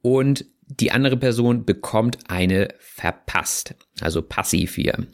und 0.00 0.44
die 0.66 0.90
andere 0.90 1.16
Person 1.16 1.64
bekommt 1.64 2.28
eine 2.28 2.74
verpasst, 2.80 3.76
also 4.00 4.20
passiv 4.20 4.74
hier. 4.74 5.06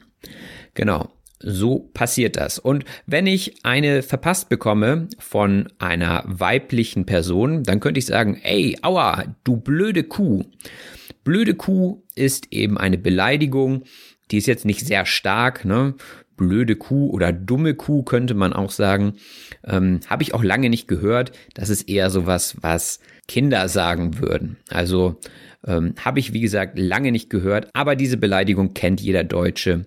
Genau. 0.72 1.12
So 1.40 1.90
passiert 1.94 2.36
das. 2.36 2.58
Und 2.58 2.84
wenn 3.06 3.26
ich 3.26 3.64
eine 3.64 4.02
verpasst 4.02 4.48
bekomme 4.48 5.08
von 5.18 5.68
einer 5.78 6.24
weiblichen 6.26 7.06
Person, 7.06 7.62
dann 7.62 7.80
könnte 7.80 7.98
ich 7.98 8.06
sagen, 8.06 8.40
ey, 8.42 8.76
aua, 8.82 9.24
du 9.44 9.56
blöde 9.56 10.02
Kuh. 10.02 10.44
Blöde 11.22 11.54
Kuh 11.54 12.02
ist 12.14 12.52
eben 12.52 12.76
eine 12.78 12.98
Beleidigung, 12.98 13.84
die 14.30 14.38
ist 14.38 14.46
jetzt 14.46 14.64
nicht 14.64 14.86
sehr 14.86 15.06
stark, 15.06 15.64
ne? 15.64 15.94
Blöde 16.36 16.76
Kuh 16.76 17.10
oder 17.10 17.32
dumme 17.32 17.74
Kuh 17.74 18.02
könnte 18.04 18.34
man 18.34 18.52
auch 18.52 18.70
sagen. 18.70 19.14
Ähm, 19.64 20.00
Habe 20.06 20.22
ich 20.22 20.34
auch 20.34 20.44
lange 20.44 20.70
nicht 20.70 20.86
gehört. 20.86 21.32
Das 21.54 21.68
ist 21.68 21.88
eher 21.88 22.10
sowas, 22.10 22.56
was 22.60 23.00
Kinder 23.26 23.68
sagen 23.68 24.20
würden. 24.20 24.56
Also 24.70 25.18
ähm, 25.66 25.94
Habe 26.02 26.20
ich, 26.20 26.32
wie 26.32 26.40
gesagt, 26.40 26.78
lange 26.78 27.10
nicht 27.10 27.28
gehört, 27.28 27.68
aber 27.74 27.96
diese 27.96 28.16
Beleidigung 28.16 28.72
kennt 28.72 29.00
jeder 29.00 29.24
Deutsche. 29.24 29.84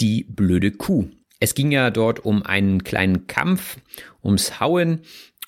Die 0.00 0.24
blöde 0.24 0.72
Kuh. 0.72 1.08
Es 1.40 1.54
ging 1.54 1.72
ja 1.72 1.90
dort 1.90 2.24
um 2.24 2.44
einen 2.44 2.84
kleinen 2.84 3.26
Kampf, 3.26 3.78
ums 4.22 4.60
Hauen 4.60 5.00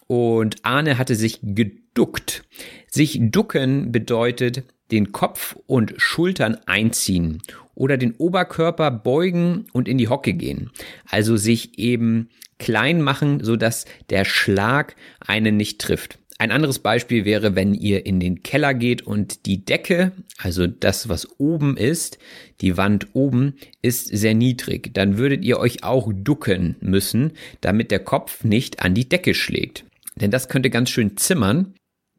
und 0.07 0.57
Arne 0.65 0.99
hatte 0.99 1.15
sich 1.15 1.41
geduckt. 1.43 2.45
Sich 2.89 3.19
ducken 3.21 3.93
bedeutet 3.93 4.65
den 4.91 5.13
Kopf 5.13 5.57
und 5.67 5.95
Schultern 5.97 6.59
einziehen 6.67 7.43
oder 7.75 7.97
den 7.97 8.15
Oberkörper 8.17 8.91
beugen 8.91 9.67
und 9.73 9.89
in 9.89 9.99
die 9.99 10.09
Hocke 10.09 10.35
gehen. 10.35 10.71
Also 11.09 11.37
sich 11.37 11.79
eben 11.79 12.29
klein 12.59 13.03
machen, 13.03 13.43
sodass 13.43 13.87
der 14.11 14.25
Schlag 14.25 14.95
einen 15.21 15.57
nicht 15.57 15.81
trifft. 15.81 16.19
Ein 16.39 16.51
anderes 16.51 16.81
Beispiel 16.81 17.25
wäre, 17.25 17.55
wenn 17.55 17.75
ihr 17.75 18.07
in 18.07 18.19
den 18.19 18.43
Keller 18.43 18.75
geht 18.75 19.03
und 19.03 19.47
die 19.47 19.65
Decke, 19.65 20.13
also 20.39 20.67
das, 20.67 21.09
was 21.09 21.29
oben 21.39 21.77
ist, 21.77 22.19
die 22.61 22.77
Wand 22.77 23.09
oben, 23.15 23.55
ist 23.83 24.09
sehr 24.09 24.35
niedrig. 24.35 24.93
Dann 24.95 25.17
würdet 25.17 25.45
ihr 25.45 25.59
euch 25.59 25.85
auch 25.85 26.13
ducken 26.13 26.77
müssen, 26.81 27.33
damit 27.61 27.93
der 27.93 28.01
Kopf 28.01 28.43
nicht 28.43 28.83
an 28.83 28.95
die 28.95 29.09
Decke 29.09 29.35
schlägt. 29.35 29.85
Denn 30.17 30.33
das 30.33 30.49
könnte 30.49 30.71
ganz 30.71 30.91
schön 30.91 31.17
zimmern. 31.17 31.75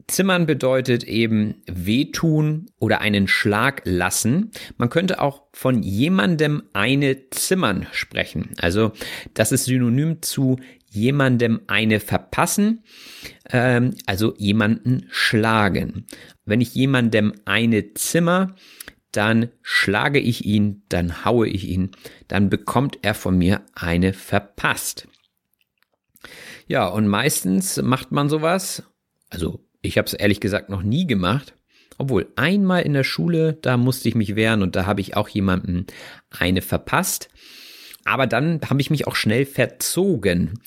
Zimmern 0.07 0.45
bedeutet 0.45 1.03
eben 1.03 1.63
wehtun 1.65 2.67
oder 2.79 3.01
einen 3.01 3.27
Schlag 3.27 3.81
lassen. 3.85 4.51
Man 4.77 4.89
könnte 4.89 5.19
auch 5.19 5.43
von 5.51 5.81
jemandem 5.81 6.63
eine 6.73 7.29
zimmern 7.31 7.87
sprechen. 7.91 8.51
Also 8.57 8.91
das 9.33 9.51
ist 9.51 9.65
synonym 9.65 10.21
zu 10.21 10.57
jemandem 10.95 11.61
eine 11.67 11.99
verpassen, 11.99 12.83
ähm, 13.49 13.95
also 14.05 14.33
jemanden 14.37 15.05
schlagen. 15.09 16.07
Wenn 16.45 16.61
ich 16.61 16.73
jemandem 16.73 17.33
eine 17.45 17.93
zimmer, 17.93 18.55
dann 19.11 19.49
schlage 19.61 20.19
ich 20.19 20.45
ihn, 20.45 20.83
dann 20.89 21.25
haue 21.25 21.47
ich 21.47 21.67
ihn, 21.67 21.91
dann 22.27 22.49
bekommt 22.49 22.99
er 23.01 23.13
von 23.13 23.37
mir 23.37 23.61
eine 23.73 24.13
verpasst. 24.13 25.07
Ja, 26.67 26.87
und 26.87 27.07
meistens 27.07 27.81
macht 27.81 28.11
man 28.11 28.29
sowas, 28.29 28.83
also 29.29 29.65
ich 29.81 29.97
habe 29.97 30.07
es 30.07 30.13
ehrlich 30.13 30.39
gesagt 30.39 30.69
noch 30.69 30.81
nie 30.81 31.05
gemacht, 31.05 31.53
obwohl 31.97 32.31
einmal 32.35 32.81
in 32.81 32.93
der 32.93 33.03
Schule, 33.03 33.53
da 33.61 33.77
musste 33.77 34.09
ich 34.09 34.15
mich 34.15 34.35
wehren 34.35 34.61
und 34.61 34.75
da 34.75 34.85
habe 34.85 35.01
ich 35.01 35.15
auch 35.15 35.29
jemanden 35.29 35.85
eine 36.29 36.61
verpasst. 36.61 37.29
Aber 38.05 38.27
dann 38.27 38.61
habe 38.69 38.79
ich 38.79 38.91
mich 38.91 39.07
auch 39.07 39.15
schnell 39.15 39.45
verzogen. 39.45 40.59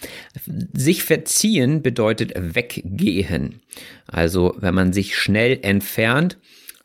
Sich 0.75 1.05
verziehen 1.05 1.83
bedeutet 1.83 2.33
weggehen. 2.37 3.63
Also 4.09 4.57
wenn 4.59 4.75
man 4.75 4.93
sich 4.93 5.17
schnell 5.17 5.61
entfernt. 5.63 6.37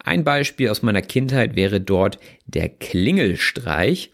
Ein 0.03 0.23
Beispiel 0.23 0.69
aus 0.69 0.83
meiner 0.83 1.01
Kindheit 1.01 1.55
wäre 1.55 1.81
dort 1.81 2.19
der 2.45 2.69
Klingelstreich. 2.69 4.11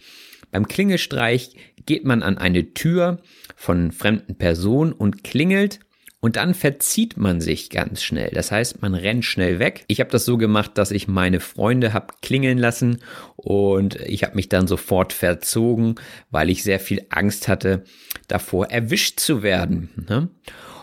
Beim 0.52 0.68
Klingelstreich 0.68 1.56
geht 1.86 2.06
man 2.06 2.24
an 2.24 2.38
eine 2.38 2.74
Tür 2.74 3.20
von 3.56 3.92
fremden 3.92 4.36
Personen 4.36 4.94
und 4.94 5.24
klingelt 5.24 5.80
und 6.22 6.36
dann 6.36 6.53
verzieht 6.53 7.17
man 7.17 7.39
sich 7.39 7.70
ganz 7.70 8.03
schnell. 8.03 8.32
Das 8.34 8.51
heißt, 8.51 8.82
man 8.82 8.93
rennt 8.93 9.24
schnell 9.24 9.59
weg. 9.59 9.86
Ich 9.88 9.99
habe 9.99 10.09
das 10.09 10.26
so 10.26 10.38
gemacht, 10.38 10.72
dass 10.78 10.91
ich 10.91 11.07
meine 11.07 11.39
Freunde 11.39 11.93
hab 11.93 12.22
klingeln 12.22 12.57
lassen 12.57 12.99
und 13.38 13.95
ich 13.95 14.24
habe 14.24 14.36
mich 14.36 14.49
dann 14.49 14.67
sofort 14.67 15.13
verzogen, 15.13 15.95
weil 16.30 16.49
ich 16.49 16.63
sehr 16.63 16.80
viel 16.80 17.05
Angst 17.09 17.47
hatte, 17.47 17.84
davor 18.28 18.67
erwischt 18.67 19.20
zu 19.20 19.43
werden. 19.43 19.89
Ne? 20.09 20.30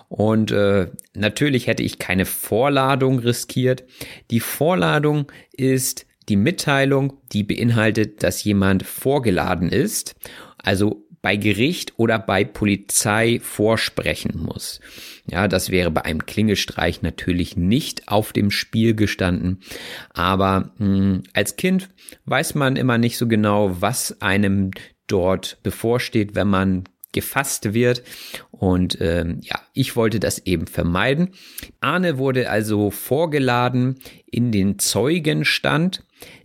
Und 0.09 0.53
äh, 0.53 0.89
natürlich 1.15 1.67
hätte 1.67 1.83
ich 1.83 1.99
keine 1.99 2.25
Vorladung 2.25 3.19
riskiert. 3.19 3.85
Die 4.31 4.41
Vorladung 4.41 5.31
ist 5.53 6.07
die 6.29 6.37
Mitteilung, 6.37 7.15
die 7.33 7.43
beinhaltet, 7.43 8.23
dass 8.23 8.43
jemand 8.43 8.85
vorgeladen 8.85 9.69
ist. 9.69 10.15
Also 10.59 11.06
bei 11.27 11.35
Gericht 11.35 11.95
oder 11.97 12.21
bei 12.21 12.45
Polizei 12.45 13.41
vorsprechen 13.43 14.41
muss. 14.41 14.79
Ja, 15.29 15.49
das 15.49 15.71
wäre 15.71 15.91
bei 15.91 16.05
einem 16.05 16.25
Klingelstreich 16.25 17.03
natürlich 17.03 17.57
nicht 17.57 18.07
auf 18.07 18.33
dem 18.33 18.53
Spiel 18.53 18.95
gestanden. 18.95 19.59
Aber 20.15 20.71
mh, 20.79 20.87
hm, 20.87 21.23
als 21.33 21.57
Kind 21.57 21.89
weiß 22.27 22.55
man 22.55 22.77
immer 22.77 22.97
nicht 22.97 23.19
so 23.19 23.27
genau, 23.27 23.81
was 23.81 24.23
einem 24.23 24.71
dort 25.09 25.59
bevorsteht, 25.65 26.37
wenn 26.37 26.47
man 26.47 26.85
gefasst 27.11 27.75
wird. 27.75 28.05
Und 28.53 28.99
ähm, 29.01 29.41
ja, 29.43 29.59
ich 29.73 29.97
wollte 29.97 30.21
das 30.21 30.47
eben 30.47 30.69
vermeiden. 30.69 31.31
Arne 31.81 32.19
wurde 32.19 32.51
also 32.51 32.93
vorgeladen 32.93 33.99
in 34.27 34.53
den 34.53 34.79
Zeugenstand. 34.79 36.05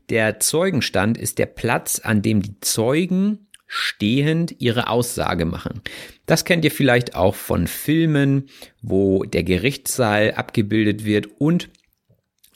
Der 0.09 0.39
Zeugenstand 0.39 1.19
ist 1.19 1.37
der 1.37 1.45
Platz, 1.45 1.99
an 1.99 2.23
dem 2.23 2.41
die 2.41 2.59
Zeugen 2.61 3.45
stehend 3.73 4.55
ihre 4.59 4.89
Aussage 4.89 5.45
machen. 5.45 5.79
Das 6.25 6.43
kennt 6.43 6.65
ihr 6.65 6.71
vielleicht 6.71 7.15
auch 7.15 7.35
von 7.35 7.67
Filmen, 7.67 8.49
wo 8.81 9.23
der 9.23 9.45
Gerichtssaal 9.45 10.33
abgebildet 10.33 11.05
wird 11.05 11.29
und 11.39 11.69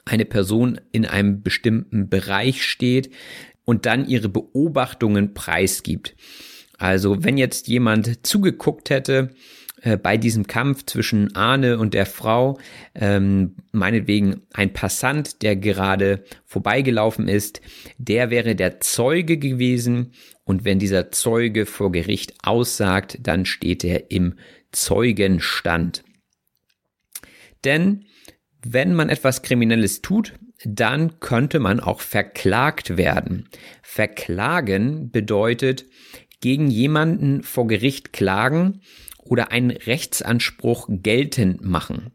eine 0.04 0.26
Person 0.26 0.82
in 0.92 1.06
einem 1.06 1.42
bestimmten 1.42 2.10
Bereich 2.10 2.66
steht 2.66 3.12
und 3.64 3.86
dann 3.86 4.10
ihre 4.10 4.28
Beobachtungen 4.28 5.34
preisgibt. 5.34 6.18
Also 6.78 7.24
wenn 7.24 7.38
jetzt 7.38 7.70
jemand 7.70 8.28
zugeguckt 8.28 8.90
hätte, 8.90 9.34
äh, 9.84 9.96
bei 9.96 10.18
diesem 10.18 10.48
Kampf 10.48 10.86
zwischen 10.86 11.34
Arne 11.34 11.78
und 11.78 11.94
der 11.94 12.06
Frau, 12.06 12.60
ähm, 12.94 13.56
meinetwegen 13.72 14.42
ein 14.52 14.74
Passant, 14.74 15.44
der 15.44 15.56
gerade 15.56 16.26
vorbeigelaufen 16.44 17.30
ist, 17.30 17.62
der 17.98 18.32
wäre 18.32 18.56
der 18.56 18.82
Zeuge 18.82 19.38
gewesen 19.38 20.12
und 20.46 20.64
wenn 20.64 20.80
dieser 20.80 21.12
Zeuge 21.12 21.66
vor 21.66 21.92
Gericht 21.92 22.36
aussagt, 22.44 23.18
dann 23.22 23.46
steht 23.46 23.84
er 23.84 24.12
im 24.12 24.36
Zeugenstand. 24.72 26.04
Denn 27.64 28.06
wenn 28.64 28.94
man 28.94 29.10
etwas 29.10 29.42
Kriminelles 29.42 30.02
tut, 30.02 30.34
dann 30.64 31.20
könnte 31.20 31.60
man 31.60 31.80
auch 31.80 32.00
verklagt 32.00 32.96
werden. 32.96 33.50
Verklagen 33.82 35.12
bedeutet 35.12 35.86
gegen 36.40 36.70
jemanden 36.70 37.44
vor 37.44 37.68
Gericht 37.68 38.14
klagen, 38.14 38.82
oder 39.26 39.52
einen 39.52 39.72
Rechtsanspruch 39.72 40.88
geltend 40.90 41.66
machen. 41.66 42.12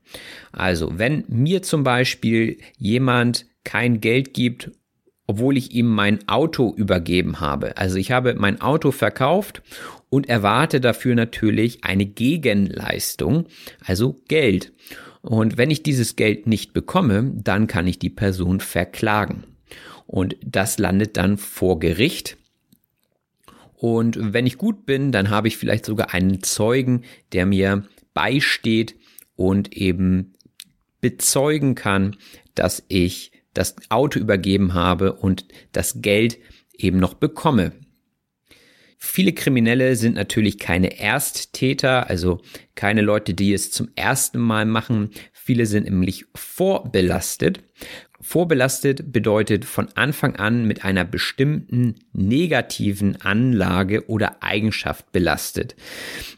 Also 0.53 0.99
wenn 0.99 1.25
mir 1.29 1.63
zum 1.63 1.83
Beispiel 1.83 2.59
jemand 2.79 3.47
kein 3.65 4.01
Geld 4.01 4.33
gibt, 4.33 4.71
obwohl 5.31 5.57
ich 5.57 5.71
ihm 5.71 5.87
mein 5.87 6.29
Auto 6.29 6.75
übergeben 6.75 7.39
habe. 7.39 7.77
Also 7.77 7.99
ich 7.99 8.11
habe 8.11 8.35
mein 8.35 8.61
Auto 8.61 8.91
verkauft 8.91 9.63
und 10.09 10.29
erwarte 10.29 10.81
dafür 10.81 11.15
natürlich 11.15 11.85
eine 11.85 12.05
Gegenleistung, 12.05 13.47
also 13.85 14.17
Geld. 14.27 14.73
Und 15.23 15.57
wenn 15.57 15.71
ich 15.71 15.85
dieses 15.85 16.17
Geld 16.17 16.49
nicht 16.49 16.73
bekomme, 16.73 17.31
dann 17.33 17.69
kann 17.69 17.87
ich 17.87 18.01
die 18.01 18.11
Person 18.11 18.59
verklagen. 18.59 19.45
Und 20.09 20.35
das 20.45 20.81
landet 20.81 21.17
dann 21.17 21.39
vor 21.39 21.79
Gericht. 21.79 22.37
Und 23.77 24.33
wenn 24.33 24.47
ich 24.47 24.59
gut 24.59 24.85
bin, 24.85 25.13
dann 25.13 25.31
habe 25.31 25.47
ich 25.47 25.57
vielleicht 25.57 25.85
sogar 25.85 26.13
einen 26.13 26.43
Zeugen, 26.43 27.05
der 27.33 27.47
mir 27.47 27.85
beisteht 28.15 28.97
und 29.37 29.73
eben 29.77 30.35
bezeugen 31.01 31.77
kann, 31.77 32.17
dass 32.57 32.83
ich 32.89 33.31
das 33.55 33.77
Auto 33.89 34.19
übergeben 34.19 34.75
habe 34.75 35.15
und 35.15 35.47
das 35.73 36.03
Geld 36.03 36.39
eben 36.77 36.99
noch 36.99 37.15
bekomme. 37.15 37.73
Viele 39.03 39.33
Kriminelle 39.33 39.97
sind 39.97 40.15
natürlich 40.15 40.59
keine 40.59 41.01
Ersttäter, 41.01 42.11
also 42.11 42.43
keine 42.75 43.01
Leute, 43.01 43.33
die 43.33 43.55
es 43.55 43.71
zum 43.71 43.89
ersten 43.97 44.39
Mal 44.39 44.67
machen. 44.67 45.11
Viele 45.33 45.65
sind 45.65 45.85
nämlich 45.85 46.27
vorbelastet. 46.35 47.63
Vorbelastet 48.21 49.11
bedeutet 49.11 49.65
von 49.65 49.89
Anfang 49.95 50.37
an 50.37 50.67
mit 50.67 50.85
einer 50.85 51.07
bestimmten 51.07 51.95
negativen 52.13 53.17
Anlage 53.23 54.07
oder 54.11 54.43
Eigenschaft 54.43 55.11
belastet. 55.13 55.77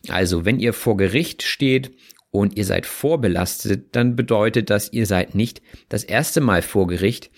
Also 0.08 0.44
wenn 0.44 0.60
ihr 0.60 0.72
vor 0.72 0.96
Gericht 0.96 1.42
steht 1.42 1.90
und 2.32 2.56
ihr 2.56 2.64
seid 2.64 2.86
vorbelastet, 2.86 3.94
dann 3.94 4.16
bedeutet 4.16 4.70
das, 4.70 4.92
ihr 4.92 5.06
seid 5.06 5.36
nicht 5.36 5.62
das 5.88 6.02
erste 6.02 6.40
Mal 6.40 6.62
vor 6.62 6.88
Gericht, 6.88 7.30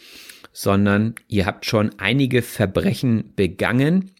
sondern 0.53 1.17
ihr 1.29 1.45
habt 1.45 1.67
schon 1.67 1.91
einige 1.99 2.41
Verbrechen 2.41 3.35
begangen 3.37 4.15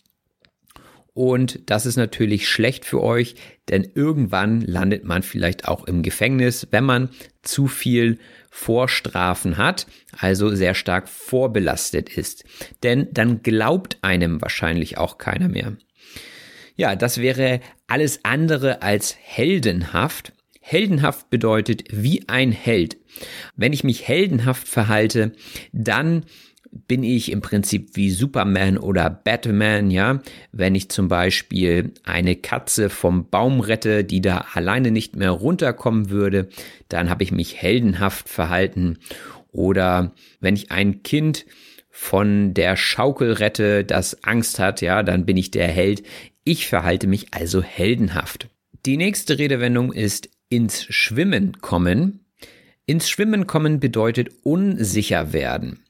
und 1.15 1.71
das 1.71 1.87
ist 1.87 1.97
natürlich 1.97 2.49
schlecht 2.49 2.85
für 2.85 3.01
euch, 3.01 3.37
denn 3.69 3.89
irgendwann 3.95 4.61
landet 4.61 5.05
man 5.05 5.23
vielleicht 5.23 5.69
auch 5.69 5.85
im 5.85 6.03
Gefängnis, 6.03 6.67
wenn 6.73 6.83
man 6.85 7.09
zu 7.43 7.69
viel 7.69 8.19
Vorstrafen 8.51 9.57
hat, 9.57 9.87
also 10.19 10.55
sehr 10.55 10.75
stark 10.75 11.09
vorbelastet 11.09 12.11
ist. 12.11 12.45
Denn 12.83 13.09
dann 13.13 13.43
glaubt 13.43 13.99
einem 14.03 14.43
wahrscheinlich 14.43 14.99
auch 14.99 15.17
keiner 15.17 15.49
mehr. 15.49 15.77
Ja, 16.75 16.97
das 16.97 17.19
wäre 17.19 17.61
alles 17.87 18.25
andere 18.25 18.83
als 18.83 19.17
heldenhaft. 19.17 20.33
Heldenhaft 20.67 21.29
bedeutet 21.29 21.85
wie 21.91 22.27
ein 22.27 22.51
Held. 22.51 22.97
Wenn 23.55 23.75
ich 23.75 23.85
mich 23.85 24.09
heldenhaft 24.09 24.67
verhalte, 24.67 25.33
dann 25.75 26.25
bin 26.89 27.05
ich 27.05 27.31
im 27.31 27.43
Prinzip 27.43 27.91
wie 27.97 28.11
Superman 28.11 28.79
oder 28.79 29.11
Batman, 29.11 29.91
ja. 29.91 30.23
Wenn 30.53 30.75
ich 30.75 30.89
zum 30.89 31.09
Beispiel 31.09 31.93
eine 32.03 32.35
Katze 32.35 32.89
vom 32.89 33.29
Baum 33.29 33.61
rette, 33.61 34.05
die 34.05 34.23
da 34.23 34.47
alleine 34.55 34.91
nicht 34.91 35.17
mehr 35.17 35.33
runterkommen 35.33 36.09
würde, 36.09 36.49
dann 36.89 37.11
habe 37.11 37.25
ich 37.25 37.31
mich 37.31 37.61
heldenhaft 37.61 38.31
verhalten. 38.31 38.97
Oder 39.53 40.13
wenn 40.41 40.57
ich 40.57 40.71
ein 40.71 41.03
Kind 41.03 41.45
von 41.91 42.55
der 42.55 42.77
Schaukel 42.77 43.33
rette, 43.33 43.85
das 43.85 44.25
Angst 44.25 44.59
hat, 44.59 44.81
ja, 44.81 45.03
dann 45.03 45.27
bin 45.27 45.37
ich 45.37 45.51
der 45.51 45.69
Held. 45.69 46.03
Ich 46.43 46.67
verhalte 46.69 47.07
mich 47.07 47.35
also 47.35 47.63
heldenhaft. 47.63 48.49
Die 48.87 48.97
nächste 48.97 49.39
Redewendung 49.39 49.93
ist 49.93 50.31
ins 50.49 50.85
Schwimmen 50.85 51.61
kommen. 51.61 52.27
Ins 52.87 53.09
Schwimmen 53.09 53.47
kommen 53.47 53.81
bedeutet 53.81 54.31
unsicher 54.43 55.33
werden. 55.33 55.85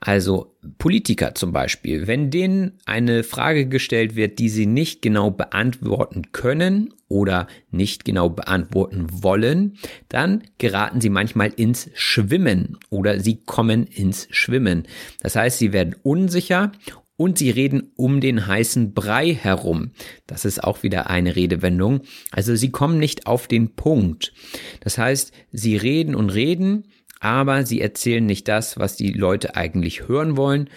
Also 0.00 0.56
Politiker 0.78 1.34
zum 1.34 1.52
Beispiel, 1.52 2.08
wenn 2.08 2.30
denen 2.30 2.80
eine 2.86 3.22
Frage 3.22 3.68
gestellt 3.68 4.16
wird, 4.16 4.38
die 4.40 4.48
sie 4.48 4.66
nicht 4.66 5.00
genau 5.00 5.30
beantworten 5.30 6.32
können 6.32 6.92
oder 7.06 7.46
nicht 7.70 8.04
genau 8.04 8.28
beantworten 8.28 9.06
wollen, 9.10 9.78
dann 10.08 10.42
geraten 10.58 11.00
sie 11.00 11.10
manchmal 11.10 11.52
ins 11.54 11.88
Schwimmen 11.94 12.78
oder 12.90 13.20
sie 13.20 13.42
kommen 13.44 13.86
ins 13.86 14.26
Schwimmen. 14.30 14.88
Das 15.20 15.36
heißt, 15.36 15.58
sie 15.58 15.72
werden 15.72 15.94
unsicher 16.02 16.72
und 17.16 17.38
sie 17.38 17.50
reden 17.50 17.92
um 17.96 18.20
den 18.20 18.46
heißen 18.46 18.94
Brei 18.94 19.34
herum. 19.34 19.92
Das 20.26 20.44
ist 20.44 20.62
auch 20.64 20.82
wieder 20.82 21.08
eine 21.10 21.36
Redewendung. 21.36 22.02
Also 22.30 22.56
sie 22.56 22.70
kommen 22.70 22.98
nicht 22.98 23.26
auf 23.26 23.46
den 23.46 23.74
Punkt. 23.74 24.32
Das 24.80 24.98
heißt, 24.98 25.32
sie 25.50 25.76
reden 25.76 26.14
und 26.14 26.30
reden 26.30 26.84
aber 27.22 27.64
sie 27.64 27.80
erzählen 27.80 28.26
nicht 28.26 28.48
das, 28.48 28.80
was 28.80 28.96
die 28.96 29.12
Leute 29.12 29.54
eigentlich 29.54 30.08
hören 30.08 30.36
wollen 30.36 30.68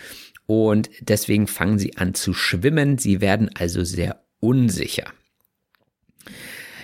und 0.46 0.92
deswegen 1.02 1.48
fangen 1.48 1.80
sie 1.80 1.98
an 1.98 2.14
zu 2.14 2.34
schwimmen, 2.34 3.00
sie 3.00 3.20
werden 3.20 3.50
also 3.56 3.84
sehr 3.84 4.24
unsicher. 4.40 5.12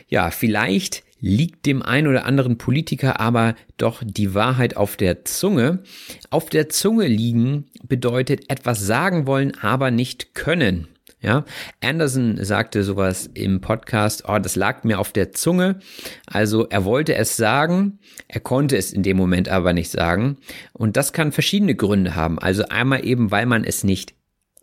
Ja, 0.08 0.32
vielleicht 0.32 1.04
liegt 1.22 1.66
dem 1.66 1.82
einen 1.82 2.08
oder 2.08 2.26
anderen 2.26 2.58
Politiker 2.58 3.20
aber 3.20 3.56
doch 3.78 4.04
die 4.04 4.34
Wahrheit 4.34 4.76
auf 4.76 4.98
der 4.98 5.24
Zunge. 5.24 5.84
Auf 6.32 6.50
der 6.50 6.68
Zunge 6.68 7.08
liegen 7.08 7.68
bedeutet 7.84 8.50
etwas 8.50 8.80
sagen 8.82 9.28
wollen, 9.28 9.54
aber 9.62 9.92
nicht 9.92 10.34
können. 10.34 10.88
Ja, 11.24 11.46
Anderson 11.82 12.44
sagte 12.44 12.84
sowas 12.84 13.30
im 13.36 13.62
Podcast, 13.62 14.24
oh, 14.28 14.40
das 14.40 14.56
lag 14.56 14.84
mir 14.84 15.00
auf 15.00 15.12
der 15.12 15.32
Zunge. 15.34 15.80
Also 16.26 16.68
er 16.68 16.84
wollte 16.84 17.14
es 17.14 17.38
sagen, 17.38 18.00
er 18.28 18.40
konnte 18.40 18.76
es 18.76 18.92
in 18.92 19.04
dem 19.04 19.18
Moment 19.18 19.48
aber 19.48 19.74
nicht 19.74 19.92
sagen. 19.92 20.38
Und 20.74 20.98
das 20.98 21.14
kann 21.14 21.32
verschiedene 21.32 21.76
Gründe 21.76 22.16
haben. 22.16 22.40
Also 22.40 22.64
einmal 22.70 23.06
eben, 23.06 23.30
weil 23.30 23.46
man 23.46 23.64
es 23.64 23.84
nicht 23.84 24.16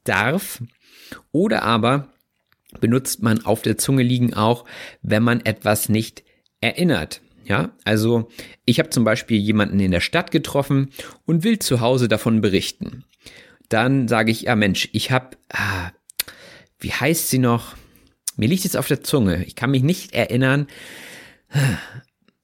darf 0.02 0.60
oder 1.30 1.62
aber 1.62 2.08
benutzt 2.80 3.22
man 3.22 3.44
auf 3.44 3.62
der 3.62 3.78
Zunge 3.78 4.02
liegen 4.02 4.34
auch, 4.34 4.64
wenn 5.00 5.22
man 5.22 5.40
etwas 5.40 5.88
nicht 5.88 6.24
erinnert. 6.60 7.20
Ja, 7.44 7.72
also 7.84 8.28
ich 8.66 8.78
habe 8.78 8.90
zum 8.90 9.04
Beispiel 9.04 9.38
jemanden 9.38 9.80
in 9.80 9.90
der 9.90 10.00
Stadt 10.00 10.30
getroffen 10.30 10.90
und 11.24 11.44
will 11.44 11.58
zu 11.58 11.80
Hause 11.80 12.06
davon 12.06 12.42
berichten. 12.42 13.04
Dann 13.70 14.06
sage 14.06 14.30
ich, 14.30 14.42
ja 14.42 14.56
Mensch, 14.56 14.88
ich 14.92 15.10
habe 15.10 15.36
ah, 15.50 15.90
wie 16.78 16.92
heißt 16.92 17.28
sie 17.28 17.38
noch? 17.38 17.74
Mir 18.36 18.48
liegt 18.48 18.64
es 18.64 18.76
auf 18.76 18.86
der 18.86 19.02
Zunge. 19.02 19.44
Ich 19.44 19.56
kann 19.56 19.70
mich 19.70 19.82
nicht 19.82 20.12
erinnern. 20.12 20.68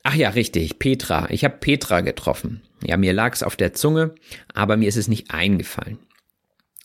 Ach 0.02 0.14
ja, 0.14 0.30
richtig, 0.30 0.78
Petra. 0.78 1.28
Ich 1.30 1.44
habe 1.44 1.58
Petra 1.58 2.00
getroffen. 2.00 2.62
Ja, 2.82 2.96
mir 2.96 3.12
lag 3.12 3.32
es 3.34 3.42
auf 3.42 3.56
der 3.56 3.74
Zunge, 3.74 4.14
aber 4.52 4.76
mir 4.76 4.88
ist 4.88 4.96
es 4.96 5.08
nicht 5.08 5.30
eingefallen. 5.30 5.98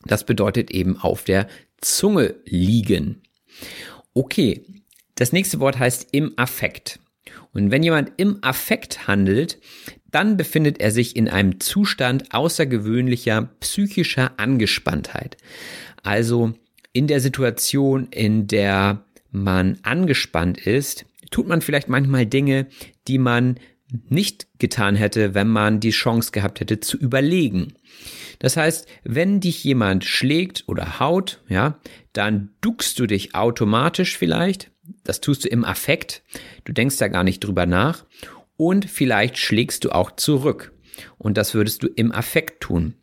Das 0.06 0.26
bedeutet 0.26 0.72
eben 0.72 0.98
auf 0.98 1.24
der 1.24 1.48
Zunge 1.82 2.36
liegen. 2.46 3.24
Okay, 4.14 4.64
das 5.16 5.34
nächste 5.34 5.60
Wort 5.60 5.80
heißt 5.80 6.10
im 6.12 6.34
Affekt. 6.38 7.00
Und 7.54 7.72
wenn 7.72 7.84
jemand 7.84 8.12
im 8.18 8.40
Affekt 8.42 9.08
handelt, 9.08 9.60
dann 10.12 10.38
befindet 10.38 10.80
er 10.80 10.92
sich 10.92 11.16
in 11.16 11.28
einem 11.28 11.60
Zustand 11.60 12.34
außergewöhnlicher 12.34 13.50
psychischer 13.60 14.34
Angespanntheit. 14.38 15.38
Also 16.04 16.54
in 16.94 17.08
der 17.08 17.20
Situation, 17.20 18.08
in 18.12 18.48
der 18.48 19.06
man 19.32 19.78
angespannt 19.84 20.58
ist, 20.66 21.06
tut 21.32 21.48
man 21.48 21.62
vielleicht 21.62 21.90
manchmal 21.90 22.26
Dinge, 22.26 22.68
die 23.08 23.20
man 23.20 23.60
nicht 24.08 24.48
getan 24.60 24.96
hätte, 24.96 25.34
wenn 25.34 25.48
man 25.48 25.80
die 25.80 25.90
Chance 25.90 26.32
gehabt 26.32 26.60
hätte 26.60 26.80
zu 26.80 26.98
überlegen. 26.98 27.74
Das 28.38 28.56
heißt, 28.56 28.88
wenn 29.04 29.40
dich 29.40 29.64
jemand 29.64 30.06
schlägt 30.06 30.64
oder 30.68 31.00
haut, 31.00 31.42
ja, 31.50 31.80
dann 32.14 32.52
duckst 32.62 33.00
du 33.00 33.08
dich 33.08 33.36
automatisch 33.36 34.18
vielleicht. 34.18 34.72
Das 35.10 35.22
tust 35.22 35.44
du 35.44 35.50
im 35.50 35.66
Affekt. 35.66 36.22
Du 36.66 36.72
denkst 36.72 36.98
da 36.98 37.08
gar 37.08 37.24
nicht 37.24 37.40
drüber 37.40 37.66
nach. 37.66 38.06
Und 38.58 38.88
vielleicht 38.88 39.40
schlägst 39.40 39.84
du 39.84 39.90
auch 39.90 40.12
zurück. 40.12 40.72
Und 41.18 41.36
das 41.36 41.56
würdest 41.56 41.82
du 41.82 41.88
im 41.88 42.12
Affekt 42.12 42.62
tun. 42.62 42.94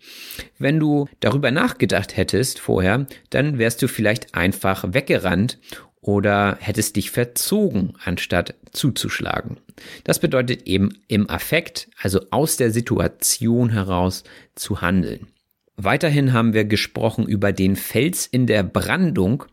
Wenn 0.56 0.78
du 0.78 1.08
darüber 1.18 1.50
nachgedacht 1.50 2.16
hättest 2.16 2.60
vorher, 2.60 3.06
dann 3.30 3.58
wärst 3.58 3.82
du 3.82 3.88
vielleicht 3.88 4.36
einfach 4.36 4.84
weggerannt 4.86 5.58
oder 6.00 6.56
hättest 6.60 6.94
dich 6.94 7.10
verzogen, 7.10 7.94
anstatt 8.04 8.54
zuzuschlagen. 8.70 9.56
Das 10.04 10.20
bedeutet 10.20 10.68
eben 10.68 10.90
im 11.08 11.28
Affekt, 11.28 11.88
also 12.00 12.20
aus 12.30 12.56
der 12.56 12.70
Situation 12.70 13.70
heraus 13.70 14.22
zu 14.54 14.80
handeln. 14.80 15.26
Weiterhin 15.76 16.32
haben 16.32 16.54
wir 16.54 16.64
gesprochen 16.64 17.26
über 17.26 17.52
den 17.52 17.76
Fels 17.76 18.26
in 18.26 18.46
der 18.46 18.62
Brandung. 18.62 19.44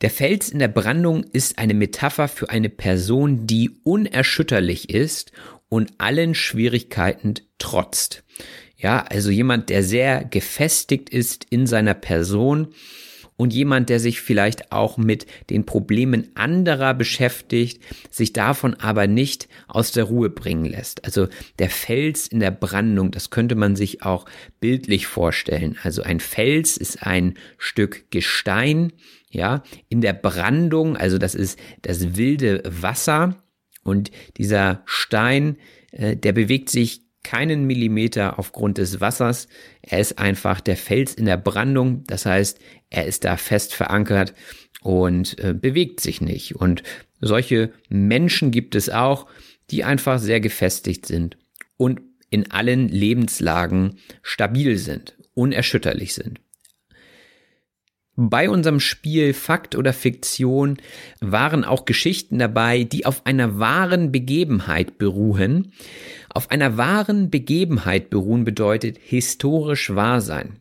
Der 0.00 0.10
Fels 0.10 0.48
in 0.48 0.60
der 0.60 0.68
Brandung 0.68 1.24
ist 1.32 1.58
eine 1.58 1.74
Metapher 1.74 2.28
für 2.28 2.50
eine 2.50 2.68
Person, 2.68 3.48
die 3.48 3.70
unerschütterlich 3.82 4.90
ist 4.90 5.32
und 5.68 5.92
allen 5.98 6.36
Schwierigkeiten 6.36 7.34
trotzt. 7.58 8.22
Ja, 8.76 9.02
also 9.02 9.30
jemand, 9.30 9.70
der 9.70 9.82
sehr 9.82 10.24
gefestigt 10.24 11.10
ist 11.10 11.46
in 11.50 11.66
seiner 11.66 11.94
Person 11.94 12.68
und 13.42 13.52
jemand, 13.52 13.88
der 13.88 13.98
sich 13.98 14.20
vielleicht 14.20 14.70
auch 14.70 14.96
mit 14.96 15.26
den 15.50 15.66
Problemen 15.66 16.30
anderer 16.36 16.94
beschäftigt, 16.94 17.82
sich 18.08 18.32
davon 18.32 18.74
aber 18.74 19.08
nicht 19.08 19.48
aus 19.66 19.90
der 19.90 20.04
Ruhe 20.04 20.30
bringen 20.30 20.64
lässt. 20.64 21.04
Also 21.04 21.26
der 21.58 21.68
Fels 21.68 22.28
in 22.28 22.38
der 22.38 22.52
Brandung, 22.52 23.10
das 23.10 23.30
könnte 23.30 23.56
man 23.56 23.74
sich 23.74 24.02
auch 24.04 24.26
bildlich 24.60 25.08
vorstellen. 25.08 25.76
Also 25.82 26.02
ein 26.02 26.20
Fels 26.20 26.76
ist 26.76 27.02
ein 27.02 27.34
Stück 27.58 28.12
Gestein, 28.12 28.92
ja, 29.28 29.64
in 29.88 30.02
der 30.02 30.12
Brandung, 30.12 30.96
also 30.96 31.18
das 31.18 31.34
ist 31.34 31.58
das 31.82 32.16
wilde 32.16 32.62
Wasser 32.64 33.42
und 33.82 34.12
dieser 34.36 34.82
Stein, 34.84 35.56
äh, 35.90 36.16
der 36.16 36.32
bewegt 36.32 36.70
sich 36.70 37.01
keinen 37.22 37.66
Millimeter 37.66 38.38
aufgrund 38.38 38.78
des 38.78 39.00
Wassers. 39.00 39.48
Er 39.80 40.00
ist 40.00 40.18
einfach 40.18 40.60
der 40.60 40.76
Fels 40.76 41.14
in 41.14 41.24
der 41.24 41.36
Brandung. 41.36 42.04
Das 42.04 42.26
heißt, 42.26 42.58
er 42.90 43.06
ist 43.06 43.24
da 43.24 43.36
fest 43.36 43.74
verankert 43.74 44.34
und 44.82 45.38
äh, 45.38 45.54
bewegt 45.54 46.00
sich 46.00 46.20
nicht. 46.20 46.56
Und 46.56 46.82
solche 47.20 47.72
Menschen 47.88 48.50
gibt 48.50 48.74
es 48.74 48.90
auch, 48.90 49.26
die 49.70 49.84
einfach 49.84 50.18
sehr 50.18 50.40
gefestigt 50.40 51.06
sind 51.06 51.38
und 51.76 52.02
in 52.28 52.50
allen 52.50 52.88
Lebenslagen 52.88 53.98
stabil 54.22 54.76
sind, 54.76 55.16
unerschütterlich 55.34 56.14
sind. 56.14 56.41
Bei 58.14 58.50
unserem 58.50 58.78
Spiel 58.78 59.32
Fakt 59.32 59.74
oder 59.74 59.94
Fiktion 59.94 60.76
waren 61.20 61.64
auch 61.64 61.86
Geschichten 61.86 62.38
dabei, 62.38 62.84
die 62.84 63.06
auf 63.06 63.24
einer 63.24 63.58
wahren 63.58 64.12
Begebenheit 64.12 64.98
beruhen. 64.98 65.72
Auf 66.28 66.50
einer 66.50 66.76
wahren 66.76 67.30
Begebenheit 67.30 68.10
beruhen 68.10 68.44
bedeutet 68.44 68.98
historisch 69.02 69.94
wahr 69.94 70.20
sein. 70.20 70.58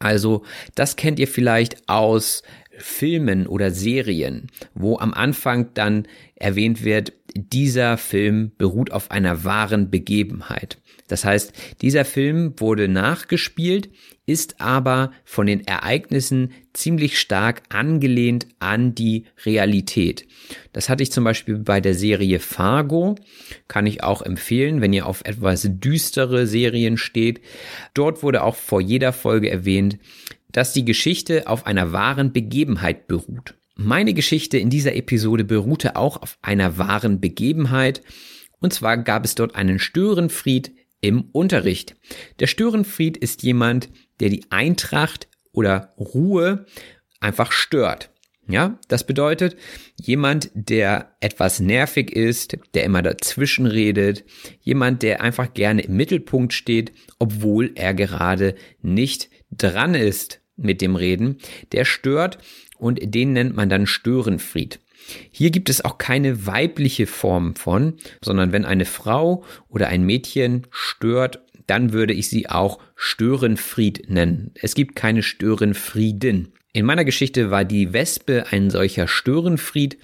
Also 0.00 0.44
das 0.74 0.96
kennt 0.96 1.18
ihr 1.20 1.28
vielleicht 1.28 1.88
aus 1.88 2.42
Filmen 2.76 3.46
oder 3.46 3.70
Serien, 3.70 4.48
wo 4.74 4.98
am 4.98 5.12
Anfang 5.12 5.74
dann 5.74 6.06
erwähnt 6.36 6.84
wird, 6.84 7.12
dieser 7.34 7.98
Film 7.98 8.52
beruht 8.56 8.92
auf 8.92 9.10
einer 9.10 9.44
wahren 9.44 9.90
Begebenheit. 9.90 10.78
Das 11.08 11.24
heißt, 11.24 11.52
dieser 11.82 12.04
Film 12.04 12.54
wurde 12.58 12.88
nachgespielt, 12.88 13.90
ist 14.28 14.60
aber 14.60 15.10
von 15.24 15.46
den 15.46 15.66
Ereignissen 15.66 16.52
ziemlich 16.74 17.18
stark 17.18 17.62
angelehnt 17.70 18.46
an 18.58 18.94
die 18.94 19.24
Realität. 19.46 20.28
Das 20.74 20.90
hatte 20.90 21.02
ich 21.02 21.10
zum 21.10 21.24
Beispiel 21.24 21.56
bei 21.56 21.80
der 21.80 21.94
Serie 21.94 22.38
Fargo, 22.38 23.16
kann 23.68 23.86
ich 23.86 24.04
auch 24.04 24.20
empfehlen, 24.20 24.82
wenn 24.82 24.92
ihr 24.92 25.06
auf 25.06 25.22
etwas 25.24 25.66
düstere 25.66 26.46
Serien 26.46 26.98
steht. 26.98 27.40
Dort 27.94 28.22
wurde 28.22 28.44
auch 28.44 28.54
vor 28.54 28.82
jeder 28.82 29.14
Folge 29.14 29.50
erwähnt, 29.50 29.98
dass 30.52 30.74
die 30.74 30.84
Geschichte 30.84 31.46
auf 31.46 31.64
einer 31.64 31.92
wahren 31.92 32.34
Begebenheit 32.34 33.08
beruht. 33.08 33.54
Meine 33.76 34.12
Geschichte 34.12 34.58
in 34.58 34.68
dieser 34.68 34.94
Episode 34.94 35.44
beruhte 35.44 35.96
auch 35.96 36.20
auf 36.20 36.36
einer 36.42 36.76
wahren 36.76 37.20
Begebenheit. 37.20 38.02
Und 38.60 38.74
zwar 38.74 38.98
gab 38.98 39.24
es 39.24 39.36
dort 39.36 39.54
einen 39.54 39.78
Störenfried 39.78 40.72
im 41.00 41.22
Unterricht. 41.32 41.96
Der 42.40 42.46
Störenfried 42.46 43.16
ist 43.16 43.42
jemand, 43.42 43.90
der 44.20 44.30
die 44.30 44.44
Eintracht 44.50 45.28
oder 45.52 45.94
Ruhe 45.98 46.66
einfach 47.20 47.52
stört. 47.52 48.10
Ja, 48.50 48.78
das 48.88 49.04
bedeutet, 49.04 49.56
jemand, 50.00 50.50
der 50.54 51.14
etwas 51.20 51.60
nervig 51.60 52.10
ist, 52.10 52.56
der 52.72 52.84
immer 52.84 53.02
dazwischen 53.02 53.66
redet, 53.66 54.24
jemand, 54.62 55.02
der 55.02 55.20
einfach 55.20 55.52
gerne 55.52 55.82
im 55.82 55.96
Mittelpunkt 55.96 56.54
steht, 56.54 56.92
obwohl 57.18 57.72
er 57.74 57.92
gerade 57.92 58.54
nicht 58.80 59.28
dran 59.50 59.94
ist 59.94 60.40
mit 60.56 60.80
dem 60.80 60.96
Reden, 60.96 61.36
der 61.72 61.84
stört 61.84 62.38
und 62.78 63.00
den 63.02 63.34
nennt 63.34 63.54
man 63.54 63.68
dann 63.68 63.86
Störenfried. 63.86 64.80
Hier 65.30 65.50
gibt 65.50 65.68
es 65.68 65.84
auch 65.84 65.98
keine 65.98 66.46
weibliche 66.46 67.06
Form 67.06 67.54
von, 67.54 67.94
sondern 68.22 68.52
wenn 68.52 68.64
eine 68.64 68.84
Frau 68.84 69.44
oder 69.68 69.88
ein 69.88 70.04
Mädchen 70.04 70.66
stört, 70.70 71.40
dann 71.66 71.92
würde 71.92 72.14
ich 72.14 72.28
sie 72.28 72.48
auch 72.48 72.78
Störenfried 72.96 74.08
nennen. 74.08 74.52
Es 74.54 74.74
gibt 74.74 74.96
keine 74.96 75.22
Störenfriedin. 75.22 76.52
In 76.72 76.86
meiner 76.86 77.04
Geschichte 77.04 77.50
war 77.50 77.64
die 77.64 77.92
Wespe 77.92 78.46
ein 78.50 78.70
solcher 78.70 79.08
Störenfried. 79.08 79.98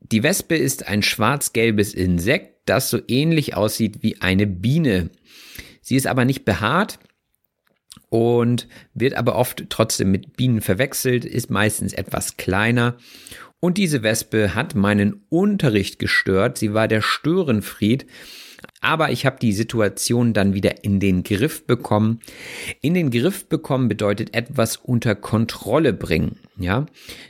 Die 0.00 0.22
Wespe 0.22 0.56
ist 0.56 0.86
ein 0.86 1.02
schwarz-gelbes 1.02 1.94
Insekt, 1.94 2.68
das 2.68 2.90
so 2.90 3.00
ähnlich 3.08 3.54
aussieht 3.54 4.02
wie 4.02 4.20
eine 4.20 4.46
Biene. 4.46 5.10
Sie 5.82 5.96
ist 5.96 6.06
aber 6.06 6.24
nicht 6.24 6.44
behaart, 6.44 6.98
und 8.14 8.68
wird 8.94 9.14
aber 9.14 9.34
oft 9.34 9.64
trotzdem 9.70 10.12
mit 10.12 10.36
Bienen 10.36 10.60
verwechselt, 10.60 11.24
ist 11.24 11.50
meistens 11.50 11.92
etwas 11.92 12.36
kleiner. 12.36 12.96
Und 13.64 13.78
diese 13.78 14.02
Wespe 14.02 14.54
hat 14.54 14.74
meinen 14.74 15.22
Unterricht 15.30 15.98
gestört. 15.98 16.58
Sie 16.58 16.74
war 16.74 16.86
der 16.86 17.00
Störenfried. 17.00 18.04
Aber 18.82 19.10
ich 19.10 19.24
habe 19.24 19.38
die 19.40 19.54
Situation 19.54 20.34
dann 20.34 20.52
wieder 20.52 20.84
in 20.84 21.00
den 21.00 21.22
Griff 21.22 21.66
bekommen. 21.66 22.20
In 22.82 22.92
den 22.92 23.10
Griff 23.10 23.48
bekommen 23.48 23.88
bedeutet 23.88 24.36
etwas 24.36 24.76
unter 24.76 25.14
Kontrolle 25.14 25.94
bringen. 25.94 26.40
Ja, 26.58 26.84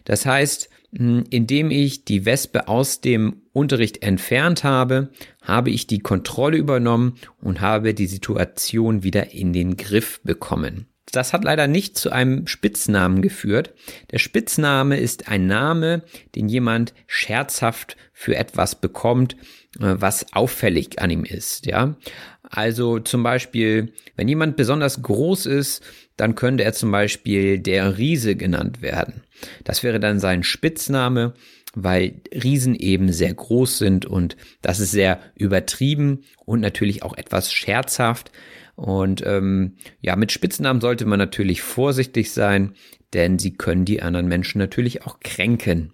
das 0.07 0.27
heißt, 0.27 0.71
hm, 0.97 1.23
indem 1.31 1.71
ich 1.71 2.05
die 2.05 2.25
Wespe 2.25 2.67
aus 2.67 3.01
dem 3.01 3.43
Unterricht 3.53 4.03
entfernt 4.03 4.65
habe, 4.65 5.11
habe 5.41 5.71
ich 5.71 5.87
die 5.87 6.01
Kontrolle 6.01 6.57
übernommen 6.57 7.15
und 7.41 7.61
habe 7.61 7.95
die 7.95 8.09
Situation 8.09 9.05
wieder 9.05 9.33
in 9.33 9.53
den 9.53 9.77
Griff 9.77 10.21
bekommen. 10.25 10.89
Das 11.17 11.33
hat 11.33 11.45
leider 11.45 11.69
nicht 11.69 11.97
zu 11.97 12.11
einem 12.11 12.47
Spitznamen 12.47 13.23
geführt. 13.23 13.73
Der 14.11 14.19
Spitzname 14.19 14.99
ist 14.99 15.29
ein 15.29 15.47
Name, 15.47 16.03
den 16.35 16.49
jemand 16.49 16.93
scherzhaft 17.07 17.97
für 18.13 18.37
etwas 18.37 18.81
bekommt, 18.81 19.35
äh, 19.79 19.95
was 19.99 20.33
auffällig 20.33 21.01
an 21.01 21.11
ihm 21.11 21.25
ist, 21.25 21.67
ja. 21.67 21.97
Also 22.43 22.99
zum 22.99 23.23
Beispiel, 23.23 23.93
wenn 24.17 24.29
jemand 24.29 24.57
besonders 24.57 25.03
groß 25.03 25.47
ist, 25.47 25.83
dann 26.17 26.35
könnte 26.35 26.65
er 26.65 26.73
zum 26.73 26.91
Beispiel 26.91 27.59
der 27.59 27.97
Riese 27.97 28.37
genannt 28.37 28.83
werden. 28.83 29.23
Das 29.65 29.83
wäre 29.83 29.99
dann 29.99 30.21
sein 30.21 30.43
Spitzname, 30.43 31.35
weil 31.75 32.21
Riesen 32.33 32.75
eben 32.75 33.13
sehr 33.13 33.35
groß 33.35 33.79
sind 33.79 34.07
und 34.07 34.37
das 34.63 34.81
ist 34.81 34.93
sehr 34.93 35.21
übertrieben 35.37 36.25
und 36.45 36.61
natürlich 36.61 37.03
auch 37.03 37.17
etwas 37.17 37.53
scherzhaft. 37.53 38.31
Und 38.77 39.23
ähm, 39.25 39.77
ja, 40.01 40.17
mit 40.17 40.33
Spitznamen 40.33 40.81
sollte 40.81 41.07
man 41.07 41.19
natürlich 41.19 41.63
vorsichtig 41.63 42.33
sein, 42.33 42.75
denn 43.13 43.39
sie 43.39 43.55
können 43.55 43.85
die 43.85 44.03
anderen 44.03 44.27
Menschen 44.27 44.59
natürlich 44.59 45.07
auch 45.07 45.21
kränken. 45.21 45.93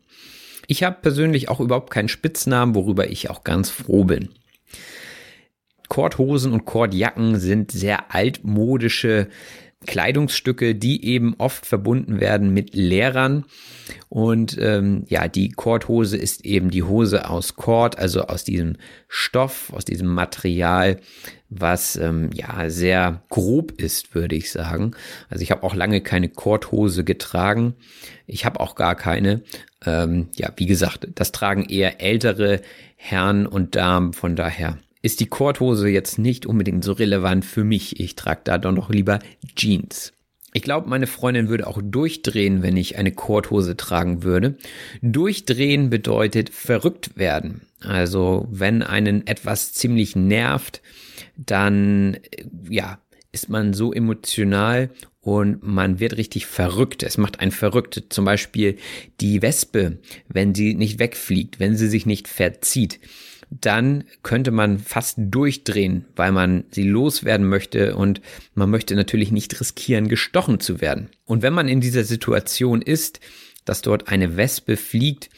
Ich 0.66 0.83
habe 0.83 0.99
persönlich 1.03 1.49
auch 1.49 1.61
überhaupt 1.61 1.91
keinen 1.91 2.09
Spitznamen, 2.09 2.74
worüber 2.74 3.11
ich 3.11 3.28
auch 3.28 3.45
ganz 3.45 3.70
froh 3.70 4.05
bin. 4.05 4.31
Kordhosen 5.89 6.53
und 6.53 6.64
Kordjacken 6.64 7.39
sind 7.41 7.72
sehr 7.72 8.14
altmodische 8.14 9.28
Kleidungsstücke, 9.87 10.74
die 10.74 11.05
eben 11.05 11.35
oft 11.39 11.66
verbunden 11.66 12.20
werden 12.20 12.53
mit 12.53 12.74
Lehrern. 12.74 13.45
Und 14.09 14.57
ähm, 14.61 15.05
ja, 15.09 15.26
die 15.26 15.49
Kordhose 15.49 16.16
ist 16.16 16.45
eben 16.45 16.70
die 16.70 16.83
Hose 16.83 17.28
aus 17.28 17.57
Kord, 17.57 17.99
also 17.99 18.22
aus 18.22 18.45
diesem 18.45 18.76
Stoff, 19.09 19.72
aus 19.72 19.85
diesem 19.85 20.09
Material, 20.09 21.01
was 21.51 21.96
ähm, 21.96 22.30
ja 22.32 22.70
sehr 22.70 23.22
grob 23.28 23.72
ist, 23.72 24.14
würde 24.14 24.36
ich 24.36 24.51
sagen. 24.51 24.92
Also 25.28 25.42
ich 25.42 25.51
habe 25.51 25.64
auch 25.64 25.74
lange 25.74 26.01
keine 26.01 26.28
Kordhose 26.28 27.05
getragen. 27.05 27.74
Ich 28.26 28.44
habe 28.44 28.61
auch 28.61 28.76
gar 28.76 28.94
keine. 28.94 29.42
Ähm, 29.84 30.28
ja, 30.36 30.53
wie 30.57 30.66
gesagt, 30.66 31.09
das 31.16 31.32
tragen 31.32 31.64
eher 31.64 32.01
ältere 32.01 32.61
Herren 32.96 33.46
und 33.46 33.74
Damen. 33.74 34.12
Von 34.12 34.36
daher 34.36 34.78
ist 35.03 35.20
die 35.20 35.26
Korthose 35.26 35.88
jetzt 35.88 36.18
nicht 36.18 36.46
unbedingt 36.46 36.84
so 36.84 36.92
relevant 36.92 37.44
für 37.44 37.64
mich. 37.64 37.98
Ich 37.98 38.14
trage 38.14 38.42
da 38.44 38.59
doch 38.59 38.72
noch 38.72 38.90
lieber 38.90 39.18
Jeans. 39.57 40.12
Ich 40.53 40.62
glaube, 40.62 40.88
meine 40.88 41.07
Freundin 41.07 41.48
würde 41.48 41.66
auch 41.66 41.80
durchdrehen, 41.82 42.62
wenn 42.62 42.76
ich 42.76 42.96
eine 42.96 43.12
Korthose 43.12 43.76
tragen 43.76 44.22
würde. 44.22 44.57
Durchdrehen 45.01 45.90
bedeutet 45.90 46.51
verrückt 46.51 47.16
werden. 47.16 47.62
Also 47.81 48.47
wenn 48.51 48.83
einen 48.83 49.26
etwas 49.26 49.72
ziemlich 49.72 50.16
nervt, 50.16 50.83
dann 51.37 52.18
ja, 52.68 52.99
ist 53.33 53.49
man 53.49 53.72
so 53.72 53.93
emotional 53.93 54.91
und 55.20 55.62
man 55.62 56.01
wird 56.01 56.16
richtig 56.16 56.47
verrückt. 56.47 57.03
Es 57.03 57.18
macht 57.18 57.41
einen 57.41 57.53
verrückt. 57.53 58.05
Zum 58.09 58.24
Beispiel 58.24 58.76
die 59.20 59.43
Wespe, 59.43 59.99
wenn 60.28 60.55
sie 60.55 60.74
nicht 60.74 60.99
wegfliegt, 60.99 61.61
wenn 61.61 61.76
sie 61.76 61.89
sich 61.89 62.07
nicht 62.07 62.28
verzieht 62.28 63.01
dann 63.51 64.05
könnte 64.22 64.53
man 64.53 64.78
fast 64.78 65.16
durchdrehen, 65.18 66.05
weil 66.14 66.33
man 66.33 66.64
sie 66.70 66.85
loswerden 66.85 67.49
möchte 67.49 67.97
und 67.97 68.20
man 68.55 68.70
möchte 68.70 68.95
natürlich 68.95 69.33
nicht 69.33 69.61
riskieren, 69.61 70.09
gestochen 70.09 70.61
zu 70.61 70.81
werden. 70.81 71.11
Und 71.24 71.43
wenn 71.43 71.53
man 71.53 71.68
in 71.68 71.81
dieser 71.81 72.05
Situation 72.05 72.81
ist, 72.81 73.20
dass 73.64 73.83
dort 73.83 74.09
eine 74.09 74.37
Wespe 74.37 74.76
fliegt, 74.76 75.31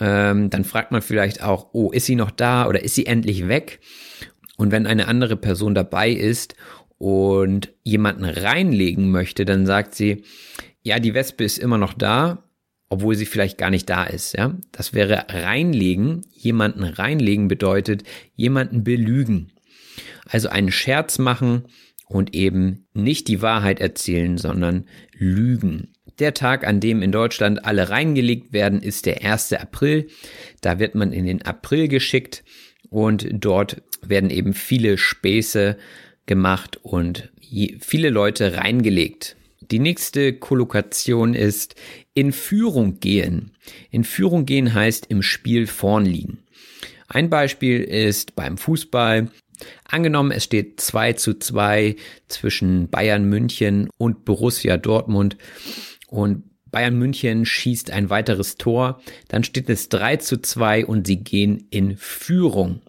ähm, 0.00 0.50
dann 0.50 0.64
fragt 0.64 0.92
man 0.92 1.02
vielleicht 1.02 1.42
auch, 1.42 1.68
oh, 1.72 1.90
ist 1.90 2.06
sie 2.06 2.16
noch 2.16 2.30
da 2.30 2.66
oder 2.66 2.82
ist 2.82 2.94
sie 2.94 3.06
endlich 3.06 3.48
weg? 3.48 3.80
Und 4.56 4.72
wenn 4.72 4.86
eine 4.86 5.08
andere 5.08 5.36
Person 5.36 5.74
dabei 5.74 6.10
ist 6.10 6.54
und 6.98 7.72
jemanden 7.84 8.24
reinlegen 8.24 9.10
möchte, 9.10 9.44
dann 9.44 9.66
sagt 9.66 9.94
sie, 9.94 10.24
ja, 10.82 10.98
die 10.98 11.14
Wespe 11.14 11.44
ist 11.44 11.58
immer 11.58 11.78
noch 11.78 11.94
da, 11.94 12.44
obwohl 12.88 13.14
sie 13.14 13.26
vielleicht 13.26 13.58
gar 13.58 13.70
nicht 13.70 13.88
da 13.88 14.04
ist, 14.04 14.36
ja. 14.36 14.56
Das 14.72 14.94
wäre 14.94 15.26
reinlegen. 15.28 16.22
Jemanden 16.32 16.84
reinlegen 16.84 17.48
bedeutet 17.48 18.04
jemanden 18.34 18.82
belügen. 18.82 19.52
Also 20.26 20.48
einen 20.48 20.72
Scherz 20.72 21.18
machen 21.18 21.64
und 22.06 22.34
eben 22.34 22.86
nicht 22.94 23.28
die 23.28 23.42
Wahrheit 23.42 23.80
erzählen, 23.80 24.38
sondern 24.38 24.86
lügen. 25.12 25.92
Der 26.18 26.34
Tag, 26.34 26.66
an 26.66 26.80
dem 26.80 27.02
in 27.02 27.12
Deutschland 27.12 27.64
alle 27.64 27.90
reingelegt 27.90 28.52
werden, 28.52 28.82
ist 28.82 29.06
der 29.06 29.24
1. 29.24 29.52
April. 29.52 30.08
Da 30.60 30.78
wird 30.78 30.94
man 30.94 31.12
in 31.12 31.26
den 31.26 31.42
April 31.42 31.88
geschickt 31.88 32.42
und 32.90 33.28
dort 33.32 33.82
werden 34.02 34.30
eben 34.30 34.52
viele 34.52 34.98
Späße 34.98 35.76
gemacht 36.26 36.78
und 36.82 37.30
viele 37.80 38.10
Leute 38.10 38.56
reingelegt. 38.56 39.36
Die 39.60 39.78
nächste 39.78 40.32
Kollokation 40.32 41.34
ist 41.34 41.74
in 42.14 42.32
Führung 42.32 43.00
gehen. 43.00 43.52
In 43.90 44.02
Führung 44.02 44.44
gehen 44.44 44.74
heißt 44.74 45.06
im 45.08 45.22
Spiel 45.22 45.66
vorn 45.66 46.04
liegen. 46.04 46.38
Ein 47.06 47.30
Beispiel 47.30 47.82
ist 47.82 48.34
beim 48.34 48.58
Fußball. 48.58 49.30
Angenommen, 49.84 50.30
es 50.30 50.44
steht 50.44 50.80
2 50.80 51.14
zu 51.14 51.34
2 51.34 51.96
zwischen 52.28 52.88
Bayern 52.88 53.24
München 53.24 53.88
und 53.98 54.24
Borussia 54.24 54.76
Dortmund 54.76 55.36
und 56.08 56.44
Bayern 56.70 56.98
München 56.98 57.46
schießt 57.46 57.90
ein 57.90 58.10
weiteres 58.10 58.56
Tor, 58.56 59.00
dann 59.28 59.44
steht 59.44 59.70
es 59.70 59.88
3 59.88 60.16
zu 60.16 60.40
2 60.42 60.84
und 60.84 61.06
sie 61.06 61.22
gehen 61.22 61.66
in 61.70 61.96
Führung. 61.96 62.82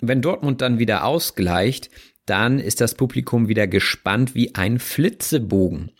Wenn 0.00 0.22
Dortmund 0.22 0.62
dann 0.62 0.78
wieder 0.78 1.04
ausgleicht, 1.04 1.90
dann 2.26 2.60
ist 2.60 2.80
das 2.80 2.94
Publikum 2.94 3.48
wieder 3.48 3.66
gespannt 3.66 4.34
wie 4.34 4.54
ein 4.54 4.78
Flitzebogen. 4.78 5.90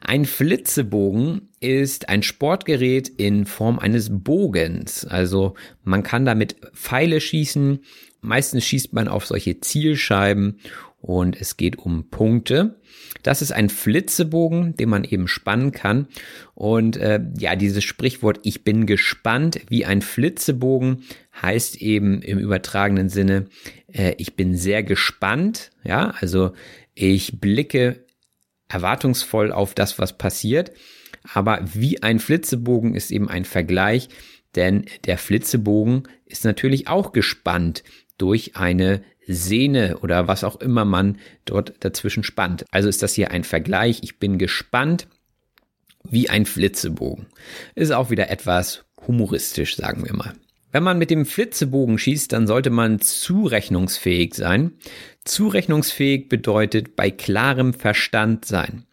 Ein 0.00 0.24
Flitzebogen 0.24 1.50
ist 1.60 2.08
ein 2.08 2.22
Sportgerät 2.22 3.08
in 3.08 3.44
Form 3.44 3.78
eines 3.78 4.08
Bogens. 4.10 5.04
Also 5.04 5.54
man 5.84 6.02
kann 6.02 6.24
damit 6.24 6.56
Pfeile 6.72 7.20
schießen. 7.20 7.80
Meistens 8.22 8.64
schießt 8.64 8.94
man 8.94 9.06
auf 9.06 9.26
solche 9.26 9.60
Zielscheiben 9.60 10.60
und 11.06 11.40
es 11.40 11.56
geht 11.56 11.78
um 11.78 12.10
Punkte. 12.10 12.80
Das 13.22 13.40
ist 13.40 13.52
ein 13.52 13.68
Flitzebogen, 13.68 14.74
den 14.74 14.88
man 14.88 15.04
eben 15.04 15.28
spannen 15.28 15.70
kann. 15.70 16.08
Und 16.54 16.96
äh, 16.96 17.20
ja, 17.38 17.54
dieses 17.54 17.84
Sprichwort, 17.84 18.40
ich 18.42 18.64
bin 18.64 18.86
gespannt 18.86 19.60
wie 19.68 19.84
ein 19.84 20.02
Flitzebogen, 20.02 21.04
heißt 21.40 21.80
eben 21.80 22.22
im 22.22 22.38
übertragenen 22.38 23.08
Sinne, 23.08 23.46
äh, 23.92 24.14
ich 24.18 24.34
bin 24.34 24.56
sehr 24.56 24.82
gespannt. 24.82 25.70
Ja, 25.84 26.12
also 26.18 26.54
ich 26.94 27.40
blicke 27.40 28.04
erwartungsvoll 28.66 29.52
auf 29.52 29.74
das, 29.74 30.00
was 30.00 30.18
passiert. 30.18 30.72
Aber 31.32 31.60
wie 31.72 32.02
ein 32.02 32.18
Flitzebogen 32.18 32.96
ist 32.96 33.12
eben 33.12 33.28
ein 33.28 33.44
Vergleich, 33.44 34.08
denn 34.56 34.86
der 35.04 35.18
Flitzebogen 35.18 36.08
ist 36.24 36.44
natürlich 36.44 36.88
auch 36.88 37.12
gespannt 37.12 37.84
durch 38.18 38.56
eine 38.56 39.02
Sehne 39.26 39.98
oder 39.98 40.28
was 40.28 40.44
auch 40.44 40.60
immer 40.60 40.84
man 40.84 41.18
dort 41.44 41.74
dazwischen 41.80 42.22
spannt. 42.22 42.64
Also 42.70 42.88
ist 42.88 43.02
das 43.02 43.14
hier 43.14 43.30
ein 43.30 43.44
Vergleich. 43.44 44.00
Ich 44.02 44.18
bin 44.18 44.38
gespannt 44.38 45.08
wie 46.08 46.28
ein 46.30 46.46
Flitzebogen. 46.46 47.26
Ist 47.74 47.92
auch 47.92 48.10
wieder 48.10 48.30
etwas 48.30 48.84
humoristisch, 49.06 49.76
sagen 49.76 50.04
wir 50.04 50.14
mal. 50.14 50.32
Wenn 50.72 50.82
man 50.82 50.98
mit 50.98 51.10
dem 51.10 51.24
Flitzebogen 51.24 51.98
schießt, 51.98 52.32
dann 52.32 52.46
sollte 52.46 52.70
man 52.70 53.00
zurechnungsfähig 53.00 54.34
sein. 54.34 54.72
Zurechnungsfähig 55.24 56.28
bedeutet 56.28 56.96
bei 56.96 57.10
klarem 57.10 57.72
Verstand 57.72 58.44
sein. 58.44 58.84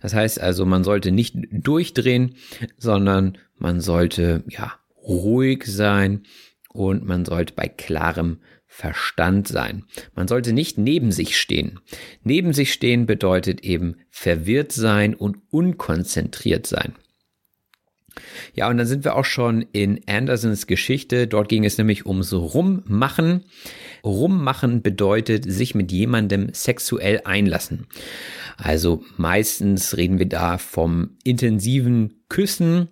Das 0.00 0.14
heißt 0.14 0.40
also, 0.40 0.66
man 0.66 0.84
sollte 0.84 1.10
nicht 1.10 1.36
durchdrehen, 1.50 2.36
sondern 2.76 3.38
man 3.56 3.80
sollte 3.80 4.44
ja 4.48 4.74
ruhig 5.02 5.64
sein 5.64 6.22
und 6.68 7.04
man 7.04 7.24
sollte 7.24 7.54
bei 7.54 7.68
klarem 7.68 8.38
Verstand 8.82 9.46
sein. 9.46 9.84
Man 10.16 10.26
sollte 10.26 10.52
nicht 10.52 10.76
neben 10.76 11.12
sich 11.12 11.38
stehen. 11.38 11.78
Neben 12.24 12.52
sich 12.52 12.72
stehen 12.72 13.06
bedeutet 13.06 13.60
eben 13.60 13.94
verwirrt 14.10 14.72
sein 14.72 15.14
und 15.14 15.36
unkonzentriert 15.50 16.66
sein. 16.66 16.94
Ja, 18.54 18.68
und 18.68 18.78
dann 18.78 18.88
sind 18.88 19.04
wir 19.04 19.14
auch 19.14 19.24
schon 19.24 19.62
in 19.72 20.00
Andersons 20.08 20.66
Geschichte. 20.66 21.28
Dort 21.28 21.48
ging 21.48 21.64
es 21.64 21.78
nämlich 21.78 22.06
ums 22.06 22.32
Rummachen. 22.32 23.44
Rummachen 24.02 24.82
bedeutet 24.82 25.44
sich 25.48 25.76
mit 25.76 25.92
jemandem 25.92 26.52
sexuell 26.52 27.20
einlassen. 27.24 27.86
Also 28.56 29.04
meistens 29.16 29.96
reden 29.96 30.18
wir 30.18 30.28
da 30.28 30.58
vom 30.58 31.10
intensiven 31.22 32.24
Küssen. 32.28 32.88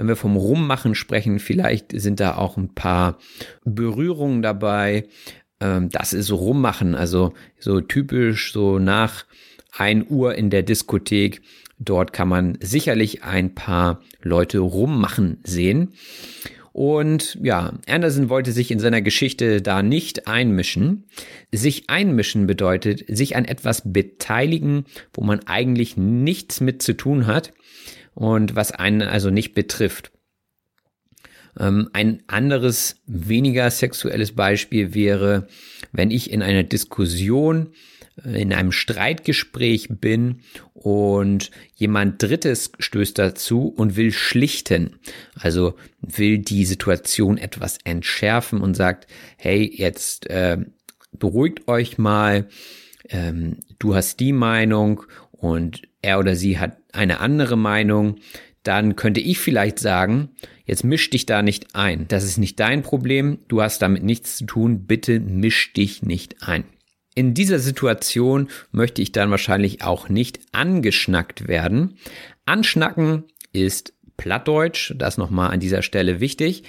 Wenn 0.00 0.08
wir 0.08 0.16
vom 0.16 0.38
Rummachen 0.38 0.94
sprechen, 0.94 1.38
vielleicht 1.38 1.92
sind 1.92 2.20
da 2.20 2.36
auch 2.36 2.56
ein 2.56 2.74
paar 2.74 3.18
Berührungen 3.66 4.40
dabei. 4.40 5.04
Ähm, 5.60 5.90
das 5.90 6.14
ist 6.14 6.28
so 6.28 6.36
Rummachen, 6.36 6.94
also 6.94 7.34
so 7.58 7.82
typisch 7.82 8.54
so 8.54 8.78
nach 8.78 9.26
ein 9.76 10.06
Uhr 10.08 10.36
in 10.36 10.48
der 10.48 10.62
Diskothek. 10.62 11.42
Dort 11.78 12.14
kann 12.14 12.28
man 12.28 12.56
sicherlich 12.62 13.24
ein 13.24 13.54
paar 13.54 14.00
Leute 14.22 14.60
rummachen 14.60 15.40
sehen. 15.44 15.92
Und 16.72 17.36
ja, 17.42 17.74
Anderson 17.86 18.30
wollte 18.30 18.52
sich 18.52 18.70
in 18.70 18.78
seiner 18.78 19.02
Geschichte 19.02 19.60
da 19.60 19.82
nicht 19.82 20.26
einmischen. 20.26 21.04
Sich 21.52 21.90
einmischen 21.90 22.46
bedeutet, 22.46 23.04
sich 23.06 23.36
an 23.36 23.44
etwas 23.44 23.82
beteiligen, 23.92 24.86
wo 25.12 25.22
man 25.22 25.40
eigentlich 25.40 25.98
nichts 25.98 26.62
mit 26.62 26.80
zu 26.80 26.96
tun 26.96 27.26
hat 27.26 27.52
und 28.14 28.56
was 28.56 28.72
einen 28.72 29.02
also 29.02 29.30
nicht 29.30 29.54
betrifft. 29.54 30.12
Ähm, 31.58 31.90
ein 31.92 32.22
anderes, 32.26 32.96
weniger 33.06 33.70
sexuelles 33.70 34.32
Beispiel 34.32 34.94
wäre, 34.94 35.48
wenn 35.92 36.10
ich 36.10 36.30
in 36.30 36.42
einer 36.42 36.62
Diskussion, 36.62 37.72
äh, 38.24 38.40
in 38.40 38.52
einem 38.52 38.72
Streitgespräch 38.72 39.88
bin 39.90 40.42
und 40.74 41.50
jemand 41.74 42.22
Drittes 42.22 42.72
stößt 42.78 43.18
dazu 43.18 43.68
und 43.68 43.96
will 43.96 44.12
schlichten, 44.12 45.00
also 45.34 45.74
will 46.00 46.38
die 46.38 46.64
Situation 46.64 47.36
etwas 47.36 47.78
entschärfen 47.84 48.60
und 48.60 48.74
sagt, 48.74 49.06
hey, 49.36 49.70
jetzt 49.74 50.28
äh, 50.30 50.58
beruhigt 51.12 51.66
euch 51.68 51.98
mal, 51.98 52.48
ähm, 53.08 53.58
du 53.78 53.94
hast 53.94 54.20
die 54.20 54.32
Meinung 54.32 55.02
und 55.32 55.82
er 56.02 56.18
oder 56.18 56.36
sie 56.36 56.58
hat 56.58 56.78
eine 56.92 57.20
andere 57.20 57.56
Meinung, 57.56 58.16
dann 58.62 58.96
könnte 58.96 59.20
ich 59.20 59.38
vielleicht 59.38 59.78
sagen, 59.78 60.30
jetzt 60.64 60.84
misch 60.84 61.08
dich 61.10 61.26
da 61.26 61.42
nicht 61.42 61.74
ein. 61.74 62.06
Das 62.08 62.24
ist 62.24 62.38
nicht 62.38 62.60
dein 62.60 62.82
Problem, 62.82 63.38
du 63.48 63.62
hast 63.62 63.80
damit 63.80 64.02
nichts 64.02 64.36
zu 64.36 64.44
tun, 64.44 64.86
bitte 64.86 65.18
misch 65.20 65.72
dich 65.72 66.02
nicht 66.02 66.42
ein. 66.42 66.64
In 67.14 67.34
dieser 67.34 67.58
Situation 67.58 68.48
möchte 68.70 69.02
ich 69.02 69.12
dann 69.12 69.30
wahrscheinlich 69.30 69.82
auch 69.82 70.08
nicht 70.08 70.40
angeschnackt 70.52 71.48
werden. 71.48 71.96
Anschnacken 72.46 73.24
ist 73.52 73.94
Plattdeutsch, 74.16 74.92
das 74.96 75.16
nochmal 75.16 75.50
an 75.50 75.60
dieser 75.60 75.82
Stelle 75.82 76.20
wichtig, 76.20 76.64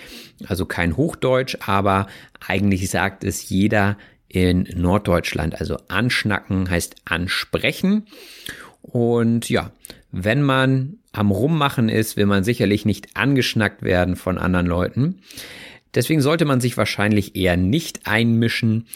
also 0.47 0.65
kein 0.65 0.95
Hochdeutsch, 0.95 1.57
aber 1.65 2.07
eigentlich 2.47 2.89
sagt 2.89 3.23
es 3.23 3.49
jeder 3.49 3.97
in 4.29 4.67
Norddeutschland. 4.75 5.59
Also 5.59 5.77
anschnacken 5.89 6.69
heißt 6.69 6.95
ansprechen. 7.03 8.07
Und 8.81 9.49
ja, 9.49 9.71
wenn 10.11 10.41
man 10.41 10.97
am 11.11 11.31
Rummachen 11.31 11.89
ist, 11.89 12.17
will 12.17 12.25
man 12.25 12.43
sicherlich 12.43 12.85
nicht 12.85 13.15
angeschnackt 13.15 13.83
werden 13.83 14.15
von 14.15 14.37
anderen 14.37 14.65
Leuten. 14.65 15.21
Deswegen 15.93 16.21
sollte 16.21 16.45
man 16.45 16.61
sich 16.61 16.77
wahrscheinlich 16.77 17.35
eher 17.35 17.57
nicht 17.57 18.07
einmischen. 18.07 18.87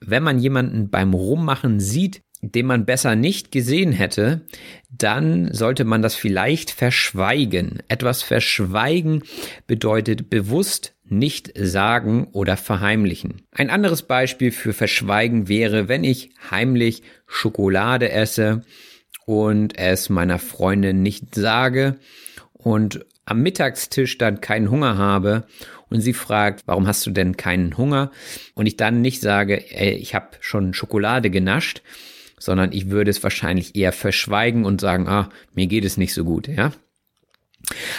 Wenn 0.00 0.22
man 0.22 0.38
jemanden 0.38 0.88
beim 0.88 1.12
Rummachen 1.12 1.80
sieht, 1.80 2.22
den 2.40 2.66
man 2.66 2.84
besser 2.84 3.16
nicht 3.16 3.50
gesehen 3.50 3.92
hätte, 3.92 4.42
dann 4.90 5.52
sollte 5.52 5.84
man 5.84 6.02
das 6.02 6.14
vielleicht 6.14 6.70
verschweigen. 6.70 7.82
Etwas 7.88 8.22
verschweigen 8.22 9.24
bedeutet 9.66 10.30
bewusst 10.30 10.94
nicht 11.04 11.52
sagen 11.56 12.28
oder 12.32 12.56
verheimlichen. 12.56 13.42
Ein 13.50 13.70
anderes 13.70 14.02
Beispiel 14.02 14.52
für 14.52 14.72
verschweigen 14.72 15.48
wäre, 15.48 15.88
wenn 15.88 16.04
ich 16.04 16.30
heimlich 16.50 17.02
Schokolade 17.26 18.10
esse 18.10 18.62
und 19.28 19.78
es 19.78 20.08
meiner 20.08 20.38
Freundin 20.38 21.02
nicht 21.02 21.34
sage 21.34 21.96
und 22.54 23.04
am 23.26 23.42
Mittagstisch 23.42 24.16
dann 24.16 24.40
keinen 24.40 24.70
Hunger 24.70 24.96
habe 24.96 25.46
und 25.90 26.00
sie 26.00 26.14
fragt, 26.14 26.62
warum 26.64 26.86
hast 26.86 27.04
du 27.04 27.10
denn 27.10 27.36
keinen 27.36 27.76
Hunger? 27.76 28.10
Und 28.54 28.64
ich 28.64 28.78
dann 28.78 29.02
nicht 29.02 29.20
sage, 29.20 29.70
ey, 29.70 29.92
ich 29.92 30.14
habe 30.14 30.28
schon 30.40 30.72
Schokolade 30.72 31.28
genascht, 31.28 31.82
sondern 32.38 32.72
ich 32.72 32.88
würde 32.88 33.10
es 33.10 33.22
wahrscheinlich 33.22 33.76
eher 33.76 33.92
verschweigen 33.92 34.64
und 34.64 34.80
sagen, 34.80 35.06
ah, 35.08 35.28
mir 35.52 35.66
geht 35.66 35.84
es 35.84 35.98
nicht 35.98 36.14
so 36.14 36.24
gut, 36.24 36.48
ja? 36.48 36.72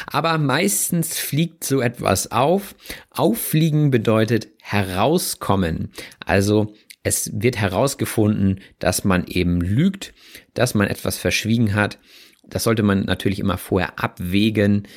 Aber 0.08 0.36
meistens 0.40 1.20
fliegt 1.20 1.64
so 1.64 1.80
etwas 1.80 2.32
auf. 2.32 2.74
Auffliegen 3.12 3.92
bedeutet 3.92 4.48
herauskommen. 4.62 5.92
Also 6.26 6.74
es 7.04 7.32
wird 7.34 7.58
herausgefunden, 7.58 8.60
dass 8.80 9.04
man 9.04 9.26
eben 9.26 9.62
lügt, 9.62 10.14
dass 10.54 10.74
man 10.74 10.88
etwas 10.88 11.18
verschwiegen 11.18 11.74
hat. 11.74 12.00
Das 12.44 12.64
sollte 12.64 12.84
man 12.84 13.06
natürlich 13.06 13.40
immer 13.40 13.58
vorher 13.58 14.00
abwägen, 14.00 14.88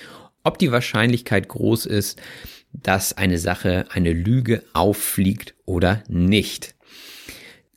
ob 0.42 0.59
die 0.59 0.72
Wahrscheinlichkeit 0.72 1.48
groß 1.48 1.86
ist, 1.86 2.20
dass 2.72 3.16
eine 3.16 3.38
Sache, 3.38 3.86
eine 3.90 4.12
Lüge 4.12 4.64
auffliegt 4.72 5.55
oder 5.64 6.03
nicht. 6.09 6.74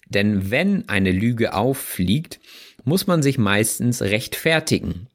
Denn 0.08 0.50
wenn 0.52 0.88
eine 0.90 1.12
Lüge 1.12 1.54
auffliegt, 1.54 2.40
muss 2.84 3.08
man 3.08 3.22
sich 3.22 3.38
meistens 3.38 4.02
rechtfertigen. 4.02 5.08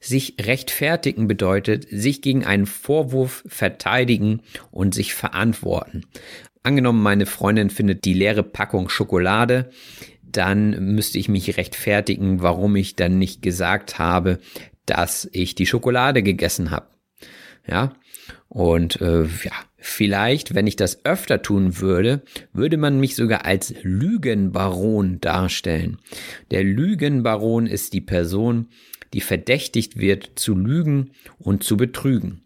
Sich 0.00 0.36
rechtfertigen 0.40 1.26
bedeutet, 1.26 1.86
sich 1.90 2.22
gegen 2.22 2.44
einen 2.46 2.66
Vorwurf 2.66 3.42
verteidigen 3.46 4.42
und 4.70 4.94
sich 4.94 5.12
verantworten. 5.14 6.06
Angenommen, 6.62 7.02
meine 7.02 7.26
Freundin 7.26 7.70
findet 7.70 8.04
die 8.04 8.12
leere 8.12 8.42
Packung 8.42 8.88
Schokolade, 8.88 9.70
dann 10.22 10.94
müsste 10.94 11.18
ich 11.18 11.28
mich 11.28 11.56
rechtfertigen, 11.56 12.42
warum 12.42 12.76
ich 12.76 12.96
dann 12.96 13.18
nicht 13.18 13.42
gesagt 13.42 13.98
habe, 13.98 14.38
dass 14.86 15.28
ich 15.32 15.54
die 15.54 15.66
Schokolade 15.66 16.22
gegessen 16.22 16.70
habe. 16.70 16.88
Ja, 17.66 17.94
Und 18.48 19.00
äh, 19.00 19.22
ja, 19.22 19.52
vielleicht, 19.76 20.54
wenn 20.54 20.66
ich 20.66 20.76
das 20.76 21.04
öfter 21.04 21.42
tun 21.42 21.78
würde, 21.78 22.22
würde 22.52 22.76
man 22.76 22.98
mich 22.98 23.14
sogar 23.14 23.44
als 23.44 23.74
Lügenbaron 23.82 25.20
darstellen. 25.20 25.98
Der 26.50 26.64
Lügenbaron 26.64 27.66
ist 27.66 27.92
die 27.92 28.00
Person, 28.00 28.68
die 29.12 29.20
verdächtigt 29.20 29.98
wird 29.98 30.32
zu 30.36 30.54
lügen 30.54 31.12
und 31.38 31.64
zu 31.64 31.76
betrügen. 31.76 32.42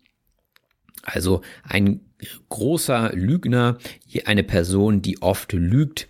Also 1.02 1.42
ein 1.62 2.00
großer 2.48 3.12
Lügner, 3.14 3.78
eine 4.24 4.44
Person, 4.44 5.02
die 5.02 5.22
oft 5.22 5.52
lügt, 5.52 6.08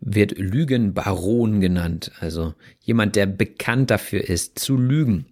wird 0.00 0.36
Lügenbaron 0.38 1.60
genannt. 1.60 2.12
Also 2.20 2.54
jemand, 2.80 3.16
der 3.16 3.26
bekannt 3.26 3.90
dafür 3.90 4.28
ist, 4.28 4.58
zu 4.58 4.76
lügen. 4.76 5.26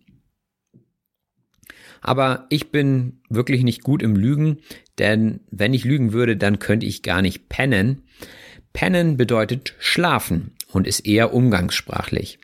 Aber 2.00 2.46
ich 2.48 2.70
bin 2.70 3.20
wirklich 3.28 3.62
nicht 3.62 3.82
gut 3.82 4.02
im 4.02 4.16
Lügen, 4.16 4.58
denn 4.98 5.40
wenn 5.50 5.74
ich 5.74 5.84
lügen 5.84 6.12
würde, 6.12 6.36
dann 6.36 6.58
könnte 6.58 6.86
ich 6.86 7.02
gar 7.02 7.20
nicht 7.20 7.48
pennen. 7.48 8.02
Pennen 8.72 9.16
bedeutet 9.16 9.74
schlafen 9.78 10.52
und 10.68 10.86
ist 10.86 11.00
eher 11.00 11.34
umgangssprachlich. 11.34 12.38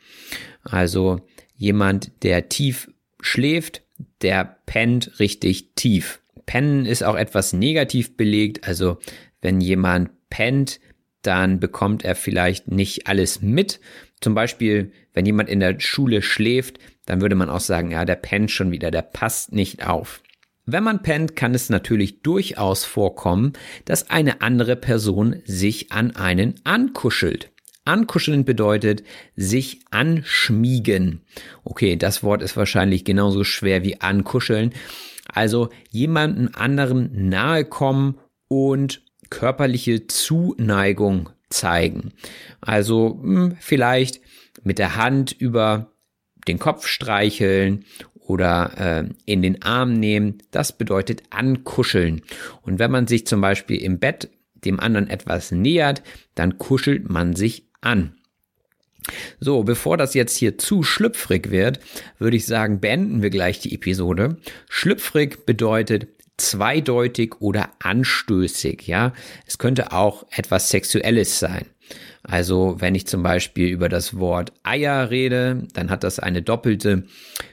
Also 0.61 1.21
jemand, 1.55 2.23
der 2.23 2.49
tief 2.49 2.91
schläft, 3.21 3.81
der 4.21 4.59
pennt 4.65 5.19
richtig 5.19 5.73
tief. 5.75 6.21
Pennen 6.47 6.87
ist 6.87 7.03
auch 7.03 7.15
etwas 7.15 7.53
negativ 7.53 8.17
belegt, 8.17 8.67
also 8.67 8.97
wenn 9.41 9.61
jemand 9.61 10.09
pennt, 10.31 10.79
dann 11.21 11.59
bekommt 11.59 12.03
er 12.03 12.15
vielleicht 12.15 12.69
nicht 12.69 13.05
alles 13.05 13.41
mit. 13.41 13.79
Zum 14.21 14.33
Beispiel, 14.33 14.91
wenn 15.13 15.25
jemand 15.25 15.49
in 15.49 15.59
der 15.59 15.79
Schule 15.79 16.23
schläft, 16.23 16.79
dann 17.05 17.21
würde 17.21 17.35
man 17.35 17.49
auch 17.49 17.59
sagen, 17.59 17.91
ja, 17.91 18.05
der 18.05 18.15
pennt 18.15 18.49
schon 18.49 18.71
wieder, 18.71 18.89
der 18.89 19.03
passt 19.03 19.51
nicht 19.51 19.85
auf. 19.85 20.21
Wenn 20.65 20.83
man 20.83 21.01
pennt, 21.01 21.35
kann 21.35 21.53
es 21.53 21.69
natürlich 21.69 22.21
durchaus 22.21 22.83
vorkommen, 22.83 23.53
dass 23.85 24.09
eine 24.09 24.41
andere 24.41 24.75
Person 24.75 25.41
sich 25.45 25.91
an 25.91 26.15
einen 26.15 26.55
ankuschelt. 26.63 27.51
Ankuscheln 27.85 28.43
bedeutet 28.43 29.03
sich 29.35 29.79
anschmiegen. 29.91 31.21
Okay, 31.63 31.95
das 31.95 32.21
Wort 32.21 32.41
ist 32.41 32.57
wahrscheinlich 32.57 33.05
genauso 33.05 33.45
schwer 33.45 33.83
wie 33.83 34.01
ankuscheln. 34.01 34.73
Also 35.27 35.69
jemanden 35.89 36.53
anderen 36.53 37.29
nahe 37.29 37.65
kommen 37.65 38.17
und 38.47 39.01
körperliche 39.29 40.07
Zuneigung 40.07 41.29
zeigen. 41.49 42.13
Also 42.61 43.19
mh, 43.21 43.41
hm, 43.41 43.57
vielleicht 43.59 44.21
mit 44.63 44.79
der 44.79 44.95
Hand 44.95 45.31
über 45.31 45.91
den 46.47 46.59
Kopf 46.59 46.87
streicheln 46.87 47.85
oder 48.15 48.71
äh, 48.77 49.09
in 49.25 49.41
den 49.41 49.61
Arm 49.61 49.93
nehmen. 49.93 50.39
Das 50.51 50.77
bedeutet 50.77 51.23
ankuscheln. 51.29 52.21
Und 52.61 52.79
wenn 52.79 52.91
man 52.91 53.07
sich 53.07 53.27
zum 53.27 53.41
Beispiel 53.41 53.81
im 53.81 53.99
Bett 53.99 54.29
dem 54.53 54.79
anderen 54.79 55.09
etwas 55.09 55.51
nähert, 55.51 56.03
dann 56.35 56.57
kuschelt 56.57 57.09
man 57.09 57.35
sich 57.35 57.69
an. 57.81 58.15
So, 59.39 59.63
bevor 59.63 59.97
das 59.97 60.13
jetzt 60.13 60.37
hier 60.37 60.57
zu 60.57 60.83
schlüpfrig 60.83 61.51
wird, 61.51 61.79
würde 62.19 62.37
ich 62.37 62.45
sagen, 62.45 62.79
beenden 62.79 63.21
wir 63.21 63.29
gleich 63.29 63.59
die 63.59 63.73
Episode. 63.73 64.37
Schlüpfrig 64.69 65.45
bedeutet 65.45 66.07
zweideutig 66.37 67.35
oder 67.39 67.69
anstößig, 67.79 68.87
ja. 68.87 69.13
Es 69.45 69.57
könnte 69.57 69.91
auch 69.91 70.25
etwas 70.31 70.69
Sexuelles 70.69 71.39
sein. 71.39 71.65
Also 72.23 72.75
wenn 72.79 72.93
ich 72.93 73.07
zum 73.07 73.23
Beispiel 73.23 73.69
über 73.69 73.89
das 73.89 74.17
Wort 74.17 74.51
Eier 74.63 75.09
rede, 75.09 75.63
dann 75.73 75.89
hat 75.89 76.03
das 76.03 76.19
eine 76.19 76.41
doppelte 76.41 77.03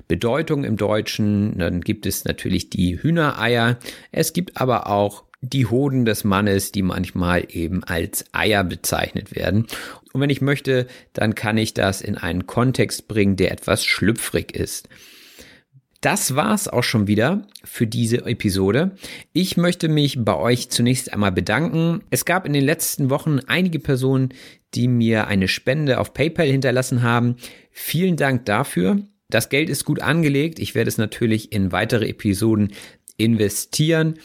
Bedeutung 0.09 0.65
im 0.65 0.77
Deutschen. 0.77 1.59
Dann 1.59 1.81
gibt 1.81 2.07
es 2.07 2.25
natürlich 2.25 2.71
die 2.71 3.01
Hühnereier. 3.01 3.79
Es 4.11 4.33
gibt 4.33 4.61
aber 4.61 4.89
auch 4.89 5.25
die 5.51 5.67
Hoden 5.67 6.05
des 6.05 6.25
Mannes, 6.25 6.73
die 6.73 6.83
manchmal 6.83 7.47
eben 7.49 7.85
als 7.85 8.25
Eier 8.33 8.65
bezeichnet 8.65 9.35
werden. 9.35 9.67
Und 10.13 10.21
wenn 10.21 10.31
ich 10.31 10.41
möchte, 10.41 10.87
dann 11.13 11.35
kann 11.35 11.59
ich 11.59 11.75
das 11.75 12.01
in 12.01 12.17
einen 12.17 12.47
Kontext 12.47 13.09
bringen, 13.09 13.37
der 13.37 13.53
etwas 13.53 13.85
schlüpfrig 13.85 14.55
ist. 14.55 14.89
Das 16.01 16.37
war's 16.37 16.69
auch 16.69 16.85
schon 16.85 17.07
wieder 17.07 17.49
für 17.65 17.87
diese 17.87 18.27
Episode. 18.27 18.91
Ich 19.33 19.57
möchte 19.57 19.89
mich 19.89 20.23
bei 20.23 20.37
euch 20.37 20.69
zunächst 20.69 21.11
einmal 21.13 21.33
bedanken. 21.33 22.03
Es 22.11 22.27
gab 22.27 22.45
in 22.45 22.53
den 22.53 22.65
letzten 22.65 23.09
Wochen 23.09 23.41
einige 23.47 23.79
Personen, 23.79 24.35
die 24.75 24.87
mir 24.87 25.29
eine 25.29 25.49
Spende 25.49 25.99
auf 25.99 26.13
PayPal 26.13 26.47
hinterlassen 26.47 27.03
haben. 27.03 27.37
Vielen 27.71 28.17
Dank 28.17 28.45
dafür. 28.45 28.99
Das 29.31 29.49
Geld 29.49 29.71
ist 29.71 29.87
gut 29.87 30.01
angelegt. 30.01 30.59
Ich 30.59 30.75
werde 30.75 30.89
es 30.89 30.99
natürlich 30.99 31.53
in 31.53 31.73
weitere 31.73 32.07
Episoden 32.07 32.73
investieren. 33.17 34.19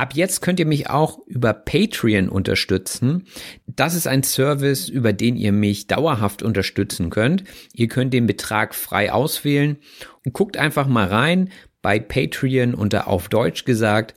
Ab 0.00 0.14
jetzt 0.14 0.40
könnt 0.40 0.58
ihr 0.58 0.64
mich 0.64 0.88
auch 0.88 1.18
über 1.26 1.52
Patreon 1.52 2.30
unterstützen. 2.30 3.26
Das 3.66 3.94
ist 3.94 4.06
ein 4.06 4.22
Service, 4.22 4.88
über 4.88 5.12
den 5.12 5.36
ihr 5.36 5.52
mich 5.52 5.88
dauerhaft 5.88 6.42
unterstützen 6.42 7.10
könnt. 7.10 7.44
Ihr 7.74 7.86
könnt 7.88 8.14
den 8.14 8.26
Betrag 8.26 8.74
frei 8.74 9.12
auswählen 9.12 9.76
und 10.24 10.32
guckt 10.32 10.56
einfach 10.56 10.86
mal 10.86 11.06
rein 11.06 11.50
bei 11.82 11.98
Patreon 11.98 12.72
unter 12.72 13.08
auf 13.08 13.28
Deutsch 13.28 13.66
gesagt. 13.66 14.14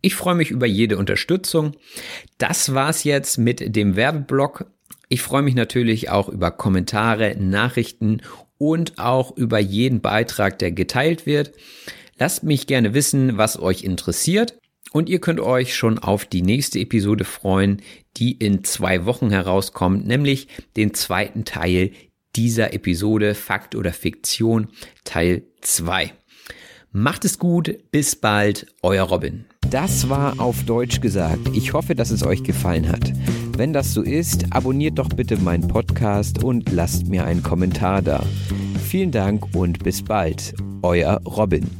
Ich 0.00 0.14
freue 0.14 0.36
mich 0.36 0.50
über 0.50 0.64
jede 0.64 0.96
Unterstützung. 0.96 1.72
Das 2.38 2.72
war's 2.72 3.04
jetzt 3.04 3.36
mit 3.36 3.76
dem 3.76 3.96
Werbeblock. 3.96 4.70
Ich 5.10 5.20
freue 5.20 5.42
mich 5.42 5.54
natürlich 5.54 6.08
auch 6.08 6.30
über 6.30 6.50
Kommentare, 6.50 7.36
Nachrichten 7.38 8.22
und 8.56 8.98
auch 8.98 9.36
über 9.36 9.58
jeden 9.58 10.00
Beitrag, 10.00 10.58
der 10.58 10.72
geteilt 10.72 11.26
wird. 11.26 11.52
Lasst 12.18 12.42
mich 12.42 12.66
gerne 12.66 12.94
wissen, 12.94 13.36
was 13.36 13.60
euch 13.60 13.84
interessiert. 13.84 14.59
Und 14.92 15.08
ihr 15.08 15.20
könnt 15.20 15.40
euch 15.40 15.76
schon 15.76 15.98
auf 15.98 16.24
die 16.24 16.42
nächste 16.42 16.80
Episode 16.80 17.24
freuen, 17.24 17.82
die 18.16 18.32
in 18.32 18.64
zwei 18.64 19.06
Wochen 19.06 19.30
herauskommt, 19.30 20.06
nämlich 20.06 20.48
den 20.76 20.94
zweiten 20.94 21.44
Teil 21.44 21.92
dieser 22.36 22.72
Episode 22.74 23.34
Fakt 23.34 23.74
oder 23.74 23.92
Fiktion 23.92 24.68
Teil 25.04 25.42
2. 25.62 26.12
Macht 26.92 27.24
es 27.24 27.38
gut, 27.38 27.76
bis 27.92 28.16
bald, 28.16 28.66
euer 28.82 29.04
Robin. 29.04 29.44
Das 29.70 30.08
war 30.08 30.40
auf 30.40 30.64
Deutsch 30.64 31.00
gesagt. 31.00 31.50
Ich 31.54 31.72
hoffe, 31.72 31.94
dass 31.94 32.10
es 32.10 32.24
euch 32.24 32.42
gefallen 32.42 32.88
hat. 32.88 33.12
Wenn 33.56 33.72
das 33.72 33.94
so 33.94 34.02
ist, 34.02 34.52
abonniert 34.52 34.98
doch 34.98 35.08
bitte 35.08 35.36
meinen 35.36 35.68
Podcast 35.68 36.42
und 36.42 36.72
lasst 36.72 37.06
mir 37.06 37.24
einen 37.24 37.44
Kommentar 37.44 38.02
da. 38.02 38.24
Vielen 38.84 39.12
Dank 39.12 39.54
und 39.54 39.84
bis 39.84 40.02
bald, 40.02 40.54
euer 40.82 41.20
Robin. 41.24 41.79